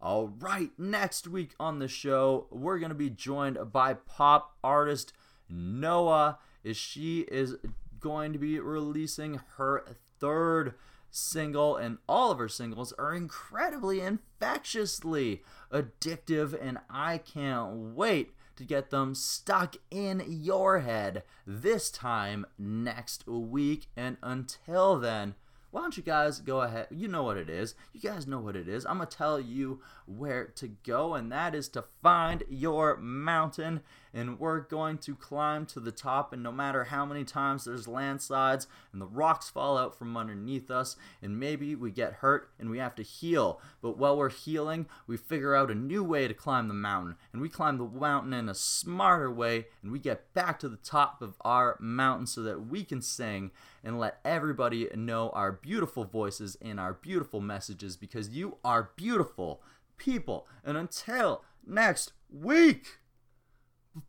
All 0.00 0.28
right, 0.38 0.70
next 0.76 1.26
week 1.26 1.54
on 1.58 1.78
the 1.78 1.88
show, 1.88 2.46
we're 2.50 2.78
going 2.78 2.90
to 2.90 2.94
be 2.94 3.10
joined 3.10 3.58
by 3.72 3.94
pop 3.94 4.56
artist 4.62 5.12
Noah 5.48 6.38
as 6.64 6.76
she 6.76 7.20
is 7.20 7.56
going 8.00 8.32
to 8.32 8.38
be 8.38 8.58
releasing 8.60 9.40
her 9.56 9.84
third 10.20 10.74
single 11.10 11.76
and 11.76 11.98
all 12.08 12.30
of 12.30 12.38
her 12.38 12.48
singles 12.48 12.92
are 12.98 13.14
incredibly 13.14 14.00
infectiously 14.00 15.42
addictive 15.72 16.58
and 16.60 16.78
I 16.90 17.18
can't 17.18 17.94
wait 17.94 18.34
to 18.56 18.64
get 18.64 18.90
them 18.90 19.14
stuck 19.14 19.76
in 19.90 20.24
your 20.26 20.80
head 20.80 21.22
this 21.46 21.90
time 21.90 22.46
next 22.58 23.26
week 23.26 23.86
and 23.96 24.16
until 24.22 24.98
then 24.98 25.34
why 25.74 25.80
don't 25.80 25.96
you 25.96 26.04
guys 26.04 26.38
go 26.38 26.60
ahead? 26.60 26.86
You 26.92 27.08
know 27.08 27.24
what 27.24 27.36
it 27.36 27.50
is. 27.50 27.74
You 27.92 28.00
guys 28.00 28.28
know 28.28 28.38
what 28.38 28.54
it 28.54 28.68
is. 28.68 28.86
I'm 28.86 28.98
going 28.98 29.08
to 29.08 29.16
tell 29.16 29.40
you 29.40 29.80
where 30.06 30.44
to 30.44 30.68
go, 30.68 31.14
and 31.14 31.32
that 31.32 31.52
is 31.52 31.68
to 31.70 31.82
find 32.04 32.44
your 32.50 32.98
mountain. 32.98 33.80
And 34.12 34.38
we're 34.38 34.60
going 34.60 34.98
to 34.98 35.16
climb 35.16 35.66
to 35.66 35.80
the 35.80 35.90
top, 35.90 36.32
and 36.32 36.40
no 36.40 36.52
matter 36.52 36.84
how 36.84 37.04
many 37.04 37.24
times 37.24 37.64
there's 37.64 37.88
landslides 37.88 38.68
and 38.92 39.02
the 39.02 39.06
rocks 39.06 39.50
fall 39.50 39.76
out 39.76 39.98
from 39.98 40.16
underneath 40.16 40.70
us, 40.70 40.94
and 41.20 41.40
maybe 41.40 41.74
we 41.74 41.90
get 41.90 42.12
hurt 42.12 42.50
and 42.56 42.70
we 42.70 42.78
have 42.78 42.94
to 42.94 43.02
heal. 43.02 43.60
But 43.82 43.98
while 43.98 44.16
we're 44.16 44.28
healing, 44.28 44.86
we 45.08 45.16
figure 45.16 45.56
out 45.56 45.68
a 45.68 45.74
new 45.74 46.04
way 46.04 46.28
to 46.28 46.34
climb 46.34 46.68
the 46.68 46.74
mountain, 46.74 47.16
and 47.32 47.42
we 47.42 47.48
climb 47.48 47.78
the 47.78 47.86
mountain 47.86 48.32
in 48.32 48.48
a 48.48 48.54
smarter 48.54 49.32
way, 49.32 49.66
and 49.82 49.90
we 49.90 49.98
get 49.98 50.32
back 50.32 50.60
to 50.60 50.68
the 50.68 50.76
top 50.76 51.20
of 51.20 51.34
our 51.40 51.76
mountain 51.80 52.28
so 52.28 52.40
that 52.42 52.68
we 52.68 52.84
can 52.84 53.02
sing 53.02 53.50
and 53.82 53.98
let 53.98 54.20
everybody 54.24 54.88
know 54.94 55.30
our 55.30 55.50
beautiful 55.50 56.04
voices 56.04 56.56
and 56.62 56.78
our 56.78 56.92
beautiful 56.92 57.40
messages 57.40 57.96
because 57.96 58.28
you 58.28 58.58
are 58.64 58.90
beautiful 58.94 59.60
people. 59.96 60.46
And 60.64 60.76
until 60.76 61.42
next 61.66 62.12
week, 62.30 62.86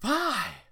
bye. 0.02 0.65